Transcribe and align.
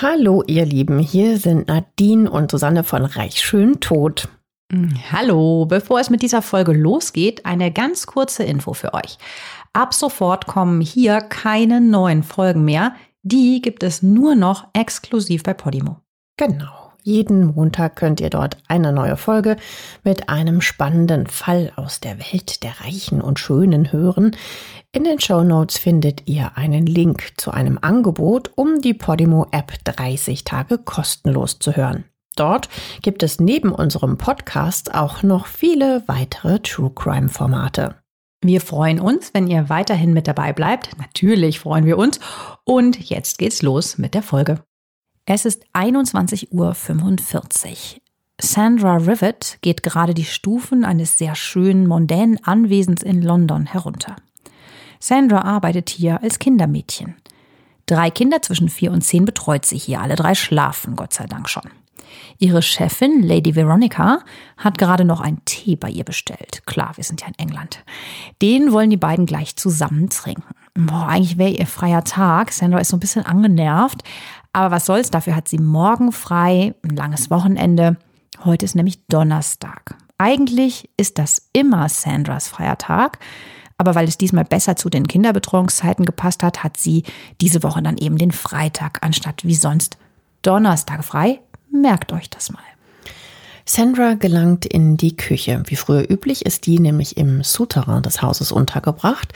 Hallo 0.00 0.44
ihr 0.46 0.64
Lieben, 0.64 1.00
hier 1.00 1.38
sind 1.38 1.66
Nadine 1.66 2.30
und 2.30 2.52
Susanne 2.52 2.84
von 2.84 3.04
Reich 3.04 3.42
Schön 3.42 3.80
Tot. 3.80 4.28
Mm, 4.72 4.90
hallo, 5.10 5.66
bevor 5.66 5.98
es 5.98 6.08
mit 6.08 6.22
dieser 6.22 6.40
Folge 6.40 6.72
losgeht, 6.72 7.44
eine 7.44 7.72
ganz 7.72 8.06
kurze 8.06 8.44
Info 8.44 8.74
für 8.74 8.94
euch. 8.94 9.18
Ab 9.72 9.92
sofort 9.92 10.46
kommen 10.46 10.80
hier 10.80 11.20
keine 11.20 11.80
neuen 11.80 12.22
Folgen 12.22 12.64
mehr. 12.64 12.94
Die 13.24 13.60
gibt 13.60 13.82
es 13.82 14.00
nur 14.00 14.36
noch 14.36 14.68
exklusiv 14.72 15.42
bei 15.42 15.52
Podimo. 15.52 15.96
Genau. 16.36 16.77
Jeden 17.02 17.54
Montag 17.54 17.96
könnt 17.96 18.20
ihr 18.20 18.30
dort 18.30 18.58
eine 18.66 18.92
neue 18.92 19.16
Folge 19.16 19.56
mit 20.04 20.28
einem 20.28 20.60
spannenden 20.60 21.26
Fall 21.26 21.72
aus 21.76 22.00
der 22.00 22.18
Welt 22.18 22.62
der 22.62 22.80
Reichen 22.80 23.20
und 23.20 23.38
Schönen 23.38 23.92
hören. 23.92 24.36
In 24.92 25.04
den 25.04 25.20
Show 25.20 25.42
Notes 25.42 25.78
findet 25.78 26.28
ihr 26.28 26.56
einen 26.56 26.86
Link 26.86 27.32
zu 27.36 27.50
einem 27.50 27.78
Angebot, 27.80 28.50
um 28.56 28.80
die 28.80 28.94
Podimo-App 28.94 29.72
30 29.84 30.44
Tage 30.44 30.78
kostenlos 30.78 31.58
zu 31.58 31.76
hören. 31.76 32.04
Dort 32.36 32.68
gibt 33.02 33.22
es 33.22 33.40
neben 33.40 33.72
unserem 33.72 34.16
Podcast 34.16 34.94
auch 34.94 35.22
noch 35.22 35.46
viele 35.46 36.02
weitere 36.06 36.60
True 36.60 36.92
Crime 36.94 37.28
Formate. 37.28 37.96
Wir 38.40 38.60
freuen 38.60 39.00
uns, 39.00 39.34
wenn 39.34 39.48
ihr 39.48 39.68
weiterhin 39.68 40.12
mit 40.12 40.28
dabei 40.28 40.52
bleibt. 40.52 40.96
Natürlich 40.98 41.58
freuen 41.58 41.84
wir 41.84 41.98
uns. 41.98 42.20
Und 42.64 43.10
jetzt 43.10 43.38
geht's 43.38 43.62
los 43.62 43.98
mit 43.98 44.14
der 44.14 44.22
Folge. 44.22 44.62
Es 45.30 45.44
ist 45.44 45.66
21.45 45.74 46.48
Uhr. 46.52 46.74
Sandra 48.40 48.96
Rivet 48.96 49.58
geht 49.60 49.82
gerade 49.82 50.14
die 50.14 50.24
Stufen 50.24 50.86
eines 50.86 51.18
sehr 51.18 51.34
schönen, 51.34 51.86
mondänen 51.86 52.42
Anwesens 52.44 53.02
in 53.02 53.20
London 53.20 53.66
herunter. 53.66 54.16
Sandra 55.00 55.42
arbeitet 55.42 55.90
hier 55.90 56.22
als 56.22 56.38
Kindermädchen. 56.38 57.16
Drei 57.84 58.10
Kinder 58.10 58.40
zwischen 58.40 58.70
vier 58.70 58.90
und 58.90 59.02
zehn 59.02 59.26
betreut 59.26 59.66
sie 59.66 59.76
hier. 59.76 60.00
Alle 60.00 60.16
drei 60.16 60.34
schlafen, 60.34 60.96
Gott 60.96 61.12
sei 61.12 61.26
Dank 61.26 61.50
schon. 61.50 61.70
Ihre 62.38 62.62
Chefin, 62.62 63.22
Lady 63.22 63.54
Veronica, 63.54 64.20
hat 64.56 64.78
gerade 64.78 65.04
noch 65.04 65.20
einen 65.20 65.44
Tee 65.44 65.76
bei 65.76 65.90
ihr 65.90 66.04
bestellt. 66.04 66.62
Klar, 66.64 66.92
wir 66.96 67.04
sind 67.04 67.20
ja 67.20 67.26
in 67.26 67.34
England. 67.34 67.84
Den 68.40 68.72
wollen 68.72 68.88
die 68.88 68.96
beiden 68.96 69.26
gleich 69.26 69.56
zusammen 69.56 70.08
trinken. 70.08 70.54
Boah, 70.74 71.08
eigentlich 71.08 71.38
wäre 71.38 71.50
ihr 71.50 71.66
freier 71.66 72.04
Tag. 72.04 72.52
Sandra 72.52 72.78
ist 72.78 72.90
so 72.90 72.96
ein 72.96 73.00
bisschen 73.00 73.26
angenervt. 73.26 74.04
Aber 74.52 74.70
was 74.70 74.86
soll's, 74.86 75.10
dafür 75.10 75.36
hat 75.36 75.48
sie 75.48 75.58
morgen 75.58 76.12
frei, 76.12 76.74
ein 76.82 76.96
langes 76.96 77.30
Wochenende. 77.30 77.96
Heute 78.44 78.64
ist 78.64 78.74
nämlich 78.74 79.06
Donnerstag. 79.06 79.96
Eigentlich 80.18 80.90
ist 80.96 81.18
das 81.18 81.48
immer 81.52 81.88
Sandras 81.88 82.48
freier 82.48 82.78
Tag. 82.78 83.18
Aber 83.80 83.94
weil 83.94 84.08
es 84.08 84.18
diesmal 84.18 84.44
besser 84.44 84.74
zu 84.74 84.90
den 84.90 85.06
Kinderbetreuungszeiten 85.06 86.04
gepasst 86.04 86.42
hat, 86.42 86.64
hat 86.64 86.76
sie 86.76 87.04
diese 87.40 87.62
Woche 87.62 87.80
dann 87.80 87.96
eben 87.96 88.18
den 88.18 88.32
Freitag 88.32 89.04
anstatt 89.04 89.44
wie 89.44 89.54
sonst 89.54 89.98
Donnerstag 90.42 91.04
frei. 91.04 91.40
Merkt 91.70 92.12
euch 92.12 92.28
das 92.28 92.50
mal. 92.50 92.62
Sandra 93.64 94.14
gelangt 94.14 94.64
in 94.66 94.96
die 94.96 95.14
Küche. 95.14 95.62
Wie 95.66 95.76
früher 95.76 96.10
üblich 96.10 96.44
ist 96.44 96.66
die 96.66 96.80
nämlich 96.80 97.16
im 97.16 97.44
Souterrain 97.44 98.02
des 98.02 98.22
Hauses 98.22 98.50
untergebracht. 98.50 99.32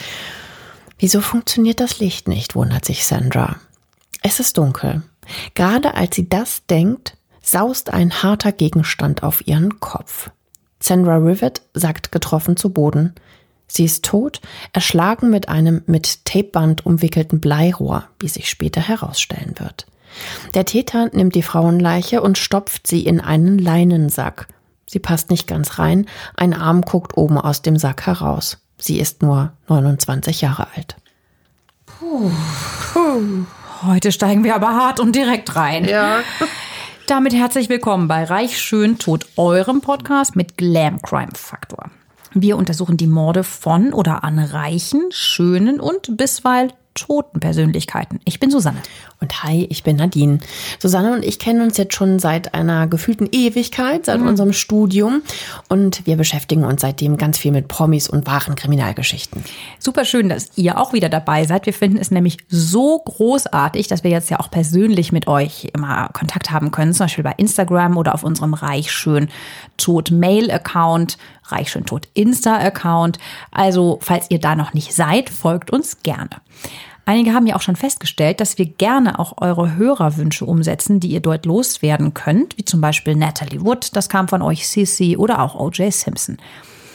Wieso 0.99 1.21
funktioniert 1.21 1.81
das 1.81 1.99
Licht 1.99 2.27
nicht, 2.29 2.55
wundert 2.55 2.85
sich 2.85 3.07
Sandra. 3.07 3.57
Es 4.23 4.41
ist 4.41 4.57
dunkel. 4.57 5.03
Gerade 5.55 5.95
als 5.95 6.17
sie 6.17 6.29
das 6.29 6.67
denkt, 6.67 7.17
saust 7.43 7.93
ein 7.93 8.23
harter 8.23 8.53
Gegenstand 8.53 9.23
auf 9.23 9.47
ihren 9.47 9.81
Kopf. 9.81 10.31
Sandra 10.81 11.17
Rivet 11.17 11.63
sagt 11.75 12.13
getroffen 12.13 12.57
zu 12.57 12.71
Boden. 12.71 13.15
Sie 13.67 13.85
ist 13.85 14.05
tot, 14.05 14.41
erschlagen 14.73 15.31
mit 15.31 15.49
einem 15.49 15.83
mit 15.87 16.25
Tapeband 16.25 16.85
umwickelten 16.85 17.41
Bleirohr, 17.41 18.05
wie 18.19 18.29
sich 18.29 18.49
später 18.49 18.81
herausstellen 18.81 19.55
wird. 19.59 19.87
Der 20.55 20.67
Täter 20.67 21.09
nimmt 21.13 21.35
die 21.35 21.43
Frauenleiche 21.43 22.21
und 22.21 22.37
stopft 22.37 22.87
sie 22.87 23.07
in 23.07 23.21
einen 23.21 23.59
Leinensack. 23.59 24.49
Sie 24.87 24.99
passt 24.99 25.31
nicht 25.31 25.47
ganz 25.47 25.79
rein, 25.79 26.07
ein 26.37 26.53
Arm 26.53 26.83
guckt 26.83 27.17
oben 27.17 27.39
aus 27.39 27.63
dem 27.63 27.79
Sack 27.79 28.07
heraus. 28.07 28.59
Sie 28.79 29.01
ist 29.01 29.23
nur 29.23 29.53
29 29.69 30.43
Jahre 30.43 30.67
alt. 30.75 30.97
Puh. 31.87 32.31
Puh. 32.93 33.47
Heute 33.85 34.13
steigen 34.13 34.45
wir 34.45 34.55
aber 34.55 34.69
hart 34.69 35.01
und 35.01 35.17
direkt 35.17 35.57
rein. 35.57 35.85
Ja. 35.85 36.21
Damit 37.09 37.35
herzlich 37.35 37.69
willkommen 37.69 38.07
bei 38.07 38.23
Reich 38.23 38.61
Schön 38.61 38.97
Tod, 38.97 39.27
eurem 39.37 39.81
Podcast 39.81 40.37
mit 40.37 40.57
Glam 40.57 41.03
Crime 41.03 41.33
Faktor. 41.35 41.91
Wir 42.33 42.57
untersuchen 42.57 42.97
die 42.97 43.09
Morde 43.09 43.43
von 43.43 43.93
oder 43.93 44.23
an 44.23 44.39
reichen, 44.39 45.09
schönen 45.11 45.81
und 45.81 46.17
bisweilen 46.17 46.73
toten 46.95 47.41
Persönlichkeiten. 47.41 48.21
Ich 48.25 48.41
bin 48.41 48.51
Susanne. 48.51 48.79
Und 49.21 49.43
hi, 49.45 49.67
ich 49.71 49.83
bin 49.83 49.97
Nadine. 49.97 50.39
Susanne 50.79 51.13
und 51.13 51.25
ich 51.25 51.39
kennen 51.39 51.63
uns 51.63 51.77
jetzt 51.77 51.95
schon 51.95 52.19
seit 52.19 52.55
einer 52.55 52.87
gefühlten 52.87 53.29
Ewigkeit, 53.31 54.07
seit 54.07 54.21
mhm. 54.21 54.27
unserem 54.27 54.53
Studium. 54.53 55.23
Und 55.69 56.07
wir 56.07 56.17
beschäftigen 56.17 56.65
uns 56.65 56.83
seitdem 56.83 57.17
ganz 57.17 57.39
viel 57.39 57.53
mit 57.53 57.69
Promis 57.69 58.09
und 58.09 58.27
wahren 58.27 58.57
Kriminalgeschichten. 58.57 59.45
Super 59.79 60.05
schön, 60.05 60.29
dass 60.29 60.51
ihr 60.57 60.79
auch 60.79 60.93
wieder 60.93 61.09
dabei 61.09 61.45
seid. 61.45 61.67
Wir 61.67 61.73
finden 61.73 61.99
es 61.99 62.11
nämlich 62.11 62.39
so 62.49 62.99
großartig, 62.99 63.89
dass 63.89 64.05
wir 64.05 64.11
jetzt 64.11 64.31
ja 64.31 64.41
auch 64.41 64.51
persönlich 64.51 65.13
mit 65.13 65.29
euch 65.29 65.71
immer 65.75 66.09
Kontakt 66.13 66.51
haben 66.51 66.71
können. 66.71 66.93
Zum 66.93 67.05
Beispiel 67.05 67.25
bei 67.25 67.35
Instagram 67.37 67.97
oder 67.97 68.15
auf 68.15 68.25
unserem 68.25 68.55
Reich 68.55 68.91
schön 68.91 69.29
tot 69.77 70.11
Mail-Account, 70.11 71.17
Reich 71.45 71.71
schön 71.71 71.87
tot 71.87 72.09
Insta-Account. 72.15 73.19
Also, 73.51 73.99
falls 74.03 74.31
ihr 74.31 74.39
da 74.39 74.55
noch 74.55 74.75
nicht 74.75 74.95
seid, 74.95 75.31
folgt 75.31 75.71
uns 75.71 76.03
gerne. 76.03 76.31
Einige 77.05 77.35
haben 77.35 77.47
ja 77.47 77.57
auch 77.57 77.63
schon 77.63 77.77
festgestellt, 77.77 78.41
dass 78.41 78.59
wir 78.59 78.67
gerne 78.67 79.19
auch 79.19 79.35
eure 79.39 79.75
Hörerwünsche 79.75 80.45
umsetzen, 80.45 81.01
die 81.01 81.09
ihr 81.09 81.21
dort 81.21 81.47
loswerden 81.47 82.15
könnt, 82.15 82.57
wie 82.59 82.65
zum 82.65 82.81
Beispiel 82.81 83.17
Natalie 83.17 83.65
Wood, 83.65 83.97
das 83.97 84.09
kam 84.09 84.29
von 84.29 84.41
euch, 84.41 84.69
Sissy 84.69 85.17
oder 85.17 85.43
auch 85.43 85.57
O.J. 85.57 85.93
Simpson. 85.93 86.37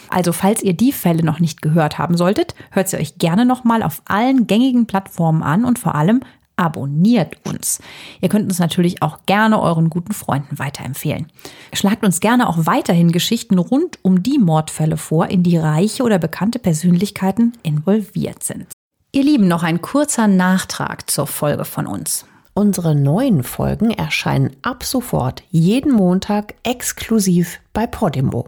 Also 0.10 0.32
falls 0.32 0.64
ihr 0.64 0.74
die 0.74 0.94
Fälle 0.94 1.24
noch 1.24 1.42
nicht 1.42 1.62
gehört 1.62 1.98
haben 1.98 2.16
solltet, 2.16 2.56
hört 2.72 2.88
sie 2.88 2.98
euch 2.98 3.18
gerne 3.18 3.46
nochmal 3.46 3.84
auf 3.84 4.02
allen 4.06 4.48
gängigen 4.48 4.88
Plattformen 4.88 5.44
an 5.44 5.66
und 5.66 5.80
vor 5.80 5.96
allem 5.96 6.22
abonniert 6.58 7.38
uns. 7.48 7.80
Ihr 8.20 8.30
könnt 8.30 8.50
uns 8.50 8.60
natürlich 8.60 9.02
auch 9.02 9.20
gerne 9.26 9.62
euren 9.62 9.90
guten 9.90 10.14
Freunden 10.14 10.60
weiterempfehlen. 10.60 11.28
Schlagt 11.74 12.04
uns 12.04 12.20
gerne 12.20 12.50
auch 12.50 12.66
weiterhin 12.66 13.12
Geschichten 13.12 13.58
rund 13.58 14.00
um 14.02 14.24
die 14.24 14.40
Mordfälle 14.40 14.98
vor, 14.98 15.28
in 15.28 15.44
die 15.44 15.58
reiche 15.58 16.04
oder 16.04 16.20
bekannte 16.20 16.60
Persönlichkeiten 16.60 17.54
involviert 17.64 18.44
sind. 18.44 18.68
Ihr 19.14 19.24
Lieben, 19.24 19.48
noch 19.48 19.64
ein 19.64 19.82
kurzer 19.82 20.28
Nachtrag 20.28 21.10
zur 21.10 21.28
Folge 21.28 21.64
von 21.64 21.88
uns. 21.88 22.26
Unsere 22.54 22.96
neuen 22.96 23.44
Folgen 23.44 23.92
erscheinen 23.92 24.56
ab 24.64 24.84
sofort 24.84 25.44
jeden 25.52 25.92
Montag 25.92 26.56
exklusiv 26.64 27.60
bei 27.72 27.86
Podimo. 27.86 28.48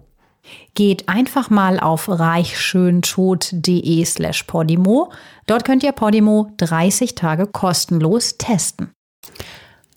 Geht 0.76 1.10
einfach 1.10 1.50
mal 1.50 1.80
auf 1.80 2.08
reichschöntod.de 2.08 4.06
slash 4.06 4.44
Podimo. 4.44 5.12
Dort 5.48 5.66
könnt 5.66 5.84
ihr 5.84 5.92
Podimo 5.92 6.52
30 6.58 7.16
Tage 7.16 7.48
kostenlos 7.48 8.38
testen. 8.38 8.92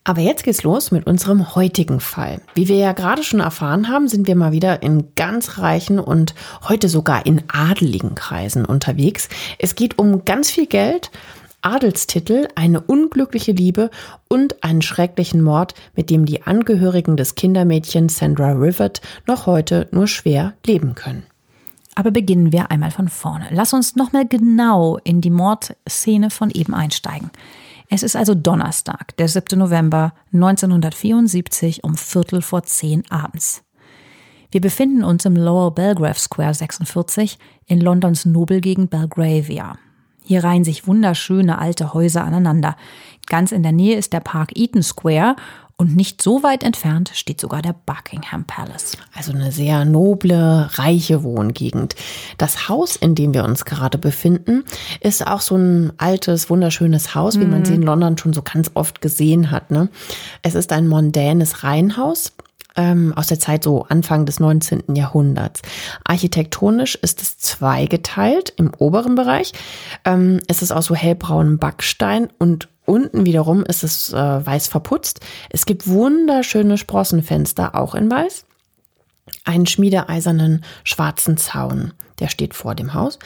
Aber 0.04 0.20
jetzt 0.20 0.42
geht's 0.42 0.64
los 0.64 0.90
mit 0.90 1.06
unserem 1.06 1.54
heutigen 1.54 2.00
Fall. 2.00 2.40
Wie 2.54 2.66
wir 2.66 2.76
ja 2.76 2.92
gerade 2.92 3.22
schon 3.22 3.38
erfahren 3.38 3.88
haben, 3.88 4.08
sind 4.08 4.26
wir 4.26 4.34
mal 4.34 4.50
wieder 4.50 4.82
in 4.82 5.14
ganz 5.14 5.58
reichen 5.58 6.00
und 6.00 6.34
heute 6.68 6.88
sogar 6.88 7.24
in 7.24 7.44
adeligen 7.46 8.16
Kreisen 8.16 8.64
unterwegs. 8.64 9.28
Es 9.58 9.76
geht 9.76 9.98
um 10.00 10.24
ganz 10.24 10.50
viel 10.50 10.66
Geld, 10.66 11.12
Adelstitel, 11.62 12.48
eine 12.54 12.80
unglückliche 12.80 13.52
Liebe 13.52 13.90
und 14.28 14.62
einen 14.62 14.82
schrecklichen 14.82 15.42
Mord, 15.42 15.74
mit 15.96 16.10
dem 16.10 16.26
die 16.26 16.42
Angehörigen 16.42 17.16
des 17.16 17.34
Kindermädchens 17.34 18.18
Sandra 18.18 18.52
Rivet 18.52 19.00
noch 19.26 19.46
heute 19.46 19.88
nur 19.92 20.06
schwer 20.06 20.54
leben 20.66 20.94
können. 20.94 21.24
Aber 21.94 22.10
beginnen 22.10 22.52
wir 22.52 22.70
einmal 22.70 22.90
von 22.90 23.08
vorne. 23.08 23.46
Lass 23.50 23.72
uns 23.72 23.96
nochmal 23.96 24.26
genau 24.26 24.98
in 25.04 25.20
die 25.20 25.30
Mordszene 25.30 26.30
von 26.30 26.50
eben 26.50 26.74
einsteigen. 26.74 27.30
Es 27.88 28.02
ist 28.02 28.16
also 28.16 28.34
Donnerstag, 28.34 29.16
der 29.18 29.28
7. 29.28 29.58
November 29.58 30.14
1974 30.32 31.84
um 31.84 31.96
Viertel 31.96 32.40
vor 32.40 32.62
zehn 32.62 33.02
abends. 33.10 33.62
Wir 34.50 34.60
befinden 34.60 35.04
uns 35.04 35.24
im 35.26 35.36
Lower 35.36 35.74
Belgrave 35.74 36.18
Square 36.18 36.54
46 36.54 37.38
in 37.66 37.80
Londons 37.80 38.24
Nobelgegend 38.24 38.90
Belgravia. 38.90 39.78
Hier 40.24 40.44
reihen 40.44 40.64
sich 40.64 40.86
wunderschöne 40.86 41.58
alte 41.58 41.94
Häuser 41.94 42.24
aneinander. 42.24 42.76
Ganz 43.26 43.52
in 43.52 43.62
der 43.62 43.72
Nähe 43.72 43.96
ist 43.96 44.12
der 44.12 44.20
Park 44.20 44.56
Eaton 44.56 44.82
Square 44.82 45.36
und 45.76 45.96
nicht 45.96 46.22
so 46.22 46.44
weit 46.44 46.62
entfernt 46.62 47.10
steht 47.14 47.40
sogar 47.40 47.60
der 47.60 47.74
Buckingham 47.86 48.44
Palace. 48.44 48.96
Also 49.14 49.32
eine 49.32 49.50
sehr 49.50 49.84
noble, 49.84 50.68
reiche 50.74 51.24
Wohngegend. 51.24 51.96
Das 52.38 52.68
Haus, 52.68 52.94
in 52.94 53.16
dem 53.16 53.34
wir 53.34 53.44
uns 53.44 53.64
gerade 53.64 53.98
befinden, 53.98 54.62
ist 55.00 55.26
auch 55.26 55.40
so 55.40 55.56
ein 55.56 55.92
altes, 55.98 56.50
wunderschönes 56.50 57.16
Haus, 57.16 57.40
wie 57.40 57.46
man 57.46 57.60
mhm. 57.60 57.64
sie 57.64 57.74
in 57.74 57.82
London 57.82 58.16
schon 58.16 58.32
so 58.32 58.42
ganz 58.42 58.70
oft 58.74 59.00
gesehen 59.00 59.50
hat. 59.50 59.72
Ne? 59.72 59.88
Es 60.42 60.54
ist 60.54 60.72
ein 60.72 60.86
mondänes 60.86 61.64
Reihenhaus 61.64 62.32
ähm, 62.76 63.12
aus 63.16 63.26
der 63.26 63.38
Zeit 63.38 63.64
so 63.64 63.84
Anfang 63.88 64.26
des 64.26 64.40
19. 64.40 64.94
Jahrhunderts. 64.94 65.62
Architektonisch 66.04 66.94
ist 66.96 67.22
es 67.22 67.38
zweigeteilt 67.38 68.52
im 68.56 68.72
oberen 68.76 69.14
Bereich. 69.14 69.52
Ähm, 70.04 70.40
es 70.48 70.62
ist 70.62 70.72
aus 70.72 70.86
so 70.86 70.94
hellbraunem 70.94 71.58
Backstein 71.58 72.28
und 72.38 72.68
Unten 72.84 73.24
wiederum 73.24 73.64
ist 73.64 73.84
es 73.84 74.12
äh, 74.12 74.16
weiß 74.16 74.66
verputzt. 74.66 75.20
Es 75.50 75.66
gibt 75.66 75.86
wunderschöne 75.86 76.76
Sprossenfenster, 76.78 77.76
auch 77.76 77.94
in 77.94 78.10
weiß. 78.10 78.44
Einen 79.44 79.66
schmiedeeisernen 79.66 80.64
schwarzen 80.82 81.36
Zaun, 81.36 81.92
der 82.18 82.26
steht 82.26 82.54
vor 82.54 82.74
dem 82.74 82.92
Haus. 82.92 83.20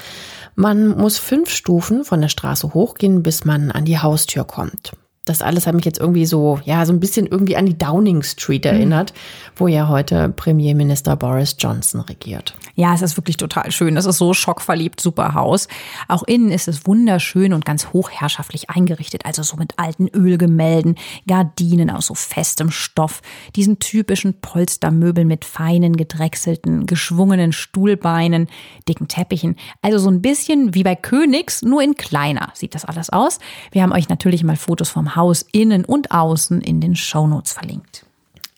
Man 0.56 0.88
muss 0.88 1.16
fünf 1.16 1.50
Stufen 1.50 2.04
von 2.04 2.20
der 2.20 2.28
Straße 2.28 2.74
hochgehen, 2.74 3.22
bis 3.22 3.46
man 3.46 3.70
an 3.70 3.86
die 3.86 3.98
Haustür 3.98 4.44
kommt 4.44 4.92
das 5.26 5.42
alles 5.42 5.66
hat 5.66 5.74
mich 5.74 5.84
jetzt 5.84 6.00
irgendwie 6.00 6.24
so, 6.24 6.60
ja, 6.64 6.86
so 6.86 6.92
ein 6.92 7.00
bisschen 7.00 7.26
irgendwie 7.26 7.56
an 7.56 7.66
die 7.66 7.76
Downing 7.76 8.22
Street 8.22 8.64
erinnert, 8.64 9.12
mhm. 9.12 9.50
wo 9.56 9.68
ja 9.68 9.88
heute 9.88 10.30
Premierminister 10.30 11.16
Boris 11.16 11.56
Johnson 11.58 12.00
regiert. 12.00 12.54
Ja, 12.78 12.92
es 12.92 13.00
ist 13.00 13.16
wirklich 13.16 13.38
total 13.38 13.72
schön. 13.72 13.96
Es 13.96 14.04
ist 14.04 14.18
so 14.18 14.34
schockverliebt, 14.34 15.00
super 15.00 15.32
Haus. 15.32 15.66
Auch 16.08 16.22
innen 16.24 16.50
ist 16.50 16.68
es 16.68 16.86
wunderschön 16.86 17.54
und 17.54 17.64
ganz 17.64 17.88
hochherrschaftlich 17.94 18.68
eingerichtet, 18.68 19.24
also 19.24 19.42
so 19.42 19.56
mit 19.56 19.78
alten 19.78 20.08
Ölgemälden, 20.08 20.96
Gardinen 21.26 21.88
aus 21.88 22.08
so 22.08 22.14
festem 22.14 22.70
Stoff, 22.70 23.22
diesen 23.56 23.78
typischen 23.78 24.40
Polstermöbeln 24.42 25.26
mit 25.26 25.46
feinen, 25.46 25.96
gedrechselten, 25.96 26.84
geschwungenen 26.84 27.52
Stuhlbeinen, 27.52 28.46
dicken 28.86 29.08
Teppichen. 29.08 29.56
Also 29.80 29.98
so 29.98 30.10
ein 30.10 30.20
bisschen 30.20 30.74
wie 30.74 30.82
bei 30.82 30.96
Königs, 30.96 31.62
nur 31.62 31.82
in 31.82 31.94
kleiner 31.94 32.50
sieht 32.52 32.74
das 32.74 32.84
alles 32.84 33.08
aus. 33.08 33.38
Wir 33.72 33.82
haben 33.82 33.92
euch 33.92 34.10
natürlich 34.10 34.44
mal 34.44 34.56
Fotos 34.56 34.90
vom 34.90 35.16
Haus 35.16 35.46
innen 35.50 35.86
und 35.86 36.10
außen 36.10 36.60
in 36.60 36.82
den 36.82 36.94
Shownotes 36.94 37.52
verlinkt. 37.52 38.05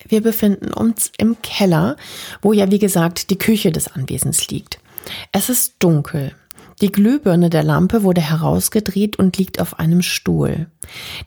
Wir 0.08 0.22
befinden 0.22 0.72
uns 0.72 1.12
im 1.18 1.40
Keller, 1.42 1.96
wo 2.42 2.52
ja 2.52 2.70
wie 2.70 2.78
gesagt 2.78 3.30
die 3.30 3.38
Küche 3.38 3.72
des 3.72 3.88
Anwesens 3.88 4.48
liegt. 4.48 4.80
Es 5.32 5.48
ist 5.48 5.74
dunkel. 5.78 6.34
Die 6.80 6.92
Glühbirne 6.92 7.50
der 7.50 7.64
Lampe 7.64 8.04
wurde 8.04 8.20
herausgedreht 8.20 9.18
und 9.18 9.36
liegt 9.36 9.60
auf 9.60 9.80
einem 9.80 10.00
Stuhl. 10.00 10.68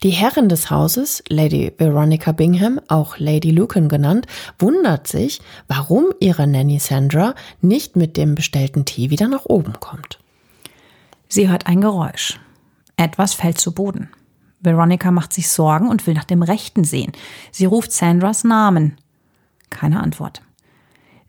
Die 0.01 0.12
Herrin 0.12 0.48
des 0.48 0.69
Hauses, 0.69 1.24
Lady 1.28 1.74
Veronica 1.78 2.31
Bingham, 2.31 2.80
auch 2.88 3.18
Lady 3.18 3.51
Lucan 3.51 3.89
genannt, 3.89 4.28
wundert 4.60 5.07
sich, 5.07 5.42
warum 5.68 6.06
ihre 6.22 6.48
Nanny 6.48 6.80
Sandra 6.80 7.36
nicht 7.60 7.98
mit 7.98 8.16
dem 8.16 8.36
bestellten 8.36 8.86
Tee 8.86 9.10
wieder 9.10 9.28
nach 9.28 9.45
oben 9.45 9.74
kommt. 9.81 10.19
Sie 11.28 11.50
hört 11.50 11.68
ein 11.68 11.81
Geräusch. 11.81 12.39
Etwas 12.95 13.33
fällt 13.33 13.60
zu 13.60 13.74
Boden. 13.74 14.10
Veronica 14.61 15.11
macht 15.11 15.33
sich 15.33 15.49
Sorgen 15.49 15.89
und 15.89 16.07
will 16.07 16.13
nach 16.13 16.23
dem 16.23 16.43
Rechten 16.43 16.83
sehen. 16.83 17.11
Sie 17.51 17.65
ruft 17.65 17.91
Sandras 17.91 18.43
Namen. 18.43 18.97
Keine 19.69 20.01
Antwort. 20.01 20.41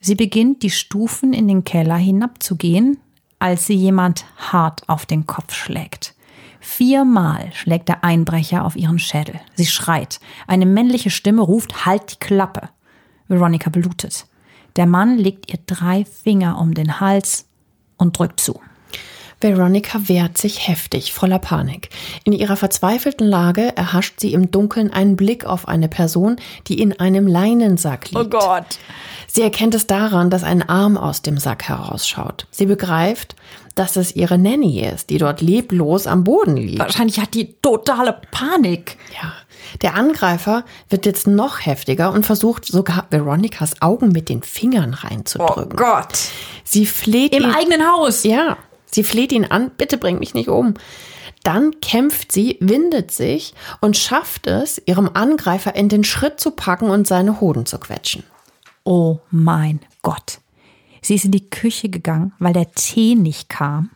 Sie 0.01 0.15
beginnt, 0.15 0.63
die 0.63 0.71
Stufen 0.71 1.33
in 1.33 1.49
den 1.49 1.65
Keller 1.65 1.97
hinabzugehen, 1.97 2.99
als 3.39 3.67
sie 3.67 3.75
jemand 3.75 4.25
hart 4.37 4.89
auf 4.89 5.07
den 5.07 5.27
Kopf 5.27 5.55
schlägt. 5.55 6.15
Viermal 6.61 7.51
schlägt 7.55 7.89
der 7.89 8.05
Einbrecher 8.05 8.65
auf 8.65 8.77
ihren 8.77 8.99
Schädel. 8.99 9.41
Sie 9.55 9.67
schreit. 9.67 10.21
Eine 10.47 10.67
männliche 10.67 11.11
Stimme 11.11 11.43
ruft, 11.43 11.87
halt 11.87 12.13
die 12.13 12.19
Klappe. 12.19 12.69
Veronica 13.27 13.71
blutet. 13.71 14.27
Der 14.77 14.87
Mann 14.87 15.19
legt 15.19 15.53
ihr 15.53 15.59
drei 15.67 16.05
Finger 16.05 16.59
um 16.59 16.75
den 16.75 17.01
Hals 17.01 17.49
und 17.97 18.19
drückt 18.19 18.41
zu. 18.41 18.61
Veronica 19.43 20.09
wehrt 20.09 20.39
sich 20.39 20.69
heftig, 20.69 21.13
voller 21.13 21.39
Panik. 21.39 21.91
In 22.25 22.33
ihrer 22.33 22.57
verzweifelten 22.57 23.27
Lage 23.27 23.77
erhascht 23.77 24.21
sie 24.21 24.33
im 24.33 24.51
Dunkeln 24.51 24.93
einen 24.93 25.17
Blick 25.17 25.45
auf 25.45 25.69
eine 25.69 25.89
Person, 25.89 26.37
die 26.69 26.81
in 26.81 26.99
einem 26.99 27.27
Leinensack 27.27 28.11
liegt. 28.11 28.17
Oh 28.17 28.29
Gott. 28.29 28.79
Sie 29.27 29.43
erkennt 29.43 29.75
es 29.75 29.87
daran, 29.87 30.31
dass 30.31 30.45
ein 30.45 30.69
Arm 30.69 30.97
aus 30.97 31.23
dem 31.23 31.39
Sack 31.39 31.69
herausschaut. 31.69 32.47
Sie 32.51 32.67
begreift, 32.67 33.35
dass 33.75 33.97
es 33.97 34.15
ihre 34.15 34.39
Nanny 34.39 34.81
ist, 34.81 35.11
die 35.11 35.19
dort 35.19 35.41
leblos 35.41 36.07
am 36.07 36.25
Boden 36.25 36.57
liegt. 36.57 36.79
Wahrscheinlich 36.79 37.19
hat 37.19 37.35
die 37.35 37.55
totale 37.61 38.21
Panik. 38.31 38.97
Ja. 39.23 39.33
Der 39.81 39.95
Angreifer 39.95 40.65
wird 40.91 41.07
jetzt 41.07 41.27
noch 41.27 41.65
heftiger 41.65 42.13
und 42.13 42.27
versucht 42.27 42.67
sogar 42.67 43.07
Veronicas 43.11 43.81
Augen 43.81 44.09
mit 44.09 44.29
den 44.29 44.43
Fingern 44.43 44.93
reinzudrücken. 44.93 45.73
Oh 45.73 45.77
Gott. 45.77 46.19
Sie 46.65 46.85
fleht 46.85 47.35
im 47.35 47.45
eigenen 47.47 47.91
Haus. 47.91 48.25
Ja. 48.25 48.59
Sie 48.95 49.05
fleht 49.05 49.33
ihn 49.33 49.45
an, 49.45 49.71
bitte 49.77 49.97
bring 49.99 50.19
mich 50.19 50.35
nicht 50.35 50.49
um. 50.49 50.75
Dann 51.43 51.81
kämpft 51.81 52.31
sie, 52.31 52.57
windet 52.61 53.11
sich 53.11 53.55
und 53.81 53.97
schafft 53.97 54.47
es, 54.47 54.81
ihrem 54.87 55.11
Angreifer 55.15 55.75
in 55.75 55.89
den 55.89 56.05
Schritt 56.05 56.39
zu 56.39 56.53
packen 56.53 56.91
und 56.91 57.07
seine 57.07 57.41
Hoden 57.41 57.67
zu 57.67 57.79
quetschen. 57.79 58.23
Oh 58.85 59.19
mein 59.31 59.81
Gott. 60.03 60.39
Sie 61.01 61.17
ist 61.17 61.25
in 61.25 61.33
die 61.33 61.51
Küche 61.51 61.89
gegangen, 61.89 62.33
weil 62.39 62.53
der 62.53 62.73
Tee 62.73 63.17
nicht 63.17 63.49
kam. 63.49 63.91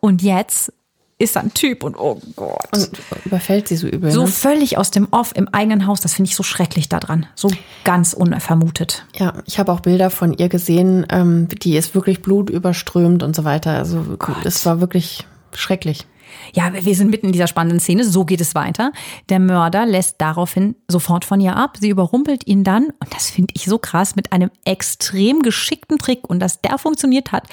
Und 0.00 0.22
jetzt 0.22 0.72
ist 1.18 1.36
ein 1.36 1.52
Typ 1.52 1.82
und 1.82 1.96
oh 1.98 2.20
Gott. 2.36 2.68
Und 2.72 2.90
überfällt 3.24 3.66
sie 3.68 3.76
so 3.76 3.88
übel. 3.88 4.10
So 4.10 4.22
ne? 4.22 4.28
völlig 4.28 4.78
aus 4.78 4.90
dem 4.90 5.08
Off 5.10 5.32
im 5.34 5.48
eigenen 5.48 5.86
Haus, 5.86 6.00
das 6.00 6.14
finde 6.14 6.30
ich 6.30 6.36
so 6.36 6.44
schrecklich 6.44 6.88
daran. 6.88 7.26
So 7.34 7.50
ganz 7.84 8.12
unvermutet. 8.12 9.04
Ja, 9.16 9.34
ich 9.44 9.58
habe 9.58 9.72
auch 9.72 9.80
Bilder 9.80 10.10
von 10.10 10.32
ihr 10.32 10.48
gesehen, 10.48 11.06
ähm, 11.10 11.48
die 11.48 11.76
ist 11.76 11.94
wirklich 11.94 12.22
blutüberströmt 12.22 13.22
und 13.24 13.34
so 13.34 13.44
weiter. 13.44 13.72
Also 13.72 14.04
es 14.44 14.64
war 14.64 14.80
wirklich 14.80 15.26
schrecklich. 15.52 16.06
Ja, 16.54 16.72
wir 16.72 16.94
sind 16.94 17.10
mitten 17.10 17.26
in 17.26 17.32
dieser 17.32 17.46
spannenden 17.46 17.80
Szene. 17.80 18.04
So 18.04 18.24
geht 18.24 18.40
es 18.40 18.54
weiter. 18.54 18.92
Der 19.28 19.40
Mörder 19.40 19.86
lässt 19.86 20.20
daraufhin 20.20 20.76
sofort 20.86 21.24
von 21.24 21.40
ihr 21.40 21.56
ab. 21.56 21.78
Sie 21.80 21.88
überrumpelt 21.88 22.46
ihn 22.46 22.64
dann, 22.64 22.86
und 22.86 23.14
das 23.14 23.30
finde 23.30 23.54
ich 23.56 23.64
so 23.64 23.78
krass, 23.78 24.14
mit 24.14 24.32
einem 24.32 24.50
extrem 24.64 25.40
geschickten 25.40 25.98
Trick 25.98 26.28
und 26.28 26.40
dass 26.40 26.60
der 26.60 26.78
funktioniert 26.78 27.32
hat. 27.32 27.44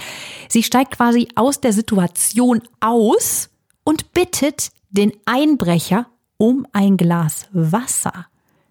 Sie 0.50 0.62
steigt 0.62 0.98
quasi 0.98 1.30
aus 1.36 1.62
der 1.62 1.74
Situation 1.74 2.62
aus 2.80 3.50
und 3.86 4.12
bittet 4.12 4.72
den 4.90 5.14
Einbrecher 5.24 6.08
um 6.38 6.68
ein 6.74 6.98
Glas 6.98 7.48
Wasser. 7.54 8.28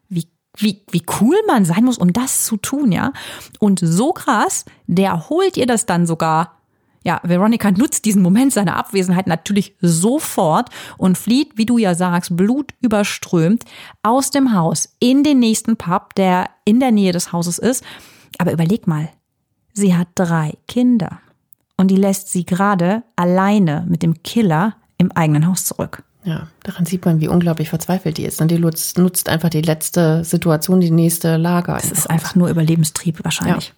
Wie, 0.08 0.26
wie, 0.58 0.82
wie 0.90 1.02
cool 1.20 1.36
man 1.46 1.64
sein 1.64 1.84
muss, 1.84 1.96
um 1.96 2.12
das 2.12 2.44
zu 2.44 2.58
tun, 2.58 2.92
ja. 2.92 3.12
Und 3.58 3.80
so 3.82 4.12
krass, 4.12 4.66
der 4.86 5.30
holt 5.30 5.56
ihr 5.56 5.66
das 5.66 5.86
dann 5.86 6.06
sogar. 6.06 6.58
Ja, 7.04 7.20
Veronica 7.22 7.70
nutzt 7.70 8.06
diesen 8.06 8.22
Moment 8.22 8.52
seiner 8.52 8.76
Abwesenheit 8.76 9.26
natürlich 9.26 9.74
sofort 9.80 10.70
und 10.96 11.18
flieht, 11.18 11.56
wie 11.56 11.66
du 11.66 11.76
ja 11.76 11.94
sagst, 11.94 12.34
blutüberströmt 12.34 13.64
aus 14.02 14.30
dem 14.30 14.54
Haus 14.54 14.96
in 15.00 15.22
den 15.22 15.38
nächsten 15.38 15.76
Pub, 15.76 16.14
der 16.14 16.48
in 16.64 16.80
der 16.80 16.92
Nähe 16.92 17.12
des 17.12 17.30
Hauses 17.30 17.58
ist. 17.58 17.84
Aber 18.38 18.52
überleg 18.52 18.86
mal, 18.86 19.10
sie 19.74 19.94
hat 19.94 20.08
drei 20.14 20.54
Kinder 20.66 21.20
und 21.76 21.90
die 21.90 21.96
lässt 21.96 22.32
sie 22.32 22.46
gerade 22.46 23.02
alleine 23.16 23.84
mit 23.86 24.02
dem 24.02 24.22
Killer 24.22 24.76
im 24.98 25.12
eigenen 25.12 25.46
Haus 25.46 25.64
zurück. 25.64 26.02
Ja, 26.24 26.48
daran 26.62 26.86
sieht 26.86 27.04
man, 27.04 27.20
wie 27.20 27.28
unglaublich 27.28 27.68
verzweifelt 27.68 28.16
die 28.16 28.24
ist. 28.24 28.40
Und 28.40 28.50
die 28.50 28.58
nutzt 28.58 29.28
einfach 29.28 29.50
die 29.50 29.60
letzte 29.60 30.24
Situation, 30.24 30.80
die 30.80 30.90
nächste 30.90 31.36
Lage. 31.36 31.72
Das 31.72 31.90
ist 31.90 32.08
einfach 32.08 32.34
nur 32.34 32.48
Überlebenstrieb 32.48 33.22
wahrscheinlich. 33.24 33.68
Ja. 33.68 33.74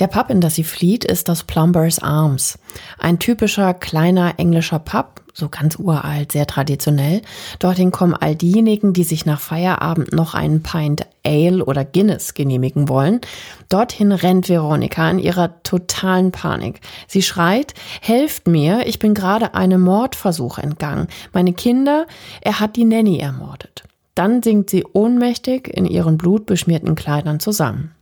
Der 0.00 0.06
Pub, 0.06 0.30
in 0.30 0.40
das 0.40 0.54
sie 0.54 0.64
flieht, 0.64 1.04
ist 1.04 1.28
das 1.28 1.44
Plumbers 1.44 1.98
Arms. 1.98 2.58
Ein 2.98 3.18
typischer 3.18 3.74
kleiner 3.74 4.34
englischer 4.38 4.78
Pub, 4.78 5.19
so 5.32 5.48
ganz 5.48 5.76
uralt, 5.76 6.32
sehr 6.32 6.46
traditionell. 6.46 7.22
Dorthin 7.58 7.90
kommen 7.90 8.14
all 8.14 8.34
diejenigen, 8.34 8.92
die 8.92 9.04
sich 9.04 9.26
nach 9.26 9.40
Feierabend 9.40 10.12
noch 10.12 10.34
einen 10.34 10.62
Pint 10.62 11.06
Ale 11.24 11.64
oder 11.64 11.84
Guinness 11.84 12.34
genehmigen 12.34 12.88
wollen. 12.88 13.20
Dorthin 13.68 14.12
rennt 14.12 14.48
Veronika 14.48 15.10
in 15.10 15.18
ihrer 15.18 15.62
totalen 15.62 16.32
Panik. 16.32 16.80
Sie 17.06 17.22
schreit, 17.22 17.74
helft 18.00 18.46
mir, 18.46 18.86
ich 18.86 18.98
bin 18.98 19.14
gerade 19.14 19.54
einem 19.54 19.82
Mordversuch 19.82 20.58
entgangen. 20.58 21.08
Meine 21.32 21.52
Kinder, 21.52 22.06
er 22.40 22.60
hat 22.60 22.76
die 22.76 22.84
Nanny 22.84 23.18
ermordet. 23.18 23.84
Dann 24.14 24.42
sinkt 24.42 24.70
sie 24.70 24.84
ohnmächtig 24.92 25.68
in 25.68 25.86
ihren 25.86 26.18
blutbeschmierten 26.18 26.94
Kleidern 26.94 27.40
zusammen 27.40 27.94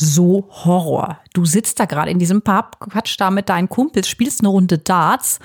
so 0.00 0.48
Horror. 0.64 1.18
Du 1.34 1.44
sitzt 1.44 1.78
da 1.78 1.84
gerade 1.84 2.10
in 2.10 2.18
diesem 2.18 2.42
Pub, 2.42 2.78
quatsch 2.80 3.16
da 3.18 3.30
mit 3.30 3.48
deinen 3.48 3.68
Kumpels, 3.68 4.08
spielst 4.08 4.40
eine 4.40 4.48
Runde 4.48 4.78
Darts 4.78 5.38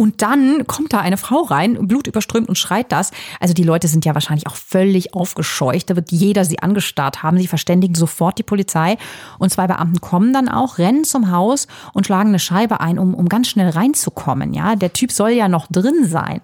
und 0.00 0.22
dann 0.22 0.64
kommt 0.68 0.92
da 0.92 1.00
eine 1.00 1.16
Frau 1.16 1.42
rein, 1.42 1.88
blutüberströmt 1.88 2.48
und 2.48 2.56
schreit 2.56 2.92
das. 2.92 3.10
Also 3.40 3.52
die 3.52 3.64
Leute 3.64 3.88
sind 3.88 4.04
ja 4.04 4.14
wahrscheinlich 4.14 4.46
auch 4.46 4.54
völlig 4.54 5.12
aufgescheucht. 5.12 5.90
Da 5.90 5.96
wird 5.96 6.12
jeder 6.12 6.44
sie 6.44 6.60
angestarrt 6.60 7.24
haben. 7.24 7.36
Sie 7.36 7.48
verständigen 7.48 7.96
sofort 7.96 8.38
die 8.38 8.44
Polizei. 8.44 8.96
Und 9.40 9.50
zwei 9.50 9.66
Beamten 9.66 10.00
kommen 10.00 10.32
dann 10.32 10.48
auch, 10.48 10.78
rennen 10.78 11.02
zum 11.02 11.32
Haus 11.32 11.66
und 11.94 12.06
schlagen 12.06 12.28
eine 12.28 12.38
Scheibe 12.38 12.80
ein, 12.80 13.00
um, 13.00 13.12
um 13.12 13.28
ganz 13.28 13.48
schnell 13.48 13.70
reinzukommen. 13.70 14.54
Ja, 14.54 14.76
der 14.76 14.92
Typ 14.92 15.10
soll 15.10 15.30
ja 15.30 15.48
noch 15.48 15.66
drin 15.66 16.06
sein. 16.06 16.42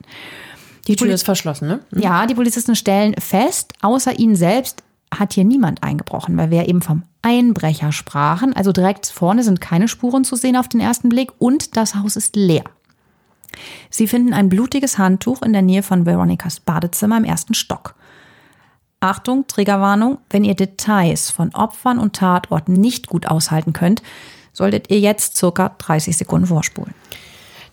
Die 0.88 0.96
Tür 0.96 1.14
ist 1.14 1.22
verschlossen, 1.22 1.68
ne? 1.68 1.78
Mhm. 1.92 2.02
Ja, 2.02 2.26
die 2.26 2.34
Polizisten 2.34 2.74
stellen 2.74 3.14
fest, 3.20 3.72
außer 3.82 4.18
ihnen 4.18 4.34
selbst 4.34 4.82
hat 5.16 5.32
hier 5.32 5.44
niemand 5.44 5.84
eingebrochen, 5.84 6.36
weil 6.36 6.50
wir 6.50 6.68
eben 6.68 6.82
vom 6.82 7.04
Einbrecher 7.22 7.92
sprachen. 7.92 8.52
Also 8.56 8.72
direkt 8.72 9.06
vorne 9.06 9.44
sind 9.44 9.60
keine 9.60 9.86
Spuren 9.86 10.24
zu 10.24 10.34
sehen 10.34 10.56
auf 10.56 10.66
den 10.66 10.80
ersten 10.80 11.08
Blick 11.08 11.30
und 11.38 11.76
das 11.76 11.94
Haus 11.94 12.16
ist 12.16 12.34
leer. 12.34 12.64
Sie 13.90 14.06
finden 14.06 14.32
ein 14.32 14.48
blutiges 14.48 14.98
Handtuch 14.98 15.42
in 15.42 15.52
der 15.52 15.62
Nähe 15.62 15.82
von 15.82 16.06
Veronicas 16.06 16.60
Badezimmer 16.60 17.18
im 17.18 17.24
ersten 17.24 17.54
Stock. 17.54 17.94
Achtung, 19.00 19.46
Triggerwarnung, 19.46 20.18
wenn 20.30 20.44
ihr 20.44 20.54
Details 20.54 21.30
von 21.30 21.54
Opfern 21.54 21.98
und 21.98 22.16
Tatorten 22.16 22.72
nicht 22.72 23.06
gut 23.06 23.26
aushalten 23.26 23.72
könnt, 23.72 24.02
solltet 24.52 24.90
ihr 24.90 24.98
jetzt 24.98 25.36
circa 25.36 25.74
30 25.76 26.16
Sekunden 26.16 26.46
vorspulen. 26.46 26.94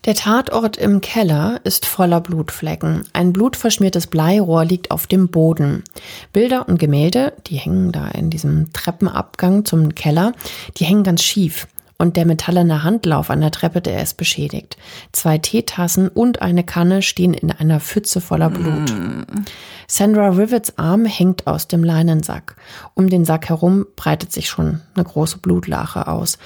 Der 0.04 0.14
Tatort 0.14 0.76
im 0.78 1.00
Keller 1.00 1.60
ist 1.62 1.86
voller 1.86 2.20
Blutflecken. 2.20 3.04
Ein 3.12 3.32
blutverschmiertes 3.32 4.08
Bleirohr 4.08 4.64
liegt 4.64 4.90
auf 4.90 5.06
dem 5.06 5.28
Boden. 5.28 5.84
Bilder 6.32 6.68
und 6.68 6.80
Gemälde, 6.80 7.34
die 7.46 7.54
hängen 7.56 7.92
da 7.92 8.08
in 8.08 8.28
diesem 8.28 8.72
Treppenabgang 8.72 9.64
zum 9.64 9.94
Keller, 9.94 10.32
die 10.76 10.84
hängen 10.84 11.04
ganz 11.04 11.22
schief. 11.22 11.68
Und 12.02 12.16
der 12.16 12.26
metallene 12.26 12.82
Handlauf 12.82 13.30
an 13.30 13.40
der 13.40 13.52
Treppe, 13.52 13.80
der 13.80 14.02
ist 14.02 14.16
beschädigt. 14.16 14.76
Zwei 15.12 15.38
Teetassen 15.38 16.08
und 16.08 16.42
eine 16.42 16.64
Kanne 16.64 17.00
stehen 17.00 17.32
in 17.32 17.52
einer 17.52 17.78
Pfütze 17.78 18.20
voller 18.20 18.50
Blut. 18.50 18.92
Mm. 18.92 19.44
Sandra 19.86 20.30
Rivets 20.30 20.78
Arm 20.78 21.04
hängt 21.04 21.46
aus 21.46 21.68
dem 21.68 21.84
Leinensack. 21.84 22.56
Um 22.94 23.08
den 23.08 23.24
Sack 23.24 23.50
herum 23.50 23.86
breitet 23.94 24.32
sich 24.32 24.48
schon 24.48 24.80
eine 24.96 25.04
große 25.04 25.38
Blutlache 25.38 26.08
aus. 26.08 26.38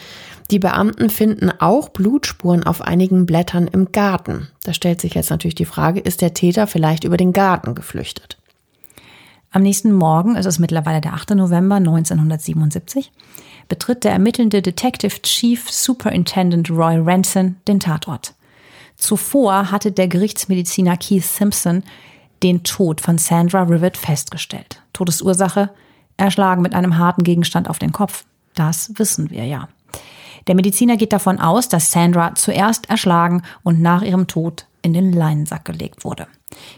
Die 0.50 0.58
Beamten 0.58 1.08
finden 1.08 1.50
auch 1.58 1.88
Blutspuren 1.88 2.62
auf 2.62 2.82
einigen 2.82 3.24
Blättern 3.24 3.66
im 3.66 3.92
Garten. 3.92 4.48
Da 4.64 4.74
stellt 4.74 5.00
sich 5.00 5.14
jetzt 5.14 5.30
natürlich 5.30 5.54
die 5.54 5.64
Frage, 5.64 6.00
ist 6.00 6.20
der 6.20 6.34
Täter 6.34 6.66
vielleicht 6.66 7.04
über 7.04 7.16
den 7.16 7.32
Garten 7.32 7.74
geflüchtet? 7.74 8.36
Am 9.52 9.62
nächsten 9.62 9.92
Morgen, 9.92 10.36
es 10.36 10.44
ist 10.44 10.58
mittlerweile 10.58 11.00
der 11.00 11.14
8. 11.14 11.30
November 11.30 11.76
1977, 11.76 13.10
betritt 13.68 14.04
der 14.04 14.12
ermittelnde 14.12 14.62
Detective 14.62 15.22
Chief 15.22 15.70
Superintendent 15.70 16.70
Roy 16.70 16.98
Ranson 16.98 17.56
den 17.66 17.80
Tatort. 17.80 18.34
Zuvor 18.96 19.70
hatte 19.70 19.92
der 19.92 20.08
Gerichtsmediziner 20.08 20.96
Keith 20.96 21.24
Simpson 21.24 21.82
den 22.42 22.62
Tod 22.62 23.00
von 23.00 23.18
Sandra 23.18 23.62
Rivet 23.62 23.96
festgestellt. 23.96 24.82
Todesursache 24.92 25.70
erschlagen 26.16 26.62
mit 26.62 26.74
einem 26.74 26.98
harten 26.98 27.24
Gegenstand 27.24 27.68
auf 27.68 27.78
den 27.78 27.92
Kopf. 27.92 28.24
Das 28.54 28.92
wissen 28.96 29.30
wir 29.30 29.44
ja. 29.44 29.68
Der 30.46 30.54
Mediziner 30.54 30.96
geht 30.96 31.12
davon 31.12 31.40
aus, 31.40 31.68
dass 31.68 31.92
Sandra 31.92 32.34
zuerst 32.34 32.88
erschlagen 32.88 33.42
und 33.62 33.80
nach 33.80 34.02
ihrem 34.02 34.26
Tod 34.26 34.66
in 34.82 34.92
den 34.92 35.12
Leinensack 35.12 35.64
gelegt 35.64 36.04
wurde. 36.04 36.28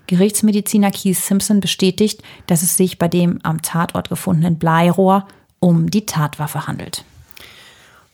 Gerichtsmediziner 0.06 0.90
Keith 0.90 1.16
Simpson 1.16 1.60
bestätigt, 1.60 2.22
dass 2.46 2.62
es 2.62 2.76
sich 2.76 2.98
bei 2.98 3.08
dem 3.08 3.38
am 3.42 3.60
Tatort 3.60 4.08
gefundenen 4.08 4.58
Bleirohr 4.58 5.28
um 5.60 5.90
die 5.90 6.06
Tatwaffe 6.06 6.66
handelt. 6.66 7.04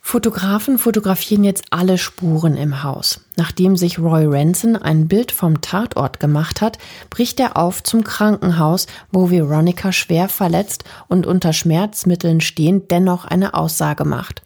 Fotografen 0.06 0.78
fotografieren 0.78 1.44
jetzt 1.44 1.64
alle 1.70 1.96
Spuren 1.96 2.58
im 2.58 2.82
Haus. 2.82 3.20
Nachdem 3.36 3.74
sich 3.74 3.98
Roy 3.98 4.26
Ranson 4.26 4.76
ein 4.76 5.08
Bild 5.08 5.32
vom 5.32 5.62
Tatort 5.62 6.20
gemacht 6.20 6.60
hat, 6.60 6.76
bricht 7.08 7.40
er 7.40 7.56
auf 7.56 7.82
zum 7.82 8.04
Krankenhaus, 8.04 8.86
wo 9.10 9.30
Veronica 9.30 9.92
schwer 9.92 10.28
verletzt 10.28 10.84
und 11.08 11.26
unter 11.26 11.54
Schmerzmitteln 11.54 12.42
stehend 12.42 12.90
dennoch 12.90 13.24
eine 13.24 13.54
Aussage 13.54 14.04
macht. 14.04 14.42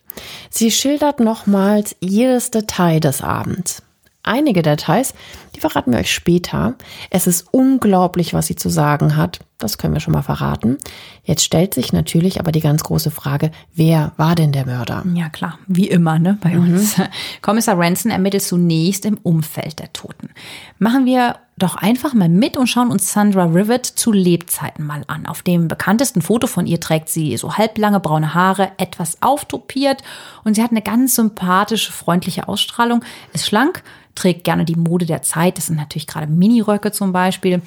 Sie 0.49 0.71
schildert 0.71 1.19
nochmals 1.19 1.97
jedes 2.01 2.53
Detail 2.53 3.01
des 3.01 3.21
Abends. 3.21 3.83
Einige 4.23 4.63
Details, 4.63 5.13
die 5.57 5.61
verraten 5.61 5.93
wir 5.93 5.99
euch 5.99 6.15
später. 6.15 6.75
Es 7.11 7.27
ist 7.27 7.47
unglaublich, 7.51 8.33
was 8.33 8.47
sie 8.47 8.57
zu 8.57 8.69
sagen 8.69 9.17
hat. 9.17 9.41
Das 9.61 9.77
können 9.77 9.93
wir 9.93 9.99
schon 9.99 10.13
mal 10.13 10.23
verraten. 10.23 10.79
Jetzt 11.25 11.43
stellt 11.43 11.75
sich 11.75 11.93
natürlich 11.93 12.39
aber 12.39 12.53
die 12.53 12.61
ganz 12.61 12.85
große 12.85 13.11
Frage, 13.11 13.51
wer 13.75 14.13
war 14.17 14.37
denn 14.37 14.53
der 14.53 14.67
Mörder? 14.67 15.05
Ja 15.15 15.29
klar, 15.29 15.59
wie 15.67 15.89
immer 15.89 16.21
ne, 16.21 16.39
bei 16.41 16.51
mhm. 16.51 16.75
uns. 16.75 16.95
Kommissar 17.43 17.77
Ranson 17.77 18.13
ermittelt 18.13 18.45
zunächst 18.45 19.05
im 19.05 19.19
Umfeld 19.19 19.81
der 19.81 19.93
Toten. 19.93 20.31
Machen 20.79 21.07
wir 21.07 21.41
doch 21.57 21.75
einfach 21.75 22.15
mal 22.15 22.29
mit 22.29 22.57
und 22.57 22.69
schauen 22.69 22.93
uns 22.93 23.13
Sandra 23.13 23.47
Rivet 23.47 23.85
zu 23.85 24.13
Lebzeiten 24.13 24.87
mal 24.87 25.03
an. 25.09 25.27
Auf 25.27 25.43
dem 25.43 25.67
bekanntesten 25.67 26.23
Foto 26.23 26.47
von 26.47 26.69
ihr 26.69 26.79
trägt 26.79 27.09
sie 27.09 27.37
so 27.37 27.57
halblange 27.57 27.99
braune 27.99 28.35
Haare, 28.35 28.71
etwas 28.79 29.21
auftopiert 29.23 30.05
und 30.45 30.55
sie 30.55 30.63
hat 30.63 30.71
eine 30.71 30.83
ganz 30.83 31.17
sympathische, 31.17 31.91
freundliche 31.91 32.47
Ausstrahlung, 32.47 33.05
ist 33.33 33.47
schlank, 33.47 33.83
trägt 34.15 34.45
gerne 34.45 34.65
die 34.65 34.77
Mode 34.77 35.05
der 35.05 35.23
Zeit. 35.23 35.59
Das 35.59 35.67
sind 35.67 35.79
natürlich 35.79 36.07
gerade 36.07 36.29
Miniröcke 36.29 36.93
zum 36.93 37.13
Beispiel. 37.13 37.61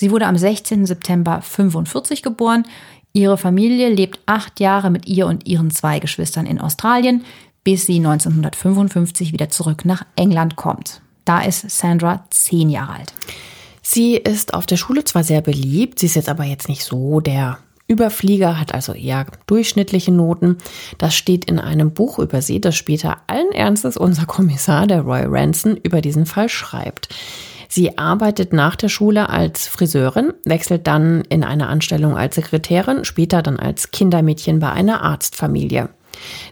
Sie 0.00 0.12
wurde 0.12 0.26
am 0.26 0.36
16. 0.38 0.86
September 0.86 1.42
45 1.42 2.22
geboren. 2.22 2.62
Ihre 3.12 3.36
Familie 3.36 3.88
lebt 3.88 4.20
acht 4.26 4.60
Jahre 4.60 4.90
mit 4.90 5.08
ihr 5.08 5.26
und 5.26 5.48
ihren 5.48 5.72
zwei 5.72 5.98
Geschwistern 5.98 6.46
in 6.46 6.60
Australien, 6.60 7.24
bis 7.64 7.86
sie 7.86 7.96
1955 7.96 9.32
wieder 9.32 9.48
zurück 9.48 9.84
nach 9.84 10.06
England 10.14 10.54
kommt. 10.54 11.00
Da 11.24 11.40
ist 11.40 11.68
Sandra 11.68 12.24
zehn 12.30 12.70
Jahre 12.70 12.92
alt. 12.92 13.12
Sie 13.82 14.14
ist 14.14 14.54
auf 14.54 14.66
der 14.66 14.76
Schule 14.76 15.02
zwar 15.02 15.24
sehr 15.24 15.40
beliebt, 15.40 15.98
sie 15.98 16.06
ist 16.06 16.14
jetzt 16.14 16.28
aber 16.28 16.44
jetzt 16.44 16.68
nicht 16.68 16.84
so 16.84 17.18
der 17.18 17.58
Überflieger 17.88 18.60
hat 18.60 18.74
also 18.74 18.92
eher 18.92 19.26
durchschnittliche 19.46 20.12
Noten. 20.12 20.58
Das 20.98 21.16
steht 21.16 21.46
in 21.46 21.58
einem 21.58 21.90
Buch 21.90 22.20
über 22.20 22.40
sie, 22.40 22.60
das 22.60 22.76
später 22.76 23.16
allen 23.26 23.50
Ernstes 23.50 23.96
unser 23.96 24.26
Kommissar, 24.26 24.86
der 24.86 25.00
Roy 25.00 25.24
Ranson, 25.24 25.76
über 25.76 26.02
diesen 26.02 26.26
Fall 26.26 26.50
schreibt. 26.50 27.08
Sie 27.68 27.98
arbeitet 27.98 28.52
nach 28.52 28.76
der 28.76 28.88
Schule 28.88 29.28
als 29.28 29.68
Friseurin, 29.68 30.32
wechselt 30.44 30.86
dann 30.86 31.22
in 31.28 31.44
eine 31.44 31.68
Anstellung 31.68 32.16
als 32.16 32.34
Sekretärin, 32.34 33.04
später 33.04 33.42
dann 33.42 33.58
als 33.58 33.90
Kindermädchen 33.90 34.58
bei 34.58 34.72
einer 34.72 35.02
Arztfamilie. 35.02 35.90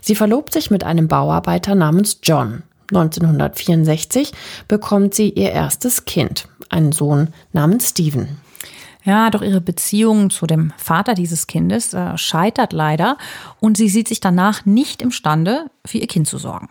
Sie 0.01 0.15
verlobt 0.15 0.53
sich 0.53 0.71
mit 0.71 0.83
einem 0.83 1.07
Bauarbeiter 1.07 1.75
namens 1.75 2.19
John. 2.23 2.63
1964 2.89 4.31
bekommt 4.67 5.13
sie 5.13 5.29
ihr 5.29 5.51
erstes 5.51 6.05
Kind, 6.05 6.47
einen 6.69 6.91
Sohn 6.91 7.29
namens 7.51 7.89
Stephen. 7.89 8.37
Ja, 9.03 9.29
doch 9.29 9.41
ihre 9.41 9.61
Beziehung 9.61 10.29
zu 10.29 10.47
dem 10.47 10.73
Vater 10.77 11.13
dieses 11.13 11.47
Kindes 11.47 11.93
äh, 11.93 12.17
scheitert 12.17 12.73
leider 12.73 13.17
und 13.59 13.77
sie 13.77 13.87
sieht 13.87 14.07
sich 14.07 14.19
danach 14.19 14.65
nicht 14.65 15.01
imstande, 15.01 15.65
für 15.85 15.97
ihr 15.97 16.07
Kind 16.07 16.27
zu 16.27 16.37
sorgen. 16.37 16.67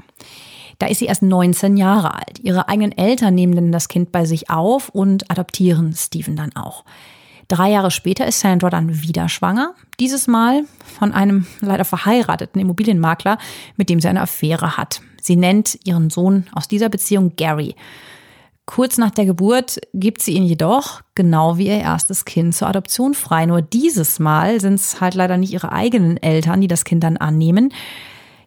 Da 0.79 0.87
ist 0.87 0.99
sie 0.99 1.07
erst 1.07 1.23
19 1.23 1.77
Jahre 1.77 2.15
alt. 2.15 2.39
Ihre 2.43 2.69
eigenen 2.69 2.93
Eltern 2.93 3.35
nehmen 3.35 3.55
dann 3.55 3.73
das 3.73 3.89
Kind 3.89 4.13
bei 4.13 4.25
sich 4.25 4.51
auf 4.51 4.89
und 4.91 5.31
adoptieren 5.31 5.95
Stephen 5.95 6.37
dann 6.37 6.55
auch. 6.55 6.85
Drei 7.49 7.71
Jahre 7.71 7.91
später 7.91 8.27
ist 8.27 8.41
Sandra 8.41 8.71
dann 8.71 9.03
wieder 9.03 9.29
schwanger. 9.29 9.75
Dieses 10.01 10.27
Mal 10.27 10.65
von 10.99 11.13
einem 11.13 11.47
leider 11.61 11.85
verheirateten 11.85 12.61
Immobilienmakler, 12.61 13.39
mit 13.77 13.89
dem 13.89 14.01
sie 14.01 14.09
eine 14.09 14.23
Affäre 14.23 14.77
hat. 14.77 15.01
Sie 15.23 15.37
nennt 15.37 15.79
ihren 15.85 16.11
Sohn 16.11 16.47
aus 16.53 16.67
dieser 16.67 16.89
Beziehung 16.89 17.35
Gary. 17.37 17.77
Kurz 18.65 18.99
nach 18.99 19.13
der 19.13 19.27
Geburt 19.27 19.79
gibt 19.95 20.23
sie 20.23 20.33
ihn 20.33 20.43
jedoch, 20.43 21.03
genau 21.15 21.57
wie 21.57 21.69
ihr 21.69 21.79
erstes 21.79 22.25
Kind, 22.25 22.53
zur 22.53 22.67
Adoption 22.67 23.15
frei. 23.15 23.47
Nur 23.47 23.63
dieses 23.63 24.19
Mal 24.19 24.61
sind 24.61 24.75
es 24.75 25.01
halt 25.01 25.15
leider 25.15 25.37
nicht 25.37 25.53
ihre 25.53 25.71
eigenen 25.71 26.17
Eltern, 26.17 26.61
die 26.61 26.67
das 26.67 26.85
Kind 26.85 27.05
dann 27.05 27.17
annehmen. 27.17 27.73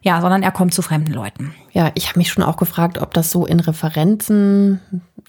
Ja, 0.02 0.20
sondern 0.20 0.42
er 0.42 0.50
kommt 0.50 0.72
zu 0.72 0.82
fremden 0.82 1.12
Leuten. 1.12 1.54
Ja, 1.72 1.90
ich 1.94 2.08
habe 2.08 2.18
mich 2.18 2.30
schon 2.30 2.42
auch 2.42 2.56
gefragt, 2.56 2.98
ob 2.98 3.12
das 3.12 3.30
so 3.30 3.44
in 3.44 3.60
Referenzen 3.60 4.80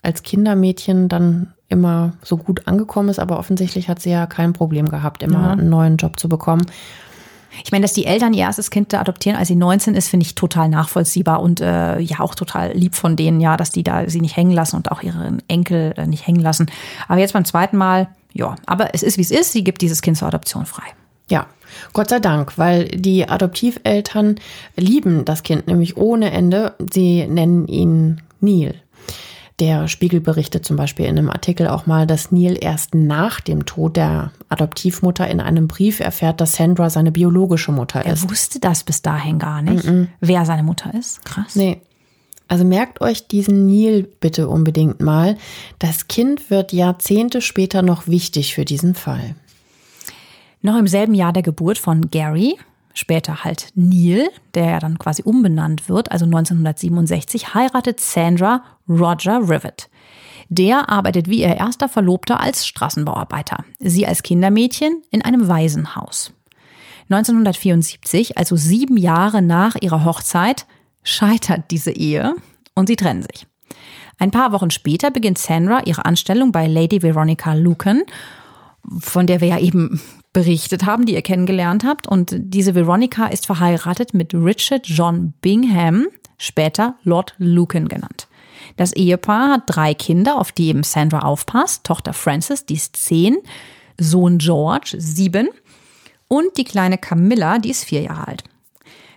als 0.01 0.24
Kindermädchen 0.24 1.10
dann 1.10 1.54
immer 1.68 2.13
so 2.24 2.38
gut 2.38 2.68
angekommen 2.68 3.10
ist, 3.10 3.20
aber 3.20 3.40
offensichtlich 3.40 3.90
hat 3.90 4.01
sie 4.01 4.12
ja 4.12 4.28
kein 4.28 4.54
Problem 4.54 4.90
gehabt, 4.90 5.24
immer 5.24 5.42
ja. 5.42 5.51
einen 5.51 5.70
neuen 5.70 5.98
Job 5.98 6.20
zu 6.20 6.30
bekommen. 6.30 6.66
Ich 7.66 7.72
meine, 7.72 7.84
dass 7.84 7.94
die 7.94 8.06
Eltern 8.06 8.34
ihr 8.34 8.44
erstes 8.44 8.72
Kind 8.72 8.94
adoptieren, 8.94 9.38
als 9.38 9.50
sie 9.50 9.56
19 9.56 9.96
ist, 9.96 10.08
finde 10.08 10.25
ich 10.25 10.36
total 10.36 10.70
nachvollziehbar 10.70 11.42
und 11.42 11.60
äh, 11.60 12.00
ja 12.00 12.20
auch 12.20 12.34
total 12.34 12.72
lieb 12.74 12.96
von 12.96 13.16
denen, 13.16 13.42
ja, 13.42 13.58
dass 13.58 13.72
die 13.72 13.84
da 13.84 14.10
sie 14.10 14.22
nicht 14.22 14.38
hängen 14.38 14.51
lassen 14.51 14.78
und 14.78 14.92
auch 14.92 15.04
ihren 15.04 15.42
Enkel 15.50 15.94
äh, 15.98 16.08
nicht 16.08 16.25
hängen 16.25 16.42
lassen. 16.42 16.72
Aber 17.10 17.20
jetzt 17.20 17.34
beim 17.34 17.46
zweiten 17.46 17.75
Mal, 17.78 18.08
ja, 18.32 18.56
aber 18.66 18.94
es 18.96 19.04
ist 19.04 19.18
wie 19.18 19.22
es 19.22 19.32
ist, 19.32 19.51
sie 19.51 19.63
gibt 19.63 19.82
dieses 19.82 20.01
Kind 20.01 20.18
zur 20.18 20.30
Adoption 20.30 20.66
frei. 20.66 20.86
Ja, 21.30 21.48
Gott 21.94 22.10
sei 22.10 22.20
Dank, 22.20 22.58
weil 22.58 22.86
die 22.88 23.28
Adoptiveltern 23.28 24.36
lieben 24.75 25.25
das 25.25 25.44
Kind 25.44 25.68
nämlich 25.68 25.98
ohne 25.98 26.32
Ende. 26.32 26.74
Sie 26.92 27.25
nennen 27.28 27.68
ihn 27.68 28.22
Neil. 28.40 28.75
Der 29.62 29.88
Spiegel 29.88 30.22
berichtet 30.22 30.66
zum 30.66 30.75
Beispiel 30.75 31.06
in 31.06 31.20
einem 31.20 31.30
Artikel 31.30 31.68
auch 31.68 31.86
mal, 31.86 32.08
dass 32.08 32.32
Neil 32.32 32.58
erst 32.60 32.96
nach 32.96 33.40
dem 33.42 33.68
Tod 33.68 33.96
der 33.96 34.32
Adoptivmutter 34.50 35.28
in 35.28 35.40
einem 35.40 35.68
Brief 35.68 36.00
erfährt, 36.00 36.42
dass 36.42 36.54
Sandra 36.54 36.90
seine 36.90 37.12
biologische 37.12 37.72
Mutter 37.72 38.04
ist. 38.04 38.24
Er 38.24 38.30
wusste 38.32 38.60
das 38.60 38.84
bis 38.84 39.04
dahin 39.04 39.38
gar 39.38 39.62
nicht, 39.62 39.86
mm 39.86 39.90
-mm. 39.90 40.08
wer 40.20 40.46
seine 40.46 40.63
Mutter 40.63 40.92
ist. 40.96 41.24
Krass. 41.25 41.56
Nee. 41.56 41.80
Also 42.48 42.66
merkt 42.66 43.01
euch 43.01 43.28
diesen 43.28 43.68
Neil 43.68 44.10
bitte 44.20 44.50
unbedingt 44.50 45.00
mal. 45.00 45.38
Das 45.78 46.08
Kind 46.08 46.50
wird 46.50 46.74
Jahrzehnte 46.74 47.40
später 47.40 47.84
noch 47.84 48.08
wichtig 48.08 48.56
für 48.56 48.66
diesen 48.66 48.96
Fall. 48.96 49.36
Noch 50.62 50.77
im 50.77 50.88
selben 50.88 51.13
Jahr 51.13 51.34
der 51.34 51.44
Geburt 51.44 51.77
von 51.77 52.10
Gary 52.10 52.58
später 52.94 53.44
halt 53.44 53.72
Neil, 53.75 54.30
der 54.53 54.65
ja 54.65 54.80
dann 54.80 55.00
quasi 55.00 55.24
umbenannt 55.24 55.89
wird, 55.89 56.12
also 56.12 56.25
1967, 56.25 57.53
heiratet 57.53 58.00
Sandra 58.00 58.63
Roger 58.88 59.39
Rivet. 59.50 59.89
Der 60.50 60.89
arbeitet 60.89 61.30
wie 61.30 61.41
ihr 61.41 61.56
erster 61.56 61.88
Verlobter 61.88 62.39
als 62.39 62.68
Straßenbauarbeiter, 62.68 63.63
sie 63.80 64.06
als 64.06 64.24
Kindermädchen 64.24 65.01
in 65.10 65.22
einem 65.22 65.48
Waisenhaus. 65.48 66.34
1974, 67.10 68.38
also 68.38 68.56
sieben 68.56 68.98
Jahre 68.98 69.41
nach 69.41 69.75
ihrer 69.80 70.06
Hochzeit, 70.06 70.65
scheitert 71.03 71.72
diese 71.72 71.91
Ehe 71.91 72.36
und 72.75 72.88
sie 72.88 72.96
trennen 72.96 73.24
sich. 73.24 73.48
Ein 74.18 74.32
paar 74.32 74.51
Wochen 74.51 74.72
später 74.72 75.10
beginnt 75.10 75.38
Sandra 75.38 75.82
ihre 75.86 76.06
Anstellung 76.06 76.51
bei 76.51 76.68
Lady 76.68 77.01
Veronica 77.01 77.53
Lucan, 77.53 78.03
von 79.00 79.27
der 79.27 79.41
wir 79.41 79.48
ja 79.48 79.60
eben 79.60 80.01
berichtet 80.34 80.86
haben, 80.86 81.06
die 81.06 81.14
ihr 81.14 81.22
kennengelernt 81.22 81.84
habt. 81.86 82.08
Und 82.08 82.34
diese 82.34 82.76
Veronica 82.76 83.28
ist 83.28 83.46
verheiratet 83.46 84.14
mit 84.14 84.34
Richard 84.34 84.88
John 84.88 85.34
Bingham, 85.42 86.08
später 86.38 86.96
Lord 87.04 87.36
Lucan 87.38 87.88
genannt. 87.88 88.28
Das 88.78 88.94
Ehepaar 88.94 89.52
hat 89.52 89.64
drei 89.68 89.94
Kinder, 89.94 90.40
auf 90.40 90.52
die 90.52 90.68
eben 90.68 90.84
Sandra 90.84 91.20
aufpasst. 91.20 91.84
Tochter 91.84 92.14
Frances, 92.14 92.66
die 92.66 92.76
ist 92.76 92.96
zehn, 92.96 93.38
Sohn 94.00 94.38
George, 94.38 94.96
sieben 94.98 95.50
und 96.28 96.58
die 96.58 96.64
kleine 96.64 96.98
Camilla, 96.98 97.60
die 97.60 97.72
ist 97.72 97.84
vier 97.84 98.02
Jahre 98.02 98.28
alt. 98.28 98.44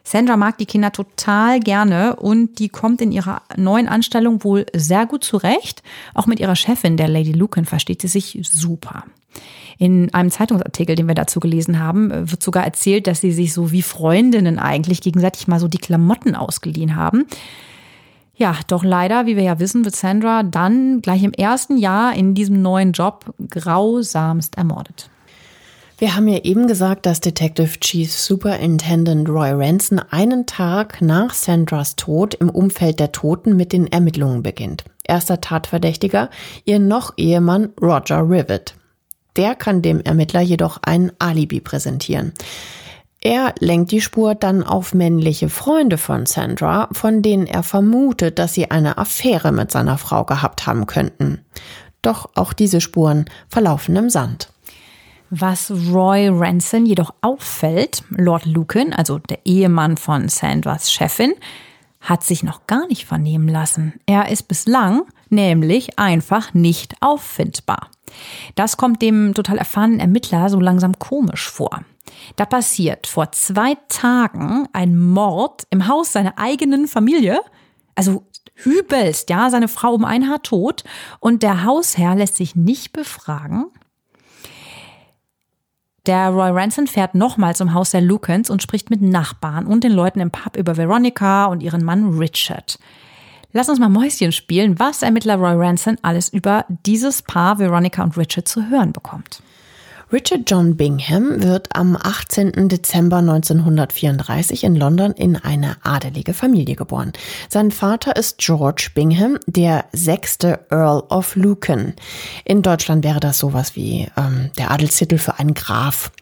Sandra 0.06 0.36
mag 0.36 0.58
die 0.58 0.66
Kinder 0.66 0.92
total 0.92 1.60
gerne 1.60 2.16
und 2.16 2.58
die 2.58 2.68
kommt 2.68 3.00
in 3.00 3.10
ihrer 3.10 3.40
neuen 3.56 3.88
Anstellung 3.88 4.44
wohl 4.44 4.66
sehr 4.74 5.06
gut 5.06 5.24
zurecht. 5.24 5.82
Auch 6.12 6.26
mit 6.26 6.40
ihrer 6.40 6.56
Chefin, 6.56 6.98
der 6.98 7.08
Lady 7.08 7.32
Lucan, 7.32 7.64
versteht 7.64 8.02
sie 8.02 8.08
sich 8.08 8.38
super. 8.42 9.04
In 9.78 10.12
einem 10.12 10.30
Zeitungsartikel, 10.30 10.94
den 10.94 11.08
wir 11.08 11.14
dazu 11.14 11.40
gelesen 11.40 11.80
haben, 11.80 12.10
wird 12.30 12.42
sogar 12.42 12.64
erzählt, 12.64 13.06
dass 13.06 13.22
sie 13.22 13.32
sich 13.32 13.52
so 13.52 13.72
wie 13.72 13.82
Freundinnen 13.82 14.58
eigentlich 14.58 15.00
gegenseitig 15.00 15.48
mal 15.48 15.58
so 15.58 15.68
die 15.68 15.78
Klamotten 15.78 16.36
ausgeliehen 16.36 16.96
haben. 16.96 17.24
Ja, 18.36 18.56
doch 18.66 18.84
leider, 18.84 19.26
wie 19.26 19.36
wir 19.36 19.44
ja 19.44 19.58
wissen, 19.58 19.84
wird 19.84 19.96
Sandra 19.96 20.42
dann 20.42 21.00
gleich 21.00 21.22
im 21.22 21.32
ersten 21.32 21.76
Jahr 21.78 22.14
in 22.14 22.34
diesem 22.34 22.62
neuen 22.62 22.92
Job 22.92 23.32
grausamst 23.48 24.58
ermordet. 24.58 25.08
Wir 25.96 26.16
haben 26.16 26.26
ja 26.26 26.38
eben 26.38 26.66
gesagt, 26.66 27.06
dass 27.06 27.20
Detective 27.20 27.78
Chief 27.78 28.12
Superintendent 28.12 29.28
Roy 29.28 29.52
Ranson 29.52 30.00
einen 30.10 30.44
Tag 30.44 31.00
nach 31.00 31.32
Sandras 31.32 31.94
Tod 31.94 32.34
im 32.34 32.50
Umfeld 32.50 32.98
der 32.98 33.12
Toten 33.12 33.56
mit 33.56 33.72
den 33.72 33.86
Ermittlungen 33.86 34.42
beginnt. 34.42 34.82
Erster 35.04 35.40
Tatverdächtiger, 35.40 36.30
ihr 36.64 36.80
noch 36.80 37.14
Ehemann 37.16 37.70
Roger 37.80 38.28
Rivet. 38.28 38.74
Der 39.36 39.54
kann 39.54 39.82
dem 39.82 40.00
Ermittler 40.00 40.40
jedoch 40.40 40.78
ein 40.82 41.12
Alibi 41.20 41.60
präsentieren. 41.60 42.32
Er 43.20 43.54
lenkt 43.60 43.92
die 43.92 44.00
Spur 44.00 44.34
dann 44.34 44.64
auf 44.64 44.94
männliche 44.94 45.48
Freunde 45.48 45.96
von 45.96 46.26
Sandra, 46.26 46.88
von 46.92 47.22
denen 47.22 47.46
er 47.46 47.62
vermutet, 47.62 48.40
dass 48.40 48.52
sie 48.52 48.70
eine 48.70 48.98
Affäre 48.98 49.52
mit 49.52 49.70
seiner 49.70 49.96
Frau 49.96 50.24
gehabt 50.24 50.66
haben 50.66 50.86
könnten. 50.86 51.44
Doch 52.02 52.30
auch 52.34 52.52
diese 52.52 52.80
Spuren 52.80 53.26
verlaufen 53.48 53.94
im 53.96 54.10
Sand. 54.10 54.50
Was 55.36 55.72
Roy 55.72 56.28
Ranson 56.28 56.86
jedoch 56.86 57.12
auffällt, 57.20 58.04
Lord 58.10 58.46
Lucan, 58.46 58.92
also 58.92 59.18
der 59.18 59.44
Ehemann 59.44 59.96
von 59.96 60.28
Sandras 60.28 60.92
Chefin, 60.92 61.34
hat 62.00 62.22
sich 62.22 62.44
noch 62.44 62.68
gar 62.68 62.86
nicht 62.86 63.04
vernehmen 63.04 63.48
lassen. 63.48 63.94
Er 64.06 64.28
ist 64.28 64.44
bislang 64.44 65.02
nämlich 65.30 65.98
einfach 65.98 66.54
nicht 66.54 66.94
auffindbar. 67.00 67.90
Das 68.54 68.76
kommt 68.76 69.02
dem 69.02 69.34
total 69.34 69.58
erfahrenen 69.58 69.98
Ermittler 69.98 70.48
so 70.50 70.60
langsam 70.60 71.00
komisch 71.00 71.50
vor. 71.50 71.80
Da 72.36 72.46
passiert 72.46 73.08
vor 73.08 73.32
zwei 73.32 73.76
Tagen 73.88 74.68
ein 74.72 74.96
Mord 74.96 75.66
im 75.70 75.88
Haus 75.88 76.12
seiner 76.12 76.38
eigenen 76.38 76.86
Familie. 76.86 77.40
Also 77.96 78.24
übelst, 78.64 79.30
ja, 79.30 79.50
seine 79.50 79.66
Frau 79.66 79.94
um 79.94 80.04
ein 80.04 80.28
Haar 80.28 80.44
tot 80.44 80.84
und 81.18 81.42
der 81.42 81.64
Hausherr 81.64 82.14
lässt 82.14 82.36
sich 82.36 82.54
nicht 82.54 82.92
befragen, 82.92 83.72
der 86.06 86.28
Roy 86.30 86.50
Ranson 86.50 86.86
fährt 86.86 87.14
nochmal 87.14 87.56
zum 87.56 87.72
Haus 87.72 87.90
der 87.90 88.00
Lucans 88.00 88.50
und 88.50 88.62
spricht 88.62 88.90
mit 88.90 89.00
Nachbarn 89.00 89.66
und 89.66 89.84
den 89.84 89.92
Leuten 89.92 90.20
im 90.20 90.30
Pub 90.30 90.56
über 90.56 90.76
Veronica 90.76 91.46
und 91.46 91.62
ihren 91.62 91.84
Mann 91.84 92.18
Richard. 92.18 92.78
Lass 93.52 93.68
uns 93.68 93.78
mal 93.78 93.88
Mäuschen 93.88 94.32
spielen, 94.32 94.78
was 94.78 95.02
Ermittler 95.02 95.36
Roy 95.36 95.54
Ranson 95.54 95.96
alles 96.02 96.28
über 96.28 96.66
dieses 96.68 97.22
Paar 97.22 97.58
Veronica 97.58 98.02
und 98.02 98.16
Richard 98.18 98.48
zu 98.48 98.68
hören 98.68 98.92
bekommt. 98.92 99.42
Richard 100.14 100.48
John 100.48 100.76
Bingham 100.76 101.42
wird 101.42 101.74
am 101.74 101.96
18. 102.00 102.68
Dezember 102.68 103.16
1934 103.16 104.62
in 104.62 104.76
London 104.76 105.10
in 105.10 105.34
eine 105.34 105.76
adelige 105.82 106.34
Familie 106.34 106.76
geboren. 106.76 107.12
Sein 107.48 107.72
Vater 107.72 108.14
ist 108.14 108.38
George 108.38 108.90
Bingham, 108.94 109.40
der 109.48 109.86
sechste 109.90 110.60
Earl 110.70 111.02
of 111.08 111.34
Lucan. 111.34 111.94
In 112.44 112.62
Deutschland 112.62 113.02
wäre 113.02 113.18
das 113.18 113.40
sowas 113.40 113.74
wie 113.74 114.06
ähm, 114.16 114.52
der 114.56 114.70
Adelstitel 114.70 115.18
für 115.18 115.40
einen 115.40 115.54
Graf. 115.54 116.12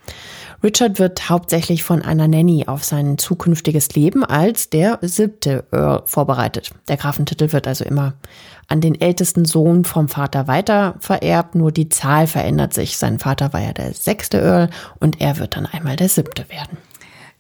Richard 0.62 1.00
wird 1.00 1.28
hauptsächlich 1.28 1.82
von 1.82 2.02
einer 2.02 2.28
Nanny 2.28 2.64
auf 2.68 2.84
sein 2.84 3.18
zukünftiges 3.18 3.94
Leben 3.96 4.24
als 4.24 4.70
der 4.70 4.98
siebte 5.02 5.64
Earl 5.72 6.02
vorbereitet. 6.06 6.70
Der 6.86 6.96
Grafentitel 6.96 7.52
wird 7.52 7.66
also 7.66 7.84
immer 7.84 8.14
an 8.68 8.80
den 8.80 9.00
ältesten 9.00 9.44
Sohn 9.44 9.84
vom 9.84 10.08
Vater 10.08 10.46
weiter 10.46 10.94
vererbt, 11.00 11.56
nur 11.56 11.72
die 11.72 11.88
Zahl 11.88 12.28
verändert 12.28 12.74
sich. 12.74 12.96
Sein 12.96 13.18
Vater 13.18 13.52
war 13.52 13.60
ja 13.60 13.72
der 13.72 13.92
sechste 13.92 14.40
Earl 14.40 14.70
und 15.00 15.20
er 15.20 15.38
wird 15.38 15.56
dann 15.56 15.66
einmal 15.66 15.96
der 15.96 16.08
siebte 16.08 16.48
werden. 16.48 16.78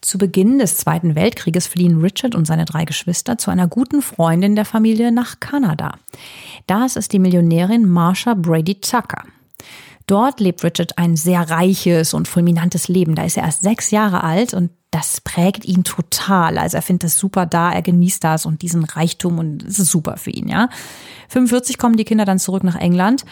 Zu 0.00 0.18
Beginn 0.18 0.58
des 0.58 0.76
Zweiten 0.76 1.14
Weltkrieges 1.14 1.68
fliehen 1.68 2.00
Richard 2.00 2.34
und 2.34 2.44
seine 2.44 2.64
drei 2.64 2.84
Geschwister 2.84 3.38
zu 3.38 3.52
einer 3.52 3.68
guten 3.68 4.02
Freundin 4.02 4.56
der 4.56 4.64
Familie 4.64 5.12
nach 5.12 5.38
Kanada. 5.38 5.94
Das 6.66 6.96
ist 6.96 7.12
die 7.12 7.20
Millionärin 7.20 7.88
Marsha 7.88 8.34
Brady 8.34 8.80
Tucker. 8.80 9.22
Dort 10.06 10.40
lebt 10.40 10.64
Richard 10.64 10.98
ein 10.98 11.16
sehr 11.16 11.48
reiches 11.48 12.14
und 12.14 12.28
fulminantes 12.28 12.88
Leben. 12.88 13.14
Da 13.14 13.24
ist 13.24 13.36
er 13.36 13.44
erst 13.44 13.62
sechs 13.62 13.90
Jahre 13.90 14.24
alt 14.24 14.54
und 14.54 14.70
das 14.90 15.20
prägt 15.20 15.64
ihn 15.64 15.84
total. 15.84 16.58
Also 16.58 16.76
er 16.76 16.82
findet 16.82 17.04
das 17.04 17.18
super 17.18 17.46
da, 17.46 17.72
er 17.72 17.82
genießt 17.82 18.22
das 18.22 18.44
und 18.44 18.62
diesen 18.62 18.84
Reichtum 18.84 19.38
und 19.38 19.62
es 19.62 19.78
ist 19.78 19.90
super 19.90 20.16
für 20.16 20.30
ihn, 20.30 20.48
ja. 20.48 20.68
45 21.28 21.78
kommen 21.78 21.96
die 21.96 22.04
Kinder 22.04 22.26
dann 22.26 22.38
zurück 22.38 22.62
nach 22.62 22.76
England 22.76 23.24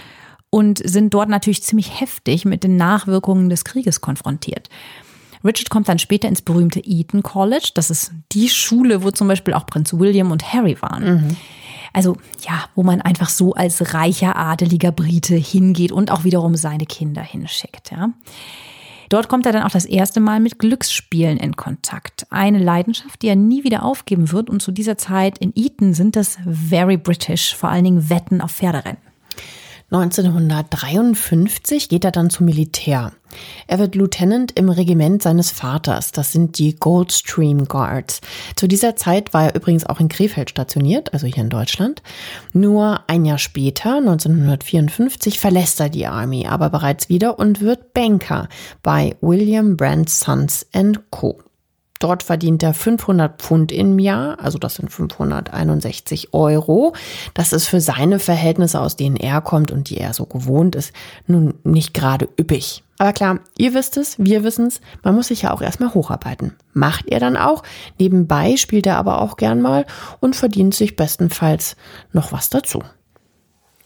und 0.49 0.81
sind 0.85 1.13
dort 1.13 1.29
natürlich 1.29 1.63
ziemlich 1.63 2.01
heftig 2.01 2.45
mit 2.45 2.65
den 2.65 2.77
Nachwirkungen 2.77 3.51
des 3.51 3.65
Krieges 3.65 4.01
konfrontiert. 4.01 4.69
Richard 5.45 5.71
kommt 5.71 5.89
dann 5.89 5.99
später 5.99 6.29
ins 6.29 6.43
berühmte 6.43 6.81
Eton 6.85 7.23
College. 7.23 7.71
Das 7.75 7.91
ist 7.91 8.13
die 8.33 8.49
Schule, 8.49 9.03
wo 9.03 9.11
zum 9.11 9.29
Beispiel 9.29 9.55
auch 9.55 9.67
Prinz 9.67 9.93
William 9.93 10.31
und 10.31 10.53
Harry 10.53 10.77
waren. 10.81 11.15
Mhm. 11.15 11.37
Also 11.93 12.17
ja, 12.47 12.65
wo 12.75 12.83
man 12.83 13.01
einfach 13.01 13.29
so 13.29 13.55
als 13.55 13.95
reicher, 13.95 14.37
adeliger 14.37 14.93
Brite 14.93 15.35
hingeht 15.35 15.93
und 15.93 16.11
auch 16.11 16.25
wiederum 16.25 16.57
seine 16.57 16.87
Kinder 16.87 17.23
hinschickt. 17.23 17.91
Ja. 17.91 18.11
Dort 19.11 19.29
kommt 19.29 19.45
er 19.45 19.53
dann 19.53 19.65
auch 19.65 19.71
das 19.71 19.87
erste 19.87 20.21
Mal 20.21 20.39
mit 20.39 20.61
Glücksspielen 20.61 21.37
in 21.37 21.57
Kontakt. 21.57 22.29
Eine 22.31 22.59
Leidenschaft, 22.59 23.23
die 23.23 23.27
er 23.27 23.35
nie 23.35 23.65
wieder 23.65 23.85
aufgeben 23.85 24.31
wird. 24.31 24.49
Und 24.49 24.63
zu 24.63 24.71
dieser 24.71 24.97
Zeit 24.97 25.39
in 25.39 25.53
Eton 25.57 25.95
sind 25.95 26.15
das 26.15 26.39
very 26.47 26.97
British, 26.97 27.57
vor 27.57 27.71
allen 27.71 27.85
Dingen 27.85 28.09
Wetten 28.09 28.41
auf 28.41 28.53
Pferderennen. 28.53 29.10
1953 29.91 31.89
geht 31.89 32.05
er 32.05 32.13
dann 32.13 32.31
zum 32.31 32.47
Militär. 32.47 33.13
Er 33.67 33.79
wird 33.79 33.97
Lieutenant 33.97 34.53
im 34.57 34.69
Regiment 34.69 35.23
seines 35.23 35.51
Vaters. 35.51 36.13
Das 36.13 36.33
sind 36.33 36.59
die 36.59 36.77
Goldstream 36.77 37.67
Guards. 37.67 38.21
Zu 38.55 38.69
dieser 38.69 38.95
Zeit 38.95 39.35
war 39.35 39.47
er 39.47 39.55
übrigens 39.57 39.87
auch 39.87 39.99
in 39.99 40.09
Krefeld 40.09 40.51
stationiert, 40.51 41.13
also 41.13 41.27
hier 41.27 41.43
in 41.43 41.51
Deutschland. 41.51 42.03
Nur 42.53 43.01
ein 43.09 43.25
Jahr 43.25 43.39
später, 43.39 43.97
1954, 43.97 45.41
verlässt 45.41 45.81
er 45.81 45.89
die 45.89 46.07
Army, 46.07 46.47
aber 46.47 46.71
bereits 46.71 47.09
wieder 47.09 47.39
und 47.39 47.61
wird 47.61 47.93
Banker 47.93 48.49
bei 48.83 49.17
William 49.21 49.77
Brand 49.77 50.09
Sons 50.09 50.67
Co. 51.11 51.41
Dort 52.01 52.23
verdient 52.23 52.63
er 52.63 52.73
500 52.73 53.41
Pfund 53.41 53.71
im 53.71 53.99
Jahr, 53.99 54.41
also 54.41 54.59
das 54.59 54.77
sind 54.77 54.91
561 54.91 56.33
Euro. 56.33 56.95
Das 57.35 57.53
ist 57.53 57.67
für 57.67 57.81
seine 57.81 58.19
Verhältnisse, 58.19 58.81
aus 58.81 58.97
denen 58.97 59.17
er 59.17 59.43
kommt 59.43 59.71
und 59.71 59.91
die 59.91 59.99
er 59.99 60.15
so 60.15 60.25
gewohnt 60.25 60.75
ist, 60.75 60.93
nun 61.27 61.55
nicht 61.63 61.93
gerade 61.93 62.29
üppig. 62.41 62.83
Aber 62.97 63.13
klar, 63.13 63.41
ihr 63.59 63.75
wisst 63.75 63.99
es, 63.99 64.19
wir 64.19 64.45
wissen 64.45 64.67
es, 64.67 64.81
man 65.03 65.15
muss 65.15 65.29
sich 65.29 65.43
ja 65.43 65.53
auch 65.53 65.61
erstmal 65.61 65.93
hocharbeiten. 65.93 66.57
Macht 66.73 67.07
er 67.07 67.21
dann 67.21 67.37
auch. 67.37 67.63
Nebenbei 67.99 68.57
spielt 68.57 68.87
er 68.87 68.97
aber 68.97 69.21
auch 69.21 69.37
gern 69.37 69.61
mal 69.61 69.85
und 70.21 70.37
verdient 70.37 70.75
sich 70.75 70.97
bestenfalls 70.97 71.77
noch 72.13 72.33
was 72.33 72.49
dazu. 72.49 72.83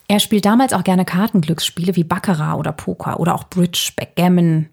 Er 0.06 0.20
spielt 0.20 0.44
damals 0.44 0.72
auch 0.72 0.84
gerne 0.84 1.04
Kartenglücksspiele 1.04 1.96
wie 1.96 2.04
Baccarat 2.04 2.58
oder 2.58 2.72
Poker 2.72 3.18
oder 3.18 3.34
auch 3.34 3.44
Bridge, 3.44 3.90
Backgammon. 3.96 4.68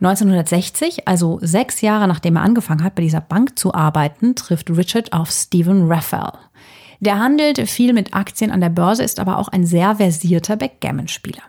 1960, 0.00 1.08
also 1.08 1.38
sechs 1.40 1.80
Jahre 1.80 2.06
nachdem 2.06 2.36
er 2.36 2.42
angefangen 2.42 2.84
hat, 2.84 2.94
bei 2.94 3.02
dieser 3.02 3.20
Bank 3.20 3.58
zu 3.58 3.72
arbeiten, 3.72 4.34
trifft 4.34 4.70
Richard 4.70 5.12
auf 5.12 5.30
Stephen 5.30 5.90
Raphael. 5.90 6.38
Der 7.00 7.18
handelt 7.18 7.58
viel 7.68 7.92
mit 7.92 8.14
Aktien 8.14 8.50
an 8.50 8.60
der 8.60 8.68
Börse, 8.68 9.02
ist 9.02 9.20
aber 9.20 9.38
auch 9.38 9.48
ein 9.48 9.64
sehr 9.66 9.96
versierter 9.96 10.56
Backgammon-Spieler. 10.56 11.42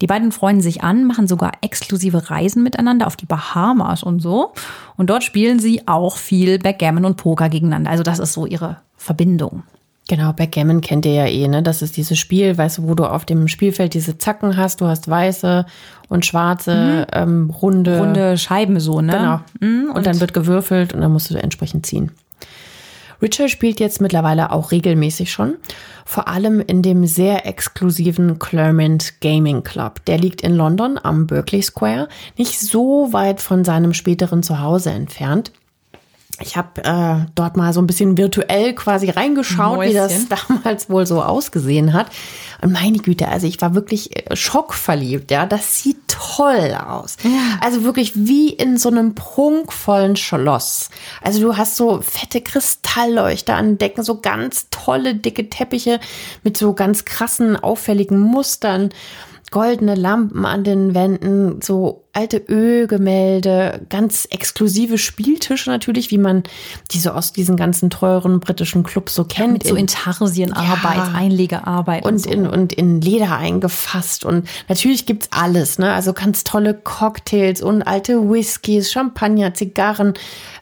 Die 0.00 0.06
beiden 0.06 0.30
freuen 0.30 0.60
sich 0.60 0.82
an, 0.82 1.04
machen 1.04 1.26
sogar 1.26 1.52
exklusive 1.60 2.30
Reisen 2.30 2.62
miteinander 2.62 3.06
auf 3.06 3.16
die 3.16 3.26
Bahamas 3.26 4.02
und 4.02 4.20
so. 4.20 4.52
Und 4.96 5.10
dort 5.10 5.24
spielen 5.24 5.58
sie 5.58 5.88
auch 5.88 6.16
viel 6.16 6.58
Backgammon 6.58 7.04
und 7.04 7.16
Poker 7.16 7.48
gegeneinander. 7.48 7.90
Also 7.90 8.04
das 8.04 8.18
ist 8.18 8.32
so 8.32 8.46
ihre 8.46 8.78
Verbindung. 8.96 9.64
Genau, 10.08 10.32
Backgammon 10.32 10.80
kennt 10.80 11.04
ihr 11.04 11.12
ja 11.12 11.26
eh, 11.26 11.46
ne? 11.48 11.62
Das 11.62 11.82
ist 11.82 11.98
dieses 11.98 12.18
Spiel, 12.18 12.56
weißt 12.56 12.78
du, 12.78 12.88
wo 12.88 12.94
du 12.94 13.04
auf 13.04 13.26
dem 13.26 13.46
Spielfeld 13.46 13.92
diese 13.92 14.16
Zacken 14.16 14.56
hast. 14.56 14.80
Du 14.80 14.86
hast 14.86 15.08
weiße 15.08 15.66
und 16.08 16.24
schwarze, 16.24 16.74
mhm. 16.74 17.06
ähm, 17.12 17.50
runde. 17.50 17.98
Runde 17.98 18.38
Scheiben 18.38 18.80
so, 18.80 19.02
ne? 19.02 19.12
Genau. 19.12 19.40
Mhm, 19.60 19.90
und, 19.90 19.96
und 19.96 20.06
dann 20.06 20.18
wird 20.20 20.32
gewürfelt 20.32 20.94
und 20.94 21.02
dann 21.02 21.12
musst 21.12 21.30
du 21.30 21.36
entsprechend 21.36 21.84
ziehen. 21.84 22.10
Richard 23.20 23.50
spielt 23.50 23.80
jetzt 23.80 24.00
mittlerweile 24.00 24.52
auch 24.52 24.70
regelmäßig 24.70 25.30
schon, 25.30 25.56
vor 26.06 26.28
allem 26.28 26.60
in 26.60 26.82
dem 26.82 27.04
sehr 27.06 27.46
exklusiven 27.46 28.38
Clermont 28.38 29.20
Gaming 29.20 29.62
Club. 29.62 30.04
Der 30.06 30.18
liegt 30.18 30.40
in 30.40 30.54
London 30.54 30.98
am 31.02 31.26
Berkeley 31.26 31.60
Square, 31.60 32.08
nicht 32.38 32.58
so 32.58 33.12
weit 33.12 33.42
von 33.42 33.64
seinem 33.64 33.92
späteren 33.92 34.42
Zuhause 34.42 34.90
entfernt. 34.90 35.52
Ich 36.40 36.56
habe 36.56 36.84
äh, 36.84 37.26
dort 37.34 37.56
mal 37.56 37.72
so 37.72 37.80
ein 37.80 37.86
bisschen 37.86 38.16
virtuell 38.16 38.72
quasi 38.74 39.10
reingeschaut, 39.10 39.76
Mäuschen. 39.76 39.90
wie 39.90 39.96
das 39.96 40.28
damals 40.48 40.88
wohl 40.88 41.06
so 41.06 41.22
ausgesehen 41.22 41.92
hat. 41.92 42.10
Und 42.60 42.72
meine 42.72 42.98
Güte, 42.98 43.28
also 43.28 43.46
ich 43.46 43.60
war 43.60 43.74
wirklich 43.74 44.16
äh, 44.16 44.36
schockverliebt. 44.36 45.30
Ja, 45.30 45.46
das 45.46 45.82
sieht 45.82 45.98
toll 46.06 46.76
aus. 46.86 47.16
Ja. 47.22 47.58
Also 47.60 47.82
wirklich 47.82 48.12
wie 48.14 48.50
in 48.50 48.78
so 48.78 48.88
einem 48.88 49.14
prunkvollen 49.14 50.16
Schloss. 50.16 50.90
Also 51.22 51.40
du 51.40 51.56
hast 51.56 51.76
so 51.76 52.00
fette 52.02 52.40
Kristallleuchter 52.40 53.56
an 53.56 53.78
Decken, 53.78 54.04
so 54.04 54.20
ganz 54.20 54.68
tolle 54.70 55.14
dicke 55.14 55.50
Teppiche 55.50 55.98
mit 56.44 56.56
so 56.56 56.72
ganz 56.72 57.04
krassen 57.04 57.56
auffälligen 57.56 58.18
Mustern 58.18 58.90
goldene 59.50 59.94
Lampen 59.94 60.44
an 60.44 60.64
den 60.64 60.94
Wänden, 60.94 61.60
so 61.62 62.04
alte 62.12 62.38
Ölgemälde, 62.48 63.86
ganz 63.88 64.26
exklusive 64.30 64.98
Spieltische 64.98 65.70
natürlich, 65.70 66.10
wie 66.10 66.18
man 66.18 66.42
diese 66.90 67.14
aus 67.14 67.32
diesen 67.32 67.56
ganzen 67.56 67.90
teuren 67.90 68.40
britischen 68.40 68.82
Clubs 68.82 69.14
so 69.14 69.24
kennt. 69.24 69.52
Mit 69.52 69.66
so 69.66 69.76
Intarsienarbeit, 69.76 70.96
ja, 70.96 71.12
Einlegearbeit. 71.14 72.04
Und, 72.04 72.14
und, 72.14 72.18
so. 72.18 72.30
in, 72.30 72.46
und 72.46 72.72
in 72.72 73.00
Leder 73.00 73.36
eingefasst. 73.36 74.24
Und 74.24 74.48
natürlich 74.68 75.06
gibt's 75.06 75.28
alles, 75.30 75.78
ne? 75.78 75.92
Also 75.92 76.12
ganz 76.12 76.44
tolle 76.44 76.74
Cocktails 76.74 77.62
und 77.62 77.82
alte 77.82 78.28
Whiskys, 78.28 78.90
Champagner, 78.90 79.54
Zigarren, 79.54 80.14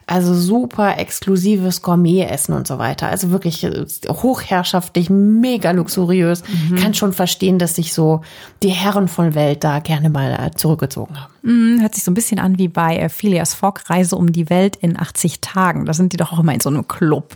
also 0.07 0.33
super 0.33 0.97
exklusives 0.97 1.81
Gourmet-Essen 1.81 2.53
und 2.53 2.65
so 2.65 2.79
weiter. 2.79 3.09
Also 3.09 3.29
wirklich 3.29 3.63
äh, 3.65 3.85
hochherrschaftlich, 4.07 5.09
mega 5.09 5.71
luxuriös. 5.71 6.43
Mhm. 6.47 6.77
Kann 6.77 6.93
schon 6.93 7.11
verstehen, 7.11 7.59
dass 7.59 7.75
sich 7.75 7.93
so 7.93 8.21
die 8.63 8.69
Herren 8.69 9.09
von 9.09 9.35
Welt 9.35 9.65
da 9.65 9.79
gerne 9.79 10.09
mal 10.09 10.31
äh, 10.31 10.51
zurückgezogen 10.55 11.21
haben. 11.21 11.33
Mhm, 11.41 11.81
hört 11.81 11.93
sich 11.93 12.05
so 12.05 12.11
ein 12.11 12.13
bisschen 12.13 12.39
an 12.39 12.57
wie 12.57 12.69
bei 12.69 13.09
Phileas 13.09 13.53
Fogg 13.53 13.81
Reise 13.89 14.15
um 14.15 14.31
die 14.31 14.49
Welt 14.49 14.77
in 14.77 14.97
80 14.97 15.41
Tagen. 15.41 15.85
Da 15.85 15.93
sind 15.93 16.13
die 16.13 16.17
doch 16.17 16.31
auch 16.31 16.39
immer 16.39 16.53
in 16.53 16.61
so 16.61 16.69
einem 16.69 16.87
Club. 16.87 17.35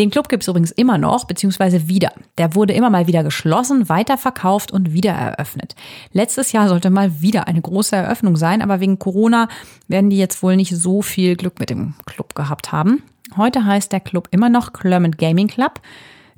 Den 0.00 0.08
Club 0.08 0.30
gibt 0.30 0.44
es 0.44 0.48
übrigens 0.48 0.70
immer 0.70 0.96
noch, 0.96 1.26
beziehungsweise 1.26 1.86
wieder. 1.86 2.14
Der 2.38 2.54
wurde 2.54 2.72
immer 2.72 2.88
mal 2.88 3.06
wieder 3.06 3.22
geschlossen, 3.22 3.90
weiterverkauft 3.90 4.72
und 4.72 4.94
wieder 4.94 5.12
eröffnet. 5.12 5.74
Letztes 6.14 6.52
Jahr 6.52 6.70
sollte 6.70 6.88
mal 6.88 7.20
wieder 7.20 7.48
eine 7.48 7.60
große 7.60 7.96
Eröffnung 7.96 8.36
sein, 8.36 8.62
aber 8.62 8.80
wegen 8.80 8.98
Corona 8.98 9.48
werden 9.88 10.08
die 10.08 10.16
jetzt 10.16 10.42
wohl 10.42 10.56
nicht 10.56 10.74
so 10.74 11.02
viel 11.02 11.36
Glück 11.36 11.60
mit 11.60 11.68
dem 11.68 11.92
Club 12.06 12.34
gehabt 12.34 12.72
haben. 12.72 13.02
Heute 13.36 13.66
heißt 13.66 13.92
der 13.92 14.00
Club 14.00 14.28
immer 14.30 14.48
noch 14.48 14.72
Clermont 14.72 15.18
Gaming 15.18 15.48
Club. 15.48 15.82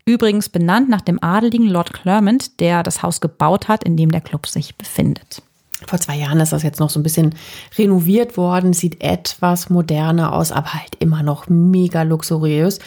Übrigens 0.05 0.49
benannt 0.49 0.89
nach 0.89 1.03
dem 1.03 1.23
adeligen 1.23 1.69
Lord 1.69 1.93
Clermont, 1.93 2.59
der 2.59 2.83
das 2.83 3.05
Haus 3.05 3.21
gebaut 3.21 3.69
hat, 3.69 3.85
in 3.85 3.97
dem 3.97 4.11
der 4.11 4.23
Club 4.23 4.49
sich 4.49 4.75
befindet. 4.75 5.41
Vor 5.87 5.99
zwei 5.99 6.17
Jahren 6.17 6.41
ist 6.41 6.53
das 6.53 6.63
jetzt 6.63 6.81
noch 6.81 6.91
so 6.91 7.01
ein 7.01 7.03
bisschen 7.03 7.35
renoviert 7.77 8.37
worden, 8.37 8.73
sieht 8.73 9.03
etwas 9.03 9.71
moderner 9.71 10.33
aus, 10.33 10.53
aber 10.53 10.75
halt 10.75 10.97
immer 10.99 11.23
noch 11.23 11.49
mega 11.49 12.03
luxuriös. 12.03 12.79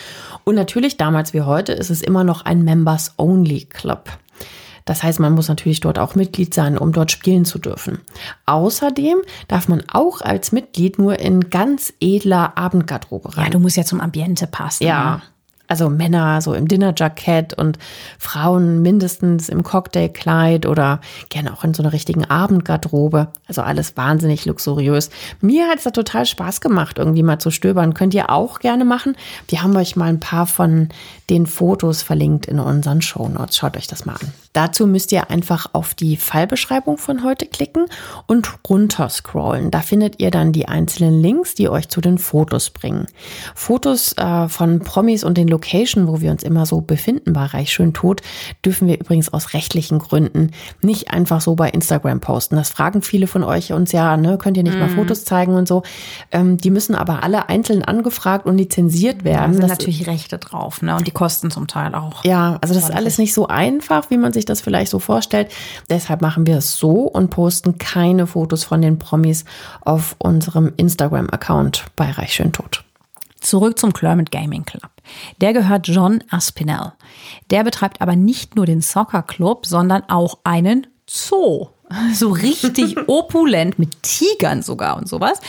Und 0.44 0.56
natürlich 0.56 0.98
damals 0.98 1.34
wie 1.34 1.42
heute 1.42 1.74
ist 1.74 1.90
es 1.90 2.02
immer 2.02 2.24
noch 2.24 2.46
ein 2.46 2.64
Members-Only-Club. 2.64 4.10
Das 4.86 5.02
heißt, 5.02 5.20
man 5.20 5.34
muss 5.34 5.50
natürlich 5.50 5.80
dort 5.80 5.98
auch 5.98 6.14
Mitglied 6.14 6.54
sein, 6.54 6.78
um 6.78 6.92
dort 6.92 7.12
spielen 7.12 7.44
zu 7.44 7.58
dürfen. 7.58 8.02
Außerdem 8.46 9.18
darf 9.48 9.68
man 9.68 9.84
auch 9.92 10.22
als 10.22 10.52
Mitglied 10.52 11.00
nur 11.00 11.20
in 11.20 11.50
ganz 11.50 11.92
edler 12.00 12.56
Abendgarderobe 12.56 13.36
rein. 13.36 13.46
Ja, 13.46 13.50
du 13.50 13.60
musst 13.60 13.78
ja 13.78 13.84
zum 13.84 14.00
Ambiente 14.00 14.46
passen. 14.46 14.84
Ja. 14.86 15.24
Also 15.68 15.90
Männer 15.90 16.42
so 16.42 16.54
im 16.54 16.68
Dinnerjackett 16.68 17.54
und 17.54 17.78
Frauen 18.20 18.82
mindestens 18.82 19.50
im 19.50 19.64
Cocktailkleid 19.64 20.66
oder 20.66 21.02
gerne 21.30 21.54
auch 21.54 21.64
in 21.64 21.74
so 21.74 21.84
einer 21.84 21.94
richtigen 21.94 22.26
Abendgarderobe. 22.26 23.28
Also 23.48 23.62
alles 23.62 23.98
wahnsinnig 23.98 24.46
luxuriös. 24.46 25.10
Mir 25.42 25.68
hat 25.68 25.80
es 25.80 25.84
da 25.84 25.92
total 25.92 26.26
Spaß 26.26 26.62
gemacht, 26.62 26.98
irgendwie 26.98 27.24
mal 27.24 27.40
zu 27.40 27.52
stöbern. 27.52 27.94
Könnt 27.94 28.14
ihr 28.14 28.30
auch 28.30 28.60
gerne 28.60 28.86
machen. 28.86 29.16
Wir 29.48 29.64
haben 29.64 29.76
euch 29.76 29.96
mal 29.96 30.10
ein 30.10 30.20
paar 30.20 30.48
von 30.48 30.90
den 31.30 31.46
Fotos 31.48 32.02
verlinkt 32.02 32.46
in 32.46 32.60
unseren 32.60 33.02
Show 33.02 33.28
Notes. 33.28 33.58
Schaut 33.58 33.78
euch 33.78 33.88
das 33.88 34.06
mal 34.06 34.14
an. 34.14 34.45
Dazu 34.56 34.88
müsst 34.88 35.12
ihr 35.12 35.30
einfach 35.30 35.68
auf 35.74 35.94
die 35.94 36.16
Fallbeschreibung 36.16 36.98
von 36.98 37.26
heute 37.26 37.46
klicken 37.46 37.88
und 38.26 38.50
runter 38.70 39.10
scrollen. 39.10 39.70
Da 39.70 39.82
findet 39.82 40.22
ihr 40.22 40.32
dann 40.32 40.54
die 40.54 40.70
einzelnen 40.70 41.22
Links, 41.22 41.56
die 41.56 41.68
euch 41.68 41.90
zu 41.90 42.00
den 42.00 42.18
Fotos 42.18 42.70
bringen. 42.70 43.08
Fotos 43.54 44.14
äh, 44.14 44.48
von 44.48 44.80
Promis 44.80 45.26
und 45.26 45.38
den 45.38 45.50
Location, 45.50 46.08
wo 46.08 46.22
wir 46.22 46.32
uns 46.32 46.42
immer 46.42 46.66
so 46.66 46.80
befinden 46.80 47.34
bei 47.34 47.44
Reich 47.44 47.74
Schön 47.74 47.94
Tot, 47.94 48.22
dürfen 48.64 48.88
wir 48.88 48.98
übrigens 48.98 49.34
aus 49.34 49.52
rechtlichen 49.54 50.00
Gründen 50.00 50.52
nicht 50.82 51.12
einfach 51.12 51.42
so 51.42 51.56
bei 51.56 51.70
Instagram 51.70 52.22
posten. 52.22 52.56
Das 52.56 52.70
fragen 52.70 53.02
viele 53.02 53.28
von 53.28 53.44
euch 53.44 53.74
uns 53.74 53.92
ja, 53.92 54.16
ne, 54.16 54.38
könnt 54.38 54.56
ihr 54.56 54.64
nicht 54.64 54.78
mm. 54.78 54.80
mal 54.80 54.90
mhm. 54.90 54.96
Fotos 54.96 55.26
zeigen 55.26 55.56
und 55.56 55.68
so. 55.68 55.84
Ähm, 56.32 56.58
die 56.58 56.70
müssen 56.70 56.96
aber 56.96 57.24
alle 57.24 57.50
einzeln 57.50 57.84
angefragt 57.84 58.46
und 58.46 58.58
lizenziert 58.58 59.26
werden. 59.26 59.52
Da 59.52 59.60
sind 59.60 59.68
natürlich 59.68 60.08
Rechte 60.08 60.38
drauf, 60.38 60.82
ne? 60.82 60.96
Und 60.96 61.08
die 61.08 61.12
kosten 61.12 61.52
zum 61.52 61.68
Teil 61.68 61.94
auch. 61.94 62.24
Ja, 62.24 62.58
also 62.62 62.74
das 62.74 62.86
ist 62.86 62.92
alles 62.92 63.18
nicht 63.18 63.34
so 63.34 63.50
einfach, 63.50 64.10
wie 64.10 64.18
man 64.18 64.32
sich 64.32 64.45
sich 64.46 64.58
das 64.58 64.62
vielleicht 64.62 64.92
so 64.92 65.00
vorstellt. 65.00 65.52
Deshalb 65.90 66.22
machen 66.22 66.46
wir 66.46 66.58
es 66.58 66.78
so 66.78 67.02
und 67.04 67.30
posten 67.30 67.78
keine 67.78 68.28
Fotos 68.28 68.64
von 68.64 68.82
den 68.82 69.00
Promis 69.00 69.44
auf 69.82 70.16
unserem 70.20 70.72
Instagram-Account 70.78 71.86
bei 71.96 72.12
Reich 72.12 72.34
Schön 72.34 72.54
Tot. 72.54 72.84
Zurück 73.42 73.78
zum 73.78 73.94
Clermont 73.94 74.32
Gaming 74.32 74.66
Club. 74.66 74.90
Der 75.42 75.54
gehört 75.54 75.88
John 75.88 76.24
Aspinall. 76.30 76.94
Der 77.52 77.64
betreibt 77.64 78.02
aber 78.02 78.16
nicht 78.16 78.56
nur 78.56 78.66
den 78.66 78.82
Soccer 78.82 79.24
Club, 79.24 79.66
sondern 79.66 80.04
auch 80.08 80.40
einen 80.44 80.88
Zoo. 81.08 81.68
So 82.14 82.30
richtig 82.30 82.98
opulent 83.08 83.78
mit 83.78 84.02
Tigern 84.02 84.64
sogar 84.64 84.98
und 84.98 85.08
sowas. 85.08 85.40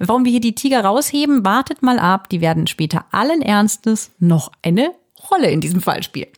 Warum 0.00 0.24
wir 0.24 0.32
hier 0.32 0.40
die 0.40 0.56
Tiger 0.56 0.84
rausheben, 0.84 1.44
wartet 1.44 1.82
mal 1.82 2.00
ab. 2.00 2.28
Die 2.30 2.40
werden 2.40 2.66
später 2.66 3.04
allen 3.12 3.42
Ernstes 3.42 4.10
noch 4.18 4.50
eine 4.62 4.90
Rolle 5.30 5.52
in 5.52 5.60
diesem 5.60 5.80
Fall 5.80 6.02
spielen. 6.02 6.30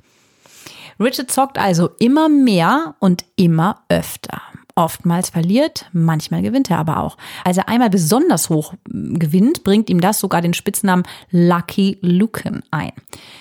Richard 0.98 1.30
zockt 1.30 1.58
also 1.58 1.90
immer 1.98 2.28
mehr 2.28 2.94
und 3.00 3.24
immer 3.36 3.82
öfter. 3.88 4.40
Oftmals 4.78 5.30
verliert, 5.30 5.86
manchmal 5.94 6.42
gewinnt 6.42 6.70
er 6.70 6.76
aber 6.78 7.02
auch. 7.02 7.16
Als 7.44 7.56
er 7.56 7.66
einmal 7.66 7.88
besonders 7.88 8.50
hoch 8.50 8.74
hm, 8.90 9.18
gewinnt, 9.18 9.64
bringt 9.64 9.88
ihm 9.88 10.02
das 10.02 10.20
sogar 10.20 10.42
den 10.42 10.52
Spitznamen 10.52 11.04
Lucky 11.30 11.96
Lucan 12.02 12.62
ein. 12.70 12.92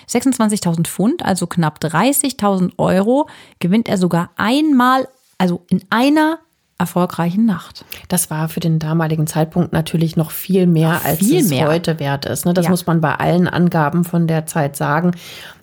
26.000 0.08 0.86
Pfund, 0.86 1.22
also 1.22 1.46
knapp 1.46 1.78
30.000 1.82 2.72
Euro, 2.78 3.28
gewinnt 3.58 3.86
er 3.86 3.98
sogar 3.98 4.30
einmal, 4.36 5.08
also 5.36 5.62
in 5.68 5.82
einer 5.90 6.38
erfolgreichen 6.78 7.46
Nacht. 7.46 7.84
Das 8.08 8.30
war 8.30 8.48
für 8.48 8.60
den 8.60 8.78
damaligen 8.78 9.26
Zeitpunkt 9.26 9.72
natürlich 9.72 10.16
noch 10.16 10.30
viel 10.30 10.66
mehr, 10.66 11.00
als 11.04 11.18
viel 11.18 11.40
es 11.40 11.48
mehr. 11.48 11.68
heute 11.68 11.98
wert 11.98 12.26
ist. 12.26 12.44
Ne? 12.44 12.52
Das 12.52 12.66
ja. 12.66 12.70
muss 12.70 12.86
man 12.86 13.00
bei 13.00 13.14
allen 13.14 13.48
Angaben 13.48 14.04
von 14.04 14.26
der 14.26 14.46
Zeit 14.46 14.76
sagen, 14.76 15.12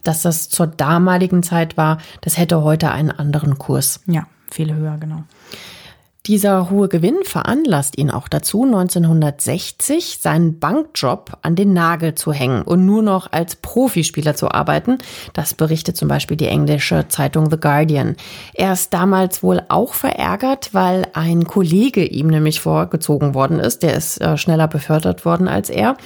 dass 0.04 0.24
das 0.24 0.50
zur 0.50 0.68
damaligen 0.68 1.44
Zeit 1.44 1.78
war. 1.78 2.00
Das 2.22 2.38
hätte 2.38 2.64
heute 2.64 2.92
einen 2.92 3.12
anderen 3.12 3.58
Kurs. 3.60 4.02
Ja, 4.08 4.26
viel 4.50 4.74
höher, 4.74 4.98
genau. 4.98 5.24
Dieser 6.26 6.70
hohe 6.70 6.88
Gewinn 6.88 7.18
veranlasst 7.26 7.98
ihn 7.98 8.10
auch 8.10 8.30
dazu, 8.30 8.64
1960 8.64 10.20
seinen 10.22 10.58
Bankjob 10.58 11.38
an 11.42 11.58
den 11.58 11.74
Nagel 11.74 12.16
zu 12.16 12.32
hängen 12.32 12.62
und 12.62 12.86
nur 12.86 13.04
noch 13.04 13.34
als 13.34 13.58
Profispieler 13.58 14.34
zu 14.34 14.50
arbeiten. 14.50 15.00
Das 15.34 15.54
berichtet 15.54 15.98
zum 15.98 16.08
Beispiel 16.08 16.38
die 16.38 16.48
englische 16.48 17.10
Zeitung 17.10 17.52
The 17.52 17.60
Guardian. 17.60 18.16
Er 18.54 18.72
ist 18.72 18.94
damals 18.94 19.44
wohl 19.44 19.64
auch 19.68 19.94
verärgert, 19.94 20.74
weil 20.74 21.08
ein 21.12 21.44
Kollege 21.44 22.06
ihm 22.06 22.28
nämlich 22.28 22.62
vorgezogen 22.62 23.34
worden 23.34 23.60
ist. 23.60 23.84
Der 23.84 23.96
ist 23.96 24.22
äh, 24.22 24.38
schneller 24.38 24.70
befördert 24.70 25.26
worden 25.26 25.50
als 25.50 25.70
er. 25.70 25.98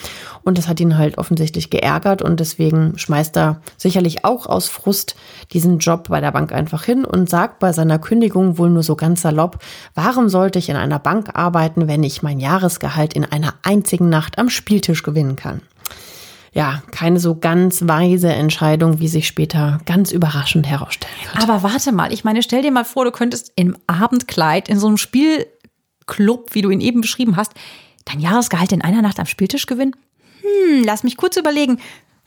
Und 0.48 0.58
das 0.58 0.70
hat 0.70 0.80
ihn 0.80 0.98
halt 0.98 1.18
offensichtlich 1.18 1.70
geärgert 1.70 2.22
und 2.22 2.40
deswegen 2.40 2.98
schmeißt 2.98 3.36
er 3.36 3.60
sicherlich 3.76 4.24
auch 4.24 4.46
aus 4.46 4.70
Frust 4.70 5.18
diesen 5.52 5.80
Job 5.80 6.08
bei 6.08 6.22
der 6.22 6.32
Bank 6.32 6.54
einfach 6.54 6.86
hin 6.86 7.04
und 7.04 7.30
sagt 7.30 7.60
bei 7.60 7.74
seiner 7.74 8.00
Kündigung 8.00 8.58
wohl 8.58 8.70
nur 8.70 8.82
so 8.82 8.96
ganz 8.96 9.24
salopp, 9.24 9.60
warum 9.94 10.30
sollte 10.30 10.58
ich 10.58 10.70
in 10.70 10.78
einer 10.78 11.00
Bank 11.00 11.32
arbeiten, 11.34 11.90
wenn 11.90 12.02
ich 12.02 12.24
mein 12.24 12.40
Jahresgehalt 12.40 13.14
in 13.14 13.26
einer 13.26 13.56
einzigen 13.62 14.08
Nacht 14.08 14.40
am 14.40 14.50
Spieltisch 14.50 15.04
gewinnen 15.04 15.36
kann? 15.36 15.60
ja, 16.54 16.82
keine 16.92 17.20
so 17.20 17.36
ganz 17.36 17.86
weise 17.86 18.30
Entscheidung, 18.30 19.00
wie 19.00 19.10
sich 19.10 19.28
später 19.28 19.80
ganz 19.86 20.14
überraschend 20.14 20.66
herausstellen 20.66 21.14
wird. 21.34 21.44
Aber 21.44 21.62
warte 21.62 21.92
mal, 21.92 22.14
ich 22.14 22.24
meine, 22.24 22.42
stell 22.42 22.62
dir 22.62 22.72
mal 22.72 22.86
vor, 22.86 23.04
du 23.04 23.12
könntest 23.12 23.52
im 23.58 23.76
Abendkleid 23.86 24.70
in 24.70 24.80
so 24.80 24.88
einem 24.88 24.98
Spielclub, 24.98 26.56
wie 26.56 26.62
du 26.62 26.70
ihn 26.70 26.82
eben 26.82 27.02
beschrieben 27.02 27.36
hast, 27.36 27.52
dein 28.06 28.22
Jahresgehalt 28.22 28.72
in 28.72 28.82
einer 28.82 29.02
Nacht 29.02 29.20
am 29.20 29.26
Spieltisch 29.26 29.66
gewinnen 29.66 29.94
hm, 30.48 30.84
lass 30.84 31.04
mich 31.04 31.18
kurz 31.18 31.38
überlegen. 31.38 31.80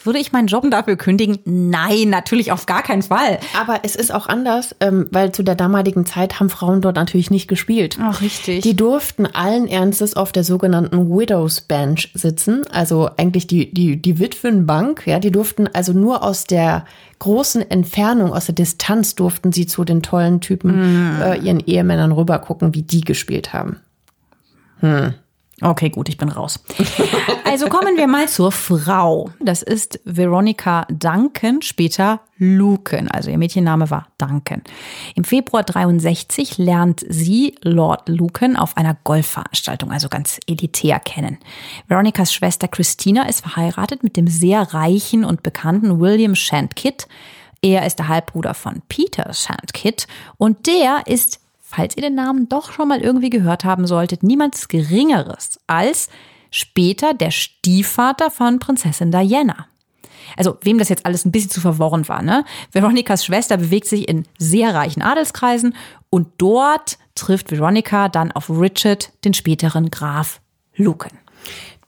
Würde 0.03 0.19
ich 0.19 0.33
meinen 0.33 0.47
Job 0.47 0.65
dafür 0.71 0.97
kündigen? 0.97 1.39
Nein, 1.45 2.09
natürlich 2.09 2.53
auf 2.53 2.65
gar 2.65 2.83
keinen 2.83 3.03
Fall. 3.03 3.39
Aber 3.59 3.81
es 3.83 3.97
ist 3.97 4.15
auch 4.15 4.29
anders, 4.29 4.75
ähm, 4.81 5.09
weil 5.11 5.33
zu 5.33 5.43
der 5.43 5.55
damaligen 5.55 6.07
Zeit 6.07 6.41
haben 6.41 6.49
Frauen 6.49 6.81
dort 6.81 6.97
natürlich 6.97 7.31
nicht 7.31 7.49
gespielt. 7.49 7.99
Ach, 8.01 8.23
richtig. 8.23 8.63
Die 8.63 8.75
durften 8.75 9.27
allen 9.27 9.69
Ernstes 9.69 10.17
auf 10.17 10.33
der 10.33 10.43
sogenannten 10.43 11.11
Widows 11.11 11.61
Bench 11.61 12.11
sitzen, 12.15 12.63
also 12.71 13.11
eigentlich 13.19 13.47
die, 13.47 13.73
die, 13.75 14.01
die 14.01 14.19
Witwenbank. 14.19 15.07
Ja, 15.07 15.19
die 15.19 15.31
durften 15.31 15.69
also 15.71 15.93
nur 15.93 16.23
aus 16.23 16.45
der 16.45 16.87
großen 17.19 17.71
Entfernung, 17.71 18.33
aus 18.33 18.47
der 18.47 18.55
Distanz 18.55 19.15
durften 19.15 19.53
sie 19.53 19.67
zu 19.67 19.85
den 19.85 20.01
tollen 20.03 20.41
Typen, 20.41 21.19
mm. 21.19 21.23
äh, 21.23 21.37
ihren 21.37 21.61
Ehemännern 21.61 22.13
rübergucken, 22.13 22.75
wie 22.75 22.83
die 22.83 23.03
gespielt 23.03 23.53
haben. 23.53 23.81
Hm. 24.81 25.13
Okay, 25.63 25.91
gut, 25.91 26.09
ich 26.09 26.17
bin 26.17 26.31
raus. 26.31 26.61
Also 27.45 27.67
kommen 27.67 27.97
wir 27.97 28.07
mal 28.07 28.29
zur 28.29 28.53
Frau. 28.53 29.31
Das 29.41 29.63
ist 29.63 30.01
Veronica 30.05 30.87
Duncan, 30.89 31.61
später 31.63 32.21
Lucan. 32.39 33.09
Also 33.09 33.31
ihr 33.31 33.37
Mädchenname 33.37 33.91
war 33.91 34.07
Duncan. 34.19 34.63
Im 35.15 35.25
Februar 35.25 35.63
63 35.63 36.59
lernt 36.59 37.05
sie 37.09 37.57
Lord 37.63 38.09
Lucan 38.09 38.57
auf 38.57 38.77
einer 38.77 38.97
Golfveranstaltung, 39.05 39.91
also 39.91 40.09
ganz 40.09 40.39
elitär 40.47 41.01
kennen. 41.01 41.39
Veronicas 41.89 42.33
Schwester 42.33 42.69
Christina 42.69 43.29
ist 43.29 43.41
verheiratet 43.41 44.03
mit 44.03 44.17
dem 44.17 44.29
sehr 44.29 44.73
reichen 44.73 45.25
und 45.25 45.43
bekannten 45.43 46.01
William 46.01 46.35
Shandkit. 46.35 47.09
Er 47.61 47.85
ist 47.85 47.99
der 47.99 48.09
Halbbruder 48.09 48.55
von 48.55 48.81
Peter 48.89 49.35
Shandkit 49.35 50.07
und 50.39 50.67
der 50.67 51.03
ist 51.07 51.41
falls 51.71 51.97
ihr 51.97 52.03
den 52.03 52.17
Namen 52.17 52.49
doch 52.49 52.73
schon 52.73 52.89
mal 52.89 53.01
irgendwie 53.01 53.31
gehört 53.31 53.65
haben 53.65 53.87
solltet, 53.87 54.25
niemals 54.25 54.67
Geringeres 54.67 55.61
als 55.69 56.09
später 56.51 57.15
der 57.15 57.31
Stiefvater 57.31 58.31
von 58.31 58.59
Prinzessin 58.59 59.13
Diana. 59.13 59.67
Also, 60.37 60.59
wem 60.63 60.79
das 60.79 60.89
jetzt 60.89 61.07
alles 61.07 61.25
ein 61.25 61.33
bisschen 61.33 61.51
zu 61.51 61.61
verworren 61.61 62.09
war, 62.09 62.23
ne? 62.23 62.45
Veronikas 62.73 63.25
Schwester 63.25 63.57
bewegt 63.57 63.87
sich 63.87 64.09
in 64.09 64.27
sehr 64.39 64.75
reichen 64.75 65.03
Adelskreisen 65.03 65.75
und 66.09 66.29
dort 66.39 66.99
trifft 67.15 67.53
Veronica 67.53 68.09
dann 68.09 68.33
auf 68.33 68.51
Richard, 68.51 69.13
den 69.25 69.35
späteren 69.35 69.91
Graf 69.91 70.41
Lucan. 70.77 71.19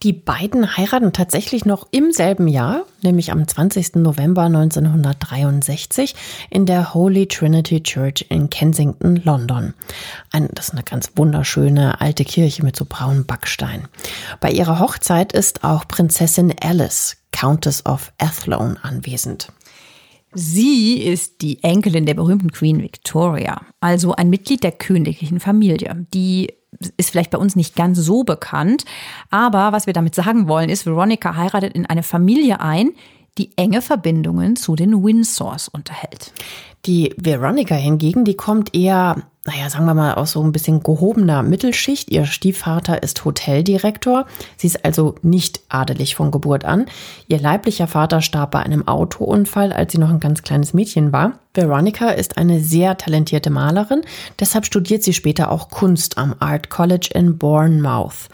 Die 0.03 0.13
beiden 0.13 0.77
heiraten 0.77 1.13
tatsächlich 1.13 1.65
noch 1.65 1.87
im 1.93 2.11
selben 2.11 2.49
Jahr, 2.49 2.87
nämlich 3.03 3.31
am 3.31 3.47
20. 3.47 3.97
November 3.97 4.43
1963 4.43 6.17
in 6.51 6.67
der 6.67 6.93
Holy 6.93 7.29
Trinity 7.29 7.85
Church 7.85 8.27
in 8.29 8.51
Kensington, 8.51 9.23
London. 9.23 9.75
Ein, 10.33 10.49
das 10.55 10.69
ist 10.69 10.75
eine 10.75 10.83
ganz 10.83 11.13
wunderschöne 11.15 12.01
alte 12.01 12.25
Kirche 12.25 12.65
mit 12.65 12.75
so 12.75 12.85
braunem 12.85 13.27
Backstein. 13.27 13.87
Bei 14.41 14.51
ihrer 14.51 14.81
Hochzeit 14.81 15.33
ist 15.33 15.63
auch 15.63 15.87
Prinzessin 15.87 16.53
Alice, 16.61 17.19
Countess 17.31 17.87
of 17.87 18.13
Athlone, 18.19 18.83
anwesend. 18.83 19.53
Sie 20.35 21.01
ist 21.01 21.43
die 21.43 21.63
Enkelin 21.63 22.07
der 22.07 22.15
berühmten 22.15 22.51
Queen 22.51 22.83
Victoria, 22.83 23.61
also 23.79 24.17
ein 24.17 24.31
Mitglied 24.31 24.65
der 24.65 24.73
königlichen 24.73 25.39
Familie, 25.39 26.07
die 26.13 26.55
ist 26.97 27.11
vielleicht 27.11 27.31
bei 27.31 27.39
uns 27.39 27.57
nicht 27.57 27.77
ganz 27.77 27.99
so 27.99 28.25
bekannt. 28.25 28.85
Aber 29.31 29.73
was 29.73 29.87
wir 29.87 29.93
damit 29.93 30.15
sagen 30.15 30.49
wollen, 30.49 30.71
ist, 30.71 30.87
Veronica 30.87 31.37
heiratet 31.37 31.75
in 31.75 31.87
eine 31.87 32.03
Familie 32.03 32.61
ein, 32.61 32.91
die 33.39 33.51
enge 33.57 33.83
Verbindungen 33.83 34.57
zu 34.57 34.77
den 34.77 35.03
Windsors 35.03 35.69
unterhält. 35.69 36.33
Die 36.87 37.15
Veronica 37.17 37.75
hingegen, 37.75 38.25
die 38.25 38.35
kommt 38.35 38.75
eher 38.75 39.23
naja, 39.45 39.69
sagen 39.69 39.87
wir 39.87 39.95
mal, 39.95 40.15
aus 40.15 40.33
so 40.33 40.43
ein 40.43 40.53
bisschen 40.53 40.85
gehobener 40.85 41.43
Mittelschicht. 41.43 42.13
Ihr 42.13 42.27
Stiefvater 42.27 43.03
ist 43.03 43.25
Hoteldirektor. 43.25 44.27
Sie 44.57 44.69
ist 44.69 44.85
also 44.85 45.17
nicht 45.23 45.63
adelig 45.69 46.15
von 46.15 46.31
Geburt 46.31 46.65
an. 46.65 46.87
Ihr 47.27 47.41
leiblicher 47.41 47.89
Vater 47.89 48.23
starb 48.23 48.53
bei 48.53 48.61
einem 48.61 48.87
Autounfall, 48.87 49.73
als 49.73 49.93
sie 49.93 49.99
noch 49.99 50.11
ein 50.11 50.21
ganz 50.21 50.43
kleines 50.43 50.75
Mädchen 50.75 51.13
war. 51.13 51.41
Veronica 51.55 52.11
ist 52.11 52.39
eine 52.39 52.61
sehr 52.61 52.97
talentierte 52.97 53.51
Malerin. 53.51 54.03
Deshalb 54.39 54.65
studiert 54.65 55.03
sie 55.03 55.13
später 55.13 55.51
auch 55.51 55.71
Kunst 55.71 56.19
am 56.19 56.37
Art 56.39 56.71
College 56.71 57.11
in 57.13 57.37
Bournemouth. 57.37 58.29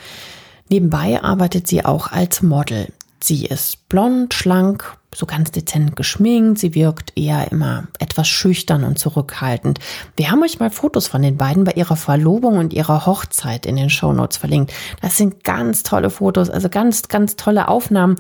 Nebenbei 0.69 1.23
arbeitet 1.23 1.69
sie 1.69 1.87
auch 1.87 2.13
als 2.13 2.43
Model. 2.43 2.89
Sie 3.21 3.47
ist 3.47 3.89
blond, 3.89 4.33
schlank, 4.33 4.97
so 5.15 5.27
ganz 5.27 5.51
dezent 5.51 5.97
geschminkt. 5.97 6.59
Sie 6.59 6.75
wirkt 6.75 7.17
eher 7.17 7.51
immer 7.51 7.89
etwas 7.99 8.29
schüchtern 8.29 8.85
und 8.85 8.99
zurückhaltend. 8.99 9.81
Wir 10.17 10.31
haben 10.31 10.43
euch 10.43 10.61
mal 10.61 10.71
Fotos 10.71 11.09
von 11.09 11.23
den 11.23 11.37
beiden 11.37 11.65
bei 11.65 11.73
ihrer 11.73 11.97
Verlobung 11.97 12.59
und 12.59 12.73
ihrer 12.73 13.07
Hochzeit 13.07 13.67
in 13.67 13.77
den 13.77 13.91
Shownotes 13.91 14.37
verlinkt. 14.37 14.73
Das 15.01 15.17
sind 15.17 15.43
ganz 15.45 15.83
tolle 15.83 16.11
Fotos, 16.11 16.51
also 16.51 16.69
ganz, 16.69 17.09
ganz 17.09 17.37
tolle 17.37 17.69
Aufnahmen. 17.69 18.17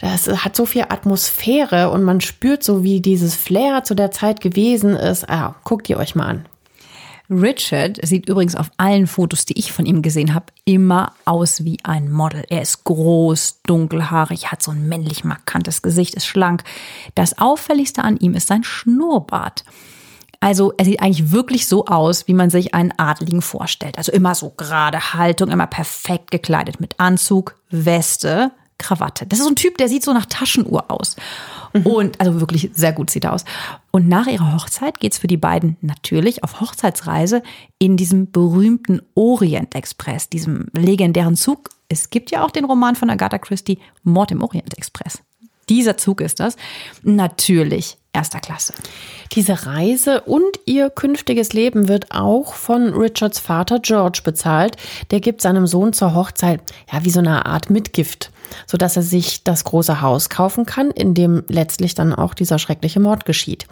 Das 0.00 0.28
hat 0.28 0.54
so 0.54 0.66
viel 0.66 0.82
Atmosphäre 0.88 1.90
und 1.90 2.02
man 2.02 2.20
spürt 2.20 2.62
so, 2.62 2.84
wie 2.84 3.00
dieses 3.00 3.34
Flair 3.34 3.82
zu 3.84 3.94
der 3.94 4.10
Zeit 4.10 4.40
gewesen 4.40 4.94
ist. 4.94 5.28
Ah, 5.28 5.56
guckt 5.64 5.88
ihr 5.88 5.96
euch 5.96 6.14
mal 6.14 6.26
an. 6.26 6.46
Richard 7.28 7.98
sieht 8.06 8.28
übrigens 8.28 8.54
auf 8.54 8.70
allen 8.76 9.06
Fotos, 9.06 9.44
die 9.46 9.58
ich 9.58 9.72
von 9.72 9.86
ihm 9.86 10.02
gesehen 10.02 10.34
habe, 10.34 10.46
immer 10.64 11.12
aus 11.24 11.64
wie 11.64 11.78
ein 11.82 12.10
Model. 12.10 12.44
Er 12.48 12.62
ist 12.62 12.84
groß, 12.84 13.60
dunkelhaarig, 13.66 14.52
hat 14.52 14.62
so 14.62 14.70
ein 14.70 14.88
männlich 14.88 15.24
markantes 15.24 15.82
Gesicht, 15.82 16.14
ist 16.14 16.26
schlank. 16.26 16.62
Das 17.14 17.38
auffälligste 17.38 18.04
an 18.04 18.16
ihm 18.16 18.34
ist 18.34 18.48
sein 18.48 18.62
Schnurrbart. 18.64 19.64
Also 20.40 20.72
er 20.76 20.84
sieht 20.84 21.00
eigentlich 21.00 21.32
wirklich 21.32 21.66
so 21.66 21.86
aus, 21.86 22.28
wie 22.28 22.34
man 22.34 22.50
sich 22.50 22.74
einen 22.74 22.92
Adligen 22.98 23.42
vorstellt. 23.42 23.98
Also 23.98 24.12
immer 24.12 24.34
so 24.34 24.50
gerade 24.50 25.14
Haltung, 25.14 25.50
immer 25.50 25.66
perfekt 25.66 26.30
gekleidet 26.30 26.80
mit 26.80 27.00
Anzug, 27.00 27.56
Weste, 27.70 28.52
Krawatte. 28.78 29.26
Das 29.26 29.38
ist 29.38 29.44
so 29.44 29.50
ein 29.50 29.56
Typ, 29.56 29.78
der 29.78 29.88
sieht 29.88 30.04
so 30.04 30.12
nach 30.12 30.26
Taschenuhr 30.26 30.90
aus. 30.90 31.16
Mhm. 31.72 31.86
Und 31.86 32.20
also 32.20 32.40
wirklich 32.40 32.70
sehr 32.74 32.92
gut 32.92 33.10
sieht 33.10 33.24
er 33.24 33.32
aus. 33.32 33.44
Und 33.90 34.08
nach 34.08 34.26
ihrer 34.26 34.54
Hochzeit 34.54 35.00
geht 35.00 35.12
es 35.12 35.18
für 35.18 35.26
die 35.26 35.36
beiden 35.36 35.76
natürlich 35.80 36.44
auf 36.44 36.60
Hochzeitsreise 36.60 37.42
in 37.78 37.96
diesem 37.96 38.30
berühmten 38.30 39.00
Orient 39.14 39.74
Express, 39.74 40.28
diesem 40.28 40.66
legendären 40.72 41.36
Zug. 41.36 41.70
Es 41.88 42.10
gibt 42.10 42.30
ja 42.30 42.44
auch 42.44 42.50
den 42.50 42.64
Roman 42.64 42.96
von 42.96 43.10
Agatha 43.10 43.38
Christie, 43.38 43.78
Mord 44.02 44.32
im 44.32 44.42
Orient 44.42 44.76
Express. 44.76 45.22
Dieser 45.68 45.96
Zug 45.96 46.20
ist 46.20 46.40
das. 46.40 46.56
Natürlich 47.02 47.98
erster 48.16 48.40
Klasse. 48.40 48.72
Diese 49.32 49.66
Reise 49.66 50.22
und 50.22 50.58
ihr 50.64 50.88
künftiges 50.88 51.52
Leben 51.52 51.88
wird 51.88 52.10
auch 52.10 52.54
von 52.54 52.94
Richards 52.94 53.38
Vater 53.38 53.78
George 53.78 54.20
bezahlt. 54.24 54.76
Der 55.10 55.20
gibt 55.20 55.42
seinem 55.42 55.66
Sohn 55.66 55.92
zur 55.92 56.14
Hochzeit 56.14 56.62
ja 56.90 57.04
wie 57.04 57.10
so 57.10 57.20
eine 57.20 57.44
Art 57.44 57.68
Mitgift 57.68 58.30
so 58.66 58.76
dass 58.76 58.96
er 58.96 59.02
sich 59.02 59.44
das 59.44 59.64
große 59.64 60.00
Haus 60.00 60.28
kaufen 60.28 60.66
kann, 60.66 60.90
in 60.90 61.14
dem 61.14 61.44
letztlich 61.48 61.94
dann 61.94 62.14
auch 62.14 62.34
dieser 62.34 62.58
schreckliche 62.58 63.00
Mord 63.00 63.24
geschieht. 63.24 63.66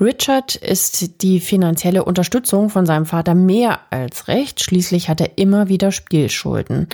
Richard 0.00 0.54
ist 0.56 1.22
die 1.22 1.40
finanzielle 1.40 2.04
Unterstützung 2.04 2.70
von 2.70 2.86
seinem 2.86 3.06
Vater 3.06 3.34
mehr 3.34 3.80
als 3.90 4.28
recht. 4.28 4.62
Schließlich 4.62 5.08
hat 5.08 5.20
er 5.20 5.38
immer 5.38 5.68
wieder 5.68 5.92
Spielschulden. 5.92 6.88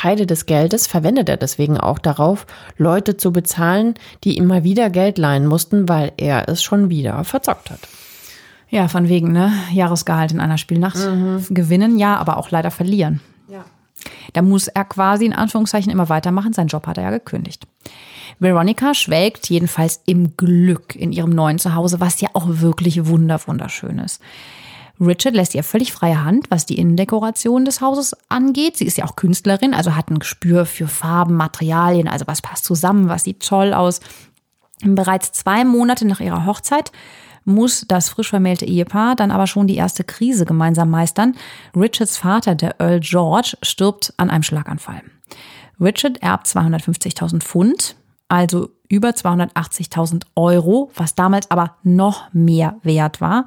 Teile 0.00 0.24
des 0.24 0.46
Geldes 0.46 0.86
verwendet 0.86 1.28
er 1.28 1.36
deswegen 1.36 1.76
auch 1.76 1.98
darauf, 1.98 2.46
Leute 2.78 3.18
zu 3.18 3.32
bezahlen, 3.32 3.94
die 4.24 4.38
immer 4.38 4.64
wieder 4.64 4.88
Geld 4.88 5.18
leihen 5.18 5.44
mussten, 5.44 5.90
weil 5.90 6.12
er 6.16 6.48
es 6.48 6.62
schon 6.62 6.88
wieder 6.88 7.22
verzockt 7.24 7.70
hat. 7.70 7.80
Ja, 8.70 8.88
von 8.88 9.10
wegen, 9.10 9.30
ne? 9.32 9.52
Jahresgehalt 9.72 10.32
in 10.32 10.40
einer 10.40 10.56
Spielnacht. 10.56 10.96
Mhm. 10.96 11.44
Gewinnen, 11.50 11.98
ja, 11.98 12.16
aber 12.16 12.38
auch 12.38 12.50
leider 12.50 12.70
verlieren. 12.70 13.20
Ja. 13.48 13.66
Da 14.32 14.40
muss 14.40 14.68
er 14.68 14.86
quasi 14.86 15.26
in 15.26 15.34
Anführungszeichen 15.34 15.92
immer 15.92 16.08
weitermachen. 16.08 16.54
Sein 16.54 16.68
Job 16.68 16.86
hat 16.86 16.96
er 16.96 17.04
ja 17.04 17.10
gekündigt. 17.10 17.66
Veronica 18.38 18.94
schwelgt 18.94 19.50
jedenfalls 19.50 20.00
im 20.06 20.34
Glück 20.38 20.96
in 20.96 21.12
ihrem 21.12 21.30
neuen 21.30 21.58
Zuhause, 21.58 22.00
was 22.00 22.22
ja 22.22 22.30
auch 22.32 22.46
wirklich 22.46 23.04
wunderschön 23.06 23.98
ist. 23.98 24.22
Richard 25.00 25.34
lässt 25.34 25.54
ihr 25.54 25.64
völlig 25.64 25.92
freie 25.92 26.22
Hand, 26.22 26.50
was 26.50 26.66
die 26.66 26.78
Innendekoration 26.78 27.64
des 27.64 27.80
Hauses 27.80 28.14
angeht. 28.28 28.76
Sie 28.76 28.84
ist 28.84 28.98
ja 28.98 29.06
auch 29.06 29.16
Künstlerin, 29.16 29.72
also 29.72 29.96
hat 29.96 30.10
ein 30.10 30.18
Gespür 30.18 30.66
für 30.66 30.88
Farben, 30.88 31.34
Materialien, 31.34 32.06
also 32.06 32.26
was 32.26 32.42
passt 32.42 32.64
zusammen, 32.64 33.08
was 33.08 33.24
sieht 33.24 33.44
toll 33.46 33.72
aus. 33.72 34.00
Bereits 34.82 35.32
zwei 35.32 35.64
Monate 35.64 36.06
nach 36.06 36.20
ihrer 36.20 36.44
Hochzeit 36.44 36.92
muss 37.44 37.86
das 37.88 38.10
frisch 38.10 38.28
vermählte 38.28 38.66
Ehepaar 38.66 39.16
dann 39.16 39.30
aber 39.30 39.46
schon 39.46 39.66
die 39.66 39.76
erste 39.76 40.04
Krise 40.04 40.44
gemeinsam 40.44 40.90
meistern. 40.90 41.34
Richards 41.74 42.18
Vater, 42.18 42.54
der 42.54 42.78
Earl 42.78 43.00
George, 43.00 43.56
stirbt 43.62 44.12
an 44.18 44.28
einem 44.28 44.42
Schlaganfall. 44.42 45.02
Richard 45.80 46.22
erbt 46.22 46.46
250.000 46.46 47.40
Pfund, 47.40 47.96
also 48.30 48.70
über 48.88 49.10
280.000 49.10 50.22
Euro, 50.36 50.90
was 50.94 51.14
damals 51.14 51.50
aber 51.50 51.76
noch 51.82 52.32
mehr 52.32 52.76
wert 52.82 53.20
war, 53.20 53.44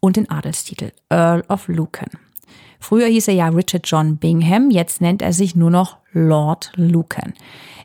und 0.00 0.16
den 0.16 0.30
Adelstitel 0.30 0.92
Earl 1.08 1.42
of 1.48 1.68
Lucan. 1.68 2.08
Früher 2.78 3.06
hieß 3.06 3.28
er 3.28 3.34
ja 3.34 3.48
Richard 3.48 3.86
John 3.86 4.18
Bingham, 4.18 4.70
jetzt 4.70 5.00
nennt 5.00 5.22
er 5.22 5.32
sich 5.32 5.56
nur 5.56 5.70
noch 5.70 5.96
Lord 6.12 6.72
Lucan. 6.76 7.32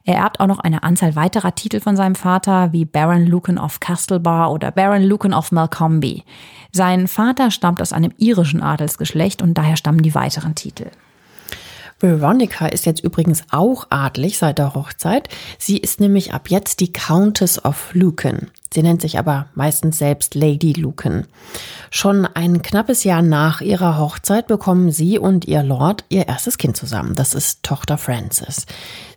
Er 0.04 0.16
erbt 0.16 0.40
auch 0.40 0.48
noch 0.48 0.60
eine 0.60 0.84
Anzahl 0.84 1.16
weiterer 1.16 1.54
Titel 1.54 1.80
von 1.80 1.96
seinem 1.96 2.16
Vater, 2.16 2.74
wie 2.74 2.86
Baron 2.86 3.26
Lucan 3.26 3.58
of 3.58 3.80
Castlebar 3.80 4.52
oder 4.52 4.72
Baron 4.72 5.04
Lucan 5.04 5.34
of 5.34 5.52
Malcombe. 5.52 6.24
Sein 6.72 7.08
Vater 7.08 7.52
stammt 7.52 7.82
aus 7.82 7.94
einem 7.94 8.12
irischen 8.18 8.62
Adelsgeschlecht 8.62 9.42
und 9.42 9.54
daher 9.58 9.78
stammen 9.78 10.02
die 10.02 10.16
weiteren 10.16 10.56
Titel. 10.56 10.88
Veronica 12.02 12.68
ist 12.68 12.86
jetzt 12.86 13.04
übrigens 13.04 13.44
auch 13.52 13.88
adlig 13.90 14.38
seit 14.38 14.58
der 14.58 14.74
Hochzeit. 14.74 15.30
Sie 15.58 15.78
ist 15.78 16.00
nämlich 16.00 16.34
ab 16.34 16.50
jetzt 16.50 16.80
die 16.80 16.92
Countess 16.92 17.64
of 17.64 17.92
Lucan. 17.94 18.48
Sie 18.74 18.84
nennt 18.84 19.02
sich 19.02 19.20
aber 19.20 19.48
meistens 19.54 19.98
selbst 19.98 20.34
Lady 20.34 20.72
Lucan. 20.74 21.28
Schon 21.90 22.26
ein 22.26 22.62
knappes 22.62 23.04
Jahr 23.04 23.22
nach 23.22 23.60
ihrer 23.60 23.98
Hochzeit 23.98 24.48
bekommen 24.48 24.92
sie 24.92 25.20
und 25.20 25.46
ihr 25.46 25.62
Lord 25.62 26.06
ihr 26.08 26.28
erstes 26.30 26.58
Kind 26.58 26.78
zusammen. 26.78 27.14
Das 27.16 27.34
ist 27.34 27.64
Tochter 27.64 27.98
Frances. 27.98 28.66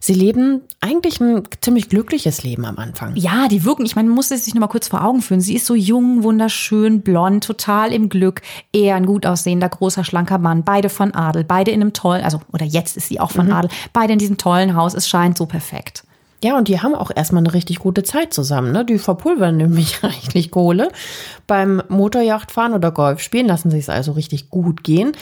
Sie 0.07 0.13
leben 0.13 0.61
eigentlich 0.83 1.19
ein 1.23 1.45
ziemlich 1.63 1.89
glückliches 1.89 2.43
Leben 2.43 2.67
am 2.67 2.77
Anfang. 2.77 3.17
Ja, 3.17 3.49
die 3.49 3.65
wirken, 3.65 3.87
ich 3.87 3.97
meine, 3.97 4.09
man 4.09 4.17
muss 4.17 4.31
es 4.31 4.45
sich 4.45 4.53
noch 4.53 4.61
mal 4.61 4.67
kurz 4.67 4.89
vor 4.89 5.03
Augen 5.03 5.23
führen. 5.23 5.41
Sie 5.41 5.55
ist 5.55 5.65
so 5.65 5.75
jung, 5.75 6.23
wunderschön, 6.23 7.01
blond, 7.01 7.43
total 7.43 7.91
im 7.91 8.11
Glück. 8.11 8.43
Er 8.75 8.97
ein 8.97 9.07
gut 9.07 9.25
aussehender, 9.25 9.67
großer, 9.67 10.05
schlanker 10.05 10.37
Mann. 10.37 10.63
Beide 10.63 10.91
von 10.91 11.15
Adel, 11.15 11.43
beide 11.43 11.71
in 11.71 11.81
einem 11.81 11.95
tollen, 11.95 12.23
also, 12.23 12.43
oder 12.53 12.67
jetzt 12.67 12.99
ist 12.99 13.09
sie 13.09 13.19
auch 13.19 13.31
von 13.31 13.47
mhm. 13.47 13.55
Adel. 13.55 13.71
Beide 13.95 14.13
in 14.13 14.19
diesem 14.19 14.37
tollen 14.37 14.77
Haus. 14.77 14.93
Es 14.93 15.09
scheint 15.09 15.39
so 15.39 15.47
perfekt. 15.47 16.05
Ja, 16.45 16.59
und 16.59 16.69
die 16.69 16.83
haben 16.83 16.95
auch 16.95 17.11
erstmal 17.15 17.43
eine 17.43 17.55
richtig 17.55 17.79
gute 17.79 18.03
Zeit 18.03 18.35
zusammen. 18.35 18.73
Ne? 18.73 18.85
Die 18.85 18.99
verpulvern 18.99 19.57
nämlich 19.57 20.05
reichlich 20.05 20.51
Kohle. 20.51 20.91
Beim 21.47 21.83
Motorjachtfahren 21.89 22.75
oder 22.75 22.91
Golfspielen 22.91 23.47
lassen 23.47 23.71
sie 23.71 23.79
es 23.79 23.89
also 23.89 24.13
richtig 24.13 24.51
gut 24.51 24.85
gehen. 24.85 25.13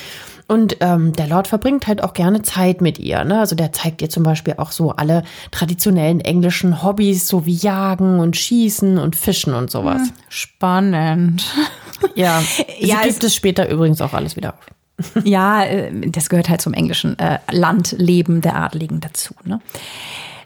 Und 0.48 0.76
ähm, 0.80 1.12
der 1.14 1.26
Lord 1.28 1.48
verbringt 1.48 1.86
halt 1.86 2.02
auch 2.02 2.14
gerne 2.14 2.42
Zeit 2.42 2.80
mit 2.80 2.98
ihr. 2.98 3.24
Ne? 3.24 3.38
Also 3.38 3.54
der 3.56 3.72
zeigt 3.72 4.02
ihr 4.02 4.10
zum 4.10 4.22
Beispiel 4.22 4.54
auch 4.58 4.72
so 4.72 4.90
alle 4.90 5.22
traditionellen 5.50 6.20
englischen 6.20 6.82
Hobbys, 6.82 7.28
so 7.28 7.46
wie 7.46 7.54
Jagen 7.54 8.20
und 8.20 8.36
Schießen 8.36 8.98
und 8.98 9.16
Fischen 9.16 9.54
und 9.54 9.70
sowas. 9.70 10.02
Hm, 10.02 10.12
spannend. 10.28 11.44
Ja, 12.14 12.40
sie 12.40 12.86
ja, 12.86 13.02
gibt 13.02 13.24
es 13.24 13.34
später 13.34 13.68
übrigens 13.68 14.00
auch 14.00 14.12
alles 14.12 14.36
wieder 14.36 14.54
auf. 14.54 15.14
ja, 15.24 15.64
äh, 15.64 15.90
das 16.10 16.28
gehört 16.28 16.48
halt 16.48 16.60
zum 16.60 16.74
englischen 16.74 17.18
äh, 17.18 17.38
Landleben 17.50 18.40
der 18.40 18.56
Adeligen 18.56 19.00
dazu. 19.00 19.34
Ne? 19.44 19.60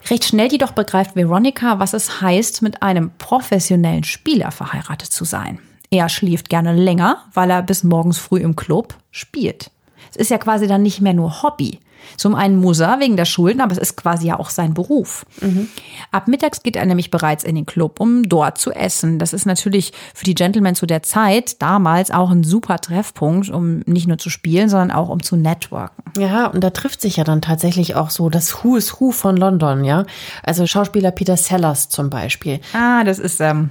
Recht 0.09 0.25
schnell 0.25 0.51
jedoch 0.51 0.73
begreift 0.73 1.17
Veronica, 1.17 1.79
was 1.79 1.93
es 1.93 2.21
heißt, 2.21 2.63
mit 2.63 2.83
einem 2.83 3.11
professionellen 3.19 4.05
Spieler 4.05 4.53
verheiratet 4.53 5.11
zu 5.11 5.25
sein. 5.25 5.59
Er 5.91 6.09
schläft 6.09 6.49
gerne 6.49 6.75
länger, 6.75 7.25
weil 7.35 7.51
er 7.51 7.63
bis 7.63 7.83
morgens 7.85 8.19
früh 8.19 8.41
im 8.41 8.57
Club 8.57 8.95
spielt. 9.11 9.71
Es 10.17 10.23
ist 10.23 10.31
ja 10.31 10.39
quasi 10.39 10.67
dann 10.67 10.83
nicht 10.83 11.03
mehr 11.03 11.15
nur 11.15 11.43
Hobby. 11.43 11.79
Zum 12.17 12.35
einen 12.35 12.61
muss 12.61 12.81
er 12.81 13.01
wegen 13.01 13.17
der 13.17 13.25
Schulden, 13.25 13.61
aber 13.61 13.73
es 13.73 13.79
ist 13.79 13.97
quasi 13.97 14.29
ja 14.29 14.39
auch 14.39 14.51
sein 14.51 14.75
Beruf. 14.75 15.27
Mhm. 15.41 15.69
Ab 16.13 16.29
mittags 16.29 16.63
geht 16.63 16.77
er 16.77 16.87
nämlich 16.87 17.11
bereits 17.11 17.45
in 17.45 17.55
den 17.55 17.67
Club, 17.67 18.01
um 18.01 18.29
dort 18.29 18.59
zu 18.59 18.71
essen. 18.73 19.19
Das 19.19 19.33
ist 19.33 19.45
natürlich 19.45 19.93
für 20.15 20.25
die 20.25 20.35
Gentlemen 20.35 20.75
zu 20.75 20.87
der 20.87 21.03
Zeit 21.03 21.61
damals 21.61 22.11
auch 22.11 22.31
ein 22.31 22.45
super 22.45 22.79
Treffpunkt, 22.79 23.51
um 23.51 23.81
nicht 23.87 24.07
nur 24.07 24.19
zu 24.19 24.31
spielen, 24.31 24.69
sondern 24.69 24.93
auch 24.93 25.09
um 25.09 25.23
zu 25.23 25.37
networken. 25.37 26.05
Ja, 26.17 26.47
und 26.47 26.63
da 26.63 26.71
trifft 26.71 27.01
sich 27.01 27.17
ja 27.17 27.25
dann 27.25 27.43
tatsächlich 27.43 27.97
auch 27.97 28.11
so 28.11 28.31
das 28.31 28.63
Who 28.63 28.77
is 28.77 29.01
Who 29.01 29.11
von 29.11 29.37
London, 29.37 29.85
ja. 29.85 30.07
Also 30.43 30.67
Schauspieler 30.67 31.11
Peter 31.11 31.37
Sellers 31.37 31.89
zum 31.89 32.09
Beispiel. 32.09 32.61
Ah, 32.73 33.05
das 33.05 33.19
ist 33.19 33.41
ähm, 33.41 33.71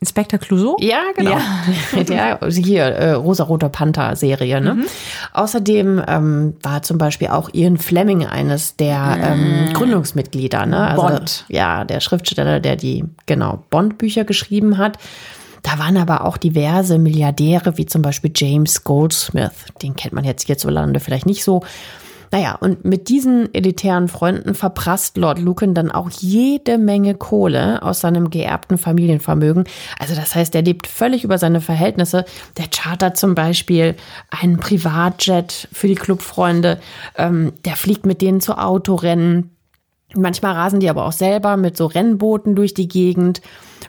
Inspector 0.00 0.38
Clouseau? 0.38 0.76
Ja, 0.80 1.02
genau. 1.14 1.32
Ja. 1.32 2.02
Der, 2.02 2.40
hier, 2.48 2.84
äh, 2.84 3.12
Rosa-Roter 3.12 3.68
Panther-Serie. 3.68 4.60
Ne? 4.62 4.74
Mhm. 4.74 4.86
Außerdem 5.34 6.02
ähm, 6.08 6.54
war 6.62 6.82
zum 6.82 6.96
Beispiel 6.96 7.28
auch 7.28 7.50
Ian 7.52 7.76
Fleming 7.76 8.24
eines 8.24 8.76
der 8.76 9.18
ähm, 9.22 9.66
mhm. 9.66 9.72
Gründungsmitglieder. 9.74 10.64
Ne? 10.64 10.88
Also, 10.88 11.02
Bond. 11.02 11.44
Ja, 11.48 11.84
der 11.84 12.00
Schriftsteller, 12.00 12.60
der 12.60 12.76
die, 12.76 13.04
genau, 13.26 13.62
Bond-Bücher 13.68 14.24
geschrieben 14.24 14.78
hat. 14.78 14.96
Da 15.62 15.78
waren 15.78 15.98
aber 15.98 16.24
auch 16.24 16.38
diverse 16.38 16.98
Milliardäre, 16.98 17.76
wie 17.76 17.84
zum 17.84 18.00
Beispiel 18.00 18.32
James 18.34 18.82
Goldsmith. 18.84 19.66
Den 19.82 19.94
kennt 19.96 20.14
man 20.14 20.24
jetzt 20.24 20.46
hierzulande 20.46 21.00
vielleicht 21.00 21.26
nicht 21.26 21.44
so. 21.44 21.62
Naja, 22.32 22.56
und 22.60 22.84
mit 22.84 23.08
diesen 23.08 23.52
elitären 23.54 24.06
Freunden 24.06 24.54
verprasst 24.54 25.16
Lord 25.16 25.40
Lucan 25.40 25.74
dann 25.74 25.90
auch 25.90 26.10
jede 26.10 26.78
Menge 26.78 27.14
Kohle 27.16 27.82
aus 27.82 28.00
seinem 28.00 28.30
geerbten 28.30 28.78
Familienvermögen. 28.78 29.64
Also 29.98 30.14
das 30.14 30.36
heißt, 30.36 30.54
er 30.54 30.62
lebt 30.62 30.86
völlig 30.86 31.24
über 31.24 31.38
seine 31.38 31.60
Verhältnisse. 31.60 32.24
Der 32.56 32.66
chartert 32.72 33.16
zum 33.16 33.34
Beispiel 33.34 33.96
einen 34.30 34.58
Privatjet 34.58 35.68
für 35.72 35.88
die 35.88 35.96
Clubfreunde. 35.96 36.78
Ähm, 37.16 37.52
der 37.64 37.74
fliegt 37.74 38.06
mit 38.06 38.22
denen 38.22 38.40
zu 38.40 38.56
Autorennen. 38.56 39.50
Manchmal 40.14 40.54
rasen 40.54 40.80
die 40.80 40.90
aber 40.90 41.06
auch 41.06 41.12
selber 41.12 41.56
mit 41.56 41.76
so 41.76 41.86
Rennbooten 41.86 42.54
durch 42.54 42.74
die 42.74 42.88
Gegend. 42.88 43.42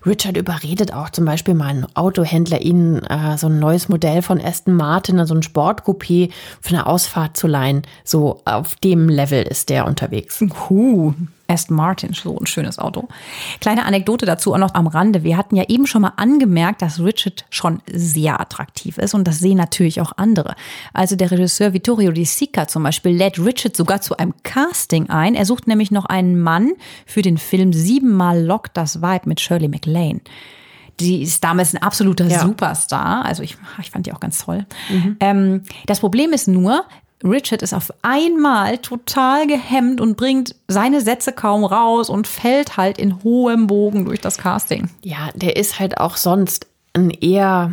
Richard 0.06 0.38
überredet 0.38 0.94
auch 0.94 1.10
zum 1.10 1.26
Beispiel 1.26 1.54
mal 1.54 1.68
einen 1.68 1.96
Autohändler, 1.96 2.62
ihnen 2.62 3.04
äh, 3.04 3.38
so 3.38 3.48
ein 3.48 3.60
neues 3.60 3.90
Modell 3.90 4.22
von 4.22 4.42
Aston 4.42 4.74
Martin, 4.74 5.16
so 5.16 5.22
also 5.22 5.36
ein 5.36 5.44
Sportcoupé 5.44 6.32
für 6.62 6.70
eine 6.70 6.88
Ausfahrt 6.88 7.38
zu 7.38 7.48
leihen. 7.48 7.84
So 8.04 8.42
auf 8.46 8.76
dem 8.78 9.10
Level 9.10 9.44
ist 9.44 9.70
der 9.70 9.86
unterwegs. 9.86 10.44
Huh. 10.70 11.14
Aston 11.52 11.76
Martin, 11.76 12.14
so 12.14 12.38
ein 12.38 12.46
schönes 12.46 12.80
Auto. 12.80 13.08
Kleine 13.60 13.86
Anekdote 13.86 14.26
dazu 14.26 14.54
auch 14.54 14.58
noch 14.58 14.74
am 14.74 14.88
Rande. 14.88 15.24
Wir 15.24 15.38
hatten 15.38 15.56
ja 15.56 15.66
eben 15.68 15.86
schon 15.86 16.02
mal 16.02 16.14
angemerkt, 16.16 16.82
dass 16.82 17.00
Richard 17.00 17.46
schon 17.50 17.82
sehr 17.92 18.40
attraktiv 18.40 18.98
ist 18.98 19.14
und 19.14 19.28
das 19.28 19.40
sehen 19.40 19.58
natürlich 19.58 20.02
auch 20.02 20.14
andere. 20.18 20.56
Also 20.94 21.16
der 21.16 21.32
Regisseur 21.32 21.74
Vittorio 21.74 22.12
Di 22.12 22.26
Sica 22.26 22.68
zum 22.68 22.84
Beispiel 22.84 23.12
lädt 23.12 23.40
Richard 23.40 23.76
sogar 23.76 24.02
zu 24.02 24.18
einem 24.18 24.34
Casting 24.44 25.10
ein. 25.10 25.36
Er 25.36 25.46
sucht 25.46 25.68
nämlich 25.68 25.92
noch 25.92 26.06
einen 26.06 26.40
Mann 26.40 26.72
für 27.06 27.22
den 27.22 27.38
Film 27.38 27.74
Siebenmal 27.74 28.44
lockt 28.44 28.78
das 28.78 29.02
Vibe 29.02 29.28
mit 29.28 29.42
Shirley 29.42 29.68
MacLaine 29.68 30.22
die 31.02 31.22
ist 31.22 31.44
damals 31.44 31.74
ein 31.74 31.82
absoluter 31.82 32.28
ja. 32.28 32.40
Superstar. 32.40 33.26
Also 33.26 33.44
ich, 33.44 33.58
ich 33.80 33.92
fand 33.92 34.06
die 34.06 34.14
auch 34.14 34.20
ganz 34.20 34.46
toll. 34.46 34.66
Mhm. 34.90 35.18
Ähm, 35.20 35.64
das 35.88 36.00
Problem 36.00 36.32
ist 36.32 36.48
nur, 36.48 36.86
Richard 37.24 37.62
ist 37.62 37.74
auf 37.74 37.94
einmal 38.02 38.78
total 38.80 39.48
gehemmt 39.48 40.02
und 40.02 40.18
bringt 40.18 40.56
seine 40.68 41.02
Sätze 41.02 41.32
kaum 41.32 41.64
raus 41.64 42.10
und 42.10 42.28
fällt 42.28 42.78
halt 42.78 42.98
in 42.98 43.24
hohem 43.24 43.68
Bogen 43.68 44.06
durch 44.06 44.22
das 44.22 44.38
Casting. 44.38 44.90
Ja, 45.04 45.30
der 45.36 45.56
ist 45.56 45.80
halt 45.80 45.98
auch 45.98 46.18
sonst 46.18 46.68
ein 46.94 47.10
eher 47.10 47.72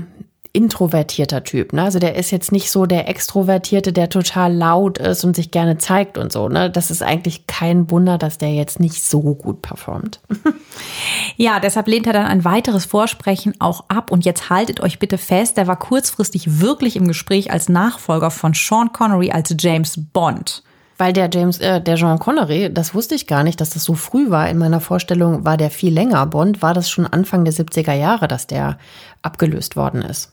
introvertierter 0.52 1.44
Typ. 1.44 1.72
Ne? 1.72 1.82
Also 1.82 1.98
der 1.98 2.16
ist 2.16 2.30
jetzt 2.30 2.52
nicht 2.52 2.70
so 2.70 2.86
der 2.86 3.08
Extrovertierte, 3.08 3.92
der 3.92 4.08
total 4.08 4.54
laut 4.54 4.98
ist 4.98 5.24
und 5.24 5.36
sich 5.36 5.50
gerne 5.50 5.78
zeigt 5.78 6.18
und 6.18 6.32
so. 6.32 6.48
Ne? 6.48 6.70
Das 6.70 6.90
ist 6.90 7.02
eigentlich 7.02 7.46
kein 7.46 7.90
Wunder, 7.90 8.18
dass 8.18 8.38
der 8.38 8.52
jetzt 8.52 8.80
nicht 8.80 9.02
so 9.04 9.34
gut 9.34 9.62
performt. 9.62 10.20
ja, 11.36 11.60
deshalb 11.60 11.86
lehnt 11.86 12.06
er 12.06 12.12
dann 12.12 12.26
ein 12.26 12.44
weiteres 12.44 12.86
Vorsprechen 12.86 13.54
auch 13.58 13.84
ab. 13.88 14.10
Und 14.10 14.24
jetzt 14.24 14.50
haltet 14.50 14.80
euch 14.80 14.98
bitte 14.98 15.18
fest, 15.18 15.56
der 15.56 15.66
war 15.66 15.78
kurzfristig 15.78 16.60
wirklich 16.60 16.96
im 16.96 17.06
Gespräch 17.06 17.50
als 17.50 17.68
Nachfolger 17.68 18.30
von 18.30 18.54
Sean 18.54 18.92
Connery 18.92 19.30
als 19.30 19.54
James 19.58 20.00
Bond. 20.12 20.62
Weil 20.98 21.12
der 21.12 21.30
James, 21.32 21.58
äh, 21.60 21.80
der 21.80 21.94
Jean 21.94 22.18
Connery, 22.18 22.72
das 22.72 22.92
wusste 22.92 23.14
ich 23.14 23.28
gar 23.28 23.44
nicht, 23.44 23.60
dass 23.60 23.70
das 23.70 23.84
so 23.84 23.94
früh 23.94 24.30
war. 24.30 24.48
In 24.48 24.58
meiner 24.58 24.80
Vorstellung 24.80 25.44
war 25.44 25.56
der 25.56 25.70
viel 25.70 25.94
länger. 25.94 26.26
Bond 26.26 26.60
war 26.60 26.74
das 26.74 26.90
schon 26.90 27.06
Anfang 27.06 27.44
der 27.44 27.54
70er 27.54 27.92
Jahre, 27.92 28.26
dass 28.26 28.48
der 28.48 28.78
abgelöst 29.22 29.76
worden 29.76 30.02
ist. 30.02 30.32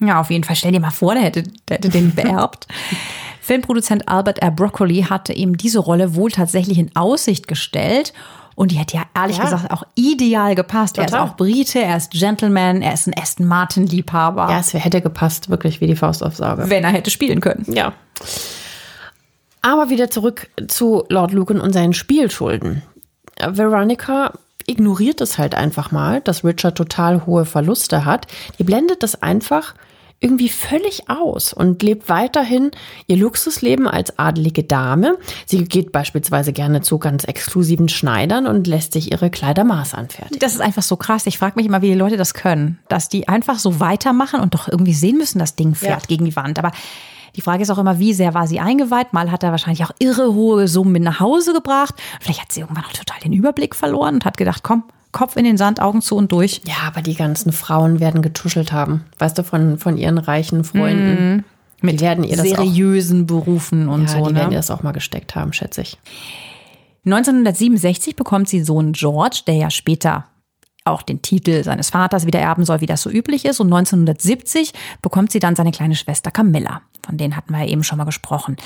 Ja, 0.00 0.20
auf 0.20 0.30
jeden 0.30 0.44
Fall. 0.44 0.56
Stell 0.56 0.72
dir 0.72 0.80
mal 0.80 0.90
vor, 0.90 1.14
der 1.14 1.22
hätte, 1.22 1.44
der 1.68 1.76
hätte 1.76 1.88
den 1.88 2.14
beerbt. 2.14 2.66
Filmproduzent 3.40 4.08
Albert 4.08 4.40
R. 4.40 4.50
Broccoli 4.50 5.06
hatte 5.08 5.32
ihm 5.32 5.56
diese 5.56 5.78
Rolle 5.78 6.16
wohl 6.16 6.30
tatsächlich 6.30 6.78
in 6.78 6.90
Aussicht 6.96 7.46
gestellt. 7.46 8.12
Und 8.56 8.70
die 8.72 8.76
hätte 8.76 8.96
ja 8.96 9.02
ehrlich 9.14 9.36
ja. 9.36 9.44
gesagt 9.44 9.70
auch 9.70 9.84
ideal 9.94 10.54
gepasst. 10.54 10.96
Total. 10.96 11.12
Er 11.12 11.24
ist 11.24 11.30
auch 11.30 11.36
Brite, 11.36 11.80
er 11.80 11.96
ist 11.96 12.10
Gentleman, 12.10 12.80
er 12.80 12.94
ist 12.94 13.06
ein 13.06 13.14
Aston 13.16 13.46
Martin-Liebhaber. 13.46 14.50
Ja, 14.50 14.58
es 14.58 14.72
hätte 14.72 15.02
gepasst, 15.02 15.50
wirklich 15.50 15.80
wie 15.80 15.86
die 15.86 15.94
Faust 15.94 16.24
auf 16.24 16.36
Sauge. 16.36 16.68
Wenn 16.68 16.82
er 16.82 16.90
hätte 16.90 17.10
spielen 17.10 17.40
können. 17.40 17.64
Ja. 17.68 17.92
Aber 19.60 19.90
wieder 19.90 20.10
zurück 20.10 20.48
zu 20.68 21.04
Lord 21.08 21.32
Lucan 21.32 21.60
und 21.60 21.72
seinen 21.72 21.92
Spielschulden. 21.92 22.82
Veronica 23.38 24.32
ignoriert 24.66 25.20
es 25.20 25.38
halt 25.38 25.54
einfach 25.54 25.92
mal, 25.92 26.20
dass 26.20 26.44
Richard 26.44 26.76
total 26.76 27.26
hohe 27.26 27.44
Verluste 27.44 28.04
hat. 28.04 28.26
Die 28.58 28.64
blendet 28.64 29.02
das 29.02 29.22
einfach 29.22 29.74
irgendwie 30.18 30.48
völlig 30.48 31.10
aus 31.10 31.52
und 31.52 31.82
lebt 31.82 32.08
weiterhin 32.08 32.70
ihr 33.06 33.16
Luxusleben 33.16 33.86
als 33.86 34.18
adelige 34.18 34.64
Dame. 34.64 35.18
Sie 35.44 35.64
geht 35.64 35.92
beispielsweise 35.92 36.54
gerne 36.54 36.80
zu 36.80 36.98
ganz 36.98 37.24
exklusiven 37.24 37.88
Schneidern 37.88 38.46
und 38.46 38.66
lässt 38.66 38.92
sich 38.94 39.12
ihre 39.12 39.28
Kleider 39.30 39.64
Maß 39.64 39.92
anfertigen. 39.92 40.38
Das 40.38 40.54
ist 40.54 40.62
einfach 40.62 40.82
so 40.82 40.96
krass. 40.96 41.26
Ich 41.26 41.38
frage 41.38 41.54
mich 41.56 41.66
immer, 41.66 41.82
wie 41.82 41.88
die 41.88 41.94
Leute 41.94 42.16
das 42.16 42.32
können, 42.32 42.78
dass 42.88 43.10
die 43.10 43.28
einfach 43.28 43.58
so 43.58 43.78
weitermachen 43.78 44.40
und 44.40 44.54
doch 44.54 44.68
irgendwie 44.68 44.94
sehen 44.94 45.18
müssen, 45.18 45.38
das 45.38 45.54
Ding 45.54 45.74
fährt 45.74 46.02
ja. 46.02 46.08
gegen 46.08 46.24
die 46.24 46.36
Wand. 46.36 46.58
Aber 46.58 46.72
die 47.36 47.42
Frage 47.42 47.62
ist 47.62 47.70
auch 47.70 47.78
immer, 47.78 47.98
wie 47.98 48.14
sehr 48.14 48.34
war 48.34 48.46
sie 48.46 48.60
eingeweiht? 48.60 49.12
Mal 49.12 49.30
hat 49.30 49.42
er 49.42 49.50
wahrscheinlich 49.50 49.84
auch 49.84 49.90
irre 49.98 50.32
hohe 50.32 50.68
Summen 50.68 50.92
mit 50.92 51.02
nach 51.02 51.20
Hause 51.20 51.52
gebracht. 51.52 51.94
Vielleicht 52.20 52.40
hat 52.40 52.52
sie 52.52 52.60
irgendwann 52.60 52.84
auch 52.84 52.92
total 52.92 53.20
den 53.20 53.34
Überblick 53.34 53.74
verloren 53.74 54.14
und 54.14 54.24
hat 54.24 54.38
gedacht, 54.38 54.62
komm, 54.62 54.84
Kopf 55.12 55.36
in 55.36 55.44
den 55.44 55.56
Sand, 55.56 55.80
Augen 55.80 56.02
zu 56.02 56.16
und 56.16 56.32
durch. 56.32 56.62
Ja, 56.64 56.86
aber 56.86 57.02
die 57.02 57.14
ganzen 57.14 57.52
Frauen 57.52 58.00
werden 58.00 58.22
getuschelt 58.22 58.72
haben. 58.72 59.04
Weißt 59.18 59.36
du, 59.38 59.44
von, 59.44 59.78
von 59.78 59.96
ihren 59.96 60.18
reichen 60.18 60.64
Freunden. 60.64 61.36
Mm, 61.36 61.44
mit 61.82 62.00
werden 62.00 62.24
ihr 62.24 62.36
seriösen 62.36 63.22
auch, 63.22 63.26
Berufen 63.26 63.88
und 63.88 64.02
ja, 64.02 64.08
so. 64.08 64.26
Die 64.26 64.32
ne? 64.32 64.40
werden 64.40 64.52
ihr 64.52 64.58
das 64.58 64.70
auch 64.70 64.82
mal 64.82 64.92
gesteckt 64.92 65.34
haben, 65.34 65.52
schätze 65.52 65.82
ich. 65.82 65.98
1967 67.04 68.16
bekommt 68.16 68.48
sie 68.48 68.64
Sohn 68.64 68.92
George, 68.92 69.42
der 69.46 69.54
ja 69.54 69.70
später 69.70 70.24
auch 70.84 71.02
den 71.02 71.22
Titel 71.22 71.62
seines 71.64 71.90
Vaters 71.90 72.26
wieder 72.26 72.40
erben 72.40 72.64
soll, 72.64 72.80
wie 72.80 72.86
das 72.86 73.02
so 73.02 73.10
üblich 73.10 73.44
ist. 73.44 73.60
Und 73.60 73.66
1970 73.66 74.72
bekommt 75.02 75.32
sie 75.32 75.38
dann 75.38 75.56
seine 75.56 75.72
kleine 75.72 75.96
Schwester 75.96 76.30
Camilla. 76.30 76.82
Von 77.06 77.16
denen 77.16 77.36
hatten 77.36 77.52
wir 77.52 77.60
ja 77.60 77.70
eben 77.70 77.84
schon 77.84 77.98
mal 77.98 78.04
gesprochen. 78.04 78.56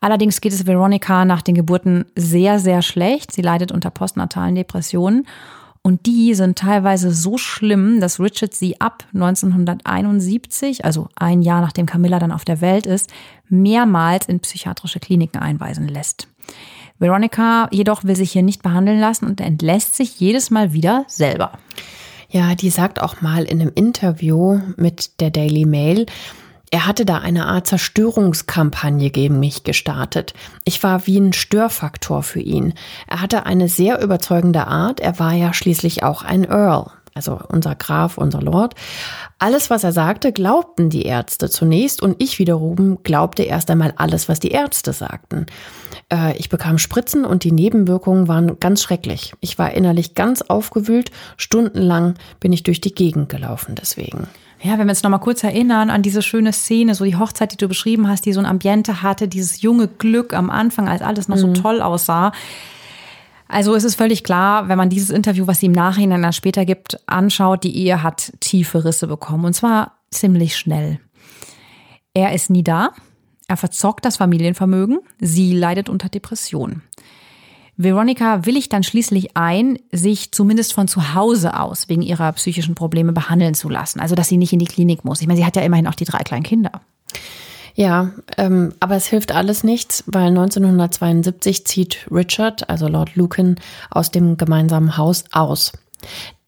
Allerdings 0.00 0.40
geht 0.40 0.52
es 0.52 0.66
Veronica 0.66 1.24
nach 1.24 1.42
den 1.42 1.54
Geburten 1.54 2.06
sehr, 2.16 2.58
sehr 2.58 2.80
schlecht. 2.82 3.32
Sie 3.32 3.42
leidet 3.42 3.72
unter 3.72 3.90
postnatalen 3.90 4.54
Depressionen. 4.54 5.26
Und 5.82 6.06
die 6.06 6.34
sind 6.34 6.56
teilweise 6.56 7.12
so 7.12 7.36
schlimm, 7.38 8.00
dass 8.00 8.20
Richard 8.20 8.54
sie 8.54 8.80
ab 8.80 9.04
1971, 9.14 10.84
also 10.84 11.08
ein 11.16 11.42
Jahr 11.42 11.60
nachdem 11.60 11.86
Camilla 11.86 12.20
dann 12.20 12.30
auf 12.30 12.44
der 12.44 12.60
Welt 12.60 12.86
ist, 12.86 13.10
mehrmals 13.48 14.26
in 14.26 14.38
psychiatrische 14.38 15.00
Kliniken 15.00 15.40
einweisen 15.40 15.88
lässt. 15.88 16.28
Veronica 17.00 17.68
jedoch 17.72 18.04
will 18.04 18.14
sich 18.14 18.30
hier 18.30 18.44
nicht 18.44 18.62
behandeln 18.62 19.00
lassen 19.00 19.26
und 19.26 19.40
entlässt 19.40 19.96
sich 19.96 20.20
jedes 20.20 20.50
Mal 20.50 20.72
wieder 20.72 21.04
selber. 21.08 21.58
Ja, 22.30 22.54
die 22.54 22.70
sagt 22.70 23.02
auch 23.02 23.20
mal 23.20 23.42
in 23.44 23.60
einem 23.60 23.72
Interview 23.74 24.60
mit 24.76 25.20
der 25.20 25.30
Daily 25.30 25.66
Mail, 25.66 26.06
er 26.72 26.86
hatte 26.86 27.04
da 27.04 27.18
eine 27.18 27.46
Art 27.48 27.66
Zerstörungskampagne 27.66 29.10
gegen 29.10 29.38
mich 29.38 29.62
gestartet. 29.62 30.32
Ich 30.64 30.82
war 30.82 31.06
wie 31.06 31.18
ein 31.18 31.34
Störfaktor 31.34 32.22
für 32.22 32.40
ihn. 32.40 32.72
Er 33.06 33.20
hatte 33.20 33.44
eine 33.44 33.68
sehr 33.68 34.02
überzeugende 34.02 34.66
Art. 34.66 34.98
Er 34.98 35.18
war 35.18 35.34
ja 35.34 35.52
schließlich 35.52 36.02
auch 36.02 36.22
ein 36.22 36.44
Earl, 36.44 36.90
also 37.12 37.38
unser 37.46 37.74
Graf, 37.74 38.16
unser 38.16 38.40
Lord. 38.40 38.74
Alles, 39.38 39.68
was 39.68 39.84
er 39.84 39.92
sagte, 39.92 40.32
glaubten 40.32 40.88
die 40.88 41.02
Ärzte 41.02 41.50
zunächst 41.50 42.00
und 42.00 42.16
ich 42.22 42.38
wiederum 42.38 43.02
glaubte 43.02 43.42
erst 43.42 43.70
einmal 43.70 43.92
alles, 43.96 44.30
was 44.30 44.40
die 44.40 44.52
Ärzte 44.52 44.94
sagten. 44.94 45.44
Äh, 46.10 46.38
ich 46.38 46.48
bekam 46.48 46.78
Spritzen 46.78 47.26
und 47.26 47.44
die 47.44 47.52
Nebenwirkungen 47.52 48.28
waren 48.28 48.58
ganz 48.60 48.82
schrecklich. 48.82 49.34
Ich 49.40 49.58
war 49.58 49.72
innerlich 49.72 50.14
ganz 50.14 50.40
aufgewühlt. 50.40 51.10
Stundenlang 51.36 52.14
bin 52.40 52.50
ich 52.54 52.62
durch 52.62 52.80
die 52.80 52.94
Gegend 52.94 53.28
gelaufen 53.28 53.74
deswegen. 53.74 54.26
Ja, 54.64 54.78
wenn 54.78 54.86
wir 54.86 54.90
uns 54.90 55.02
noch 55.02 55.10
mal 55.10 55.18
kurz 55.18 55.42
erinnern 55.42 55.90
an 55.90 56.02
diese 56.02 56.22
schöne 56.22 56.52
Szene, 56.52 56.94
so 56.94 57.04
die 57.04 57.16
Hochzeit, 57.16 57.52
die 57.52 57.56
du 57.56 57.66
beschrieben 57.66 58.08
hast, 58.08 58.24
die 58.24 58.32
so 58.32 58.38
ein 58.38 58.46
Ambiente 58.46 59.02
hatte, 59.02 59.26
dieses 59.26 59.60
junge 59.60 59.88
Glück 59.88 60.34
am 60.34 60.50
Anfang, 60.50 60.88
als 60.88 61.02
alles 61.02 61.26
noch 61.26 61.36
mhm. 61.36 61.40
so 61.40 61.62
toll 61.62 61.82
aussah. 61.82 62.32
Also 63.48 63.74
es 63.74 63.84
ist 63.84 63.96
völlig 63.96 64.22
klar, 64.22 64.68
wenn 64.68 64.78
man 64.78 64.88
dieses 64.88 65.10
Interview, 65.10 65.46
was 65.46 65.60
sie 65.60 65.66
im 65.66 65.72
Nachhinein 65.72 66.22
dann 66.22 66.32
später 66.32 66.64
gibt, 66.64 66.96
anschaut, 67.06 67.64
die 67.64 67.76
Ehe 67.76 68.02
hat 68.02 68.32
tiefe 68.40 68.84
Risse 68.84 69.08
bekommen 69.08 69.44
und 69.44 69.52
zwar 69.52 69.98
ziemlich 70.10 70.56
schnell. 70.56 71.00
Er 72.14 72.32
ist 72.32 72.48
nie 72.48 72.62
da, 72.62 72.90
er 73.48 73.56
verzockt 73.56 74.04
das 74.04 74.16
Familienvermögen, 74.16 75.00
sie 75.18 75.54
leidet 75.54 75.88
unter 75.88 76.08
Depressionen. 76.08 76.82
Veronica 77.76 78.44
willigt 78.44 78.72
dann 78.72 78.82
schließlich 78.82 79.36
ein, 79.36 79.78
sich 79.90 80.32
zumindest 80.32 80.72
von 80.72 80.88
zu 80.88 81.14
Hause 81.14 81.58
aus 81.58 81.88
wegen 81.88 82.02
ihrer 82.02 82.30
psychischen 82.32 82.74
Probleme 82.74 83.12
behandeln 83.12 83.54
zu 83.54 83.68
lassen. 83.68 84.00
Also, 84.00 84.14
dass 84.14 84.28
sie 84.28 84.36
nicht 84.36 84.52
in 84.52 84.58
die 84.58 84.66
Klinik 84.66 85.04
muss. 85.04 85.20
Ich 85.20 85.26
meine, 85.26 85.38
sie 85.38 85.46
hat 85.46 85.56
ja 85.56 85.62
immerhin 85.62 85.86
auch 85.86 85.94
die 85.94 86.04
drei 86.04 86.18
kleinen 86.18 86.44
Kinder. 86.44 86.82
Ja, 87.74 88.10
ähm, 88.36 88.74
aber 88.80 88.96
es 88.96 89.06
hilft 89.06 89.32
alles 89.32 89.64
nichts, 89.64 90.04
weil 90.06 90.28
1972 90.28 91.66
zieht 91.66 92.06
Richard, 92.10 92.68
also 92.68 92.86
Lord 92.86 93.16
Lucan, 93.16 93.56
aus 93.90 94.10
dem 94.10 94.36
gemeinsamen 94.36 94.98
Haus 94.98 95.24
aus. 95.32 95.72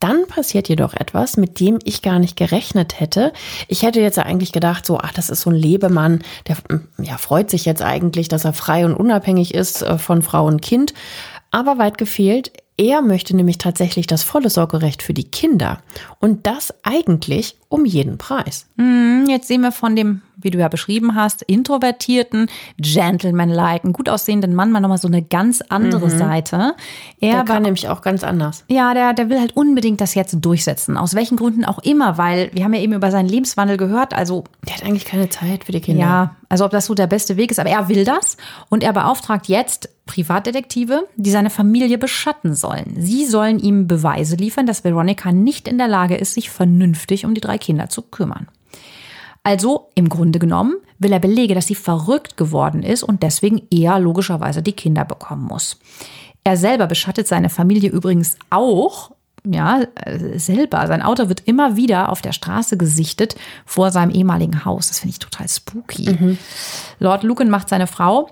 Dann 0.05 0.27
passiert 0.27 0.69
jedoch 0.69 0.93
etwas, 0.93 1.39
mit 1.39 1.61
dem 1.61 1.79
ich 1.83 2.03
gar 2.03 2.19
nicht 2.19 2.37
gerechnet 2.37 3.01
hätte. 3.01 3.33
Ich 3.69 3.85
hätte 3.85 4.03
jetzt 4.03 4.19
eigentlich 4.19 4.53
gedacht, 4.53 4.85
so, 4.85 4.99
ach, 4.99 5.15
das 5.15 5.31
ist 5.31 5.41
so 5.41 5.49
ein 5.49 5.57
Lebemann, 5.57 6.23
der 6.47 6.59
ja, 6.99 7.17
freut 7.17 7.49
sich 7.49 7.65
jetzt 7.65 7.81
eigentlich, 7.81 8.29
dass 8.29 8.45
er 8.45 8.53
frei 8.53 8.85
und 8.85 8.93
unabhängig 8.93 9.55
ist 9.55 9.81
äh, 9.81 9.97
von 9.97 10.21
Frau 10.21 10.45
und 10.45 10.61
Kind. 10.61 10.93
Aber 11.51 11.79
weit 11.79 11.97
gefehlt, 11.97 12.53
er 12.77 13.01
möchte 13.01 13.35
nämlich 13.35 13.57
tatsächlich 13.57 14.07
das 14.07 14.23
volle 14.23 14.51
Sorgerecht 14.51 15.03
für 15.03 15.15
die 15.15 15.25
Kinder. 15.25 15.79
Und 16.21 16.47
das 16.47 16.75
eigentlich 16.83 17.57
um 17.71 17.87
jeden 17.87 18.19
Preis. 18.19 18.67
Hm, 18.77 19.25
jetzt 19.31 19.49
sehen 19.49 19.63
wir 19.63 19.73
von 19.73 19.97
dem, 19.97 20.21
wie 20.45 20.51
du 20.51 20.59
ja 20.59 20.69
beschrieben 20.69 21.15
hast, 21.15 21.43
introvertierten, 21.43 22.49
gentleman-like, 22.79 23.83
gut 23.93 24.09
aussehenden 24.09 24.55
Mann 24.55 24.71
mal 24.71 24.81
nochmal 24.81 24.99
so 24.99 25.09
eine 25.09 25.23
ganz 25.23 25.63
andere 25.69 26.07
mhm. 26.07 26.19
Seite. 26.19 26.75
Er 27.21 27.31
der 27.31 27.37
kann 27.39 27.49
war, 27.49 27.61
nämlich 27.61 27.89
auch 27.89 28.03
ganz 28.03 28.23
anders. 28.23 28.65
Ja, 28.69 28.95
der, 28.95 29.15
der 29.15 29.31
will 29.31 29.41
halt 29.41 29.57
unbedingt 29.57 30.01
das 30.01 30.15
jetzt 30.15 30.37
durchsetzen. 30.41 30.97
Aus 30.97 31.15
welchen 31.15 31.37
Gründen 31.37 31.65
auch 31.65 31.79
immer, 31.81 32.19
weil 32.19 32.51
wir 32.53 32.65
haben 32.65 32.75
ja 32.75 32.81
eben 32.81 32.93
über 32.93 33.11
seinen 33.11 33.29
Lebenswandel 33.29 33.77
gehört. 33.77 34.15
Also 34.15 34.45
der 34.67 34.77
hat 34.77 34.85
eigentlich 34.85 35.05
keine 35.05 35.29
Zeit 35.29 35.65
für 35.65 35.73
die 35.73 35.81
Kinder. 35.81 36.03
Ja, 36.03 36.37
also 36.49 36.65
ob 36.65 36.71
das 36.71 36.87
so 36.87 36.95
der 36.95 37.07
beste 37.07 37.37
Weg 37.37 37.51
ist, 37.51 37.59
aber 37.59 37.71
er 37.71 37.89
will 37.89 38.05
das 38.05 38.37
und 38.69 38.83
er 38.83 38.93
beauftragt 38.93 39.49
jetzt 39.49 39.89
Privatdetektive, 40.07 41.09
die 41.17 41.31
seine 41.31 41.51
Familie 41.51 41.99
beschatten 41.99 42.55
sollen. 42.55 42.95
Sie 42.99 43.25
sollen 43.25 43.59
ihm 43.59 43.87
Beweise 43.87 44.37
liefern, 44.37 44.67
dass 44.67 44.85
Veronica 44.85 45.33
nicht 45.33 45.67
in 45.67 45.79
der 45.79 45.89
Lage 45.89 46.17
ist, 46.17 46.35
sich 46.35 46.51
vernünftig 46.51 47.25
um 47.25 47.35
die 47.35 47.41
drei 47.41 47.59
Kinder 47.59 47.89
zu 47.89 48.03
kümmern. 48.03 48.49
Also 49.45 49.91
im 49.95 50.09
Grunde 50.09 50.39
genommen 50.39 50.75
will 50.99 51.13
er 51.13 51.21
Belege, 51.21 51.55
dass 51.55 51.67
sie 51.67 51.75
verrückt 51.75 52.37
geworden 52.37 52.83
ist 52.83 53.03
und 53.03 53.23
deswegen 53.23 53.63
eher 53.71 53.99
logischerweise 54.01 54.63
die 54.63 54.73
Kinder 54.73 55.05
bekommen 55.05 55.45
muss. 55.45 55.79
Er 56.43 56.57
selber 56.57 56.87
beschattet 56.87 57.29
seine 57.29 57.51
Familie 57.51 57.91
übrigens 57.91 58.37
auch, 58.51 59.13
ja, 59.47 59.83
äh, 59.97 60.39
selber. 60.39 60.87
Sein 60.87 61.03
Auto 61.03 61.29
wird 61.29 61.43
immer 61.47 61.77
wieder 61.77 62.11
auf 62.11 62.23
der 62.23 62.33
Straße 62.33 62.79
gesichtet 62.79 63.37
vor 63.67 63.91
seinem 63.91 64.11
ehemaligen 64.11 64.65
Haus. 64.65 64.89
Das 64.89 65.01
finde 65.01 65.13
ich 65.13 65.19
total 65.19 65.49
spooky. 65.49 66.11
Mhm. 66.11 66.39
Lord 66.99 67.23
Lucan 67.23 67.51
macht 67.51 67.69
seine 67.69 67.87
Frau 67.87 68.31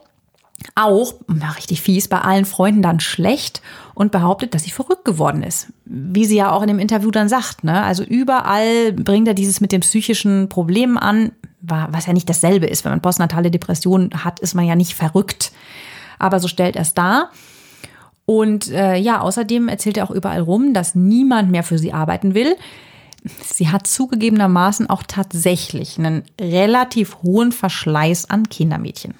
auch, 0.74 1.14
na, 1.26 1.50
richtig 1.50 1.82
fies, 1.82 2.08
bei 2.08 2.20
allen 2.20 2.44
Freunden 2.44 2.82
dann 2.82 3.00
schlecht 3.00 3.62
und 3.94 4.12
behauptet, 4.12 4.54
dass 4.54 4.64
sie 4.64 4.70
verrückt 4.70 5.04
geworden 5.04 5.42
ist. 5.42 5.72
Wie 5.84 6.24
sie 6.24 6.36
ja 6.36 6.52
auch 6.52 6.62
in 6.62 6.68
dem 6.68 6.78
Interview 6.78 7.10
dann 7.10 7.28
sagt. 7.28 7.64
Ne? 7.64 7.82
Also 7.82 8.02
überall 8.04 8.92
bringt 8.92 9.28
er 9.28 9.34
dieses 9.34 9.60
mit 9.60 9.72
den 9.72 9.80
psychischen 9.80 10.48
Problemen 10.48 10.98
an, 10.98 11.32
was 11.60 12.06
ja 12.06 12.12
nicht 12.12 12.28
dasselbe 12.28 12.66
ist. 12.66 12.84
Wenn 12.84 12.92
man 12.92 13.00
postnatale 13.00 13.50
Depression 13.50 14.10
hat, 14.24 14.40
ist 14.40 14.54
man 14.54 14.64
ja 14.64 14.74
nicht 14.74 14.94
verrückt. 14.94 15.52
Aber 16.18 16.40
so 16.40 16.48
stellt 16.48 16.76
er 16.76 16.82
es 16.82 16.94
dar. 16.94 17.30
Und 18.24 18.70
äh, 18.70 18.96
ja, 18.96 19.20
außerdem 19.20 19.68
erzählt 19.68 19.96
er 19.96 20.04
auch 20.04 20.10
überall 20.10 20.40
rum, 20.40 20.74
dass 20.74 20.94
niemand 20.94 21.50
mehr 21.50 21.62
für 21.62 21.78
sie 21.78 21.92
arbeiten 21.92 22.34
will. 22.34 22.56
Sie 23.44 23.68
hat 23.68 23.86
zugegebenermaßen 23.86 24.88
auch 24.90 25.02
tatsächlich 25.06 25.98
einen 25.98 26.24
relativ 26.40 27.18
hohen 27.22 27.52
Verschleiß 27.52 28.30
an 28.30 28.48
Kindermädchen. 28.48 29.14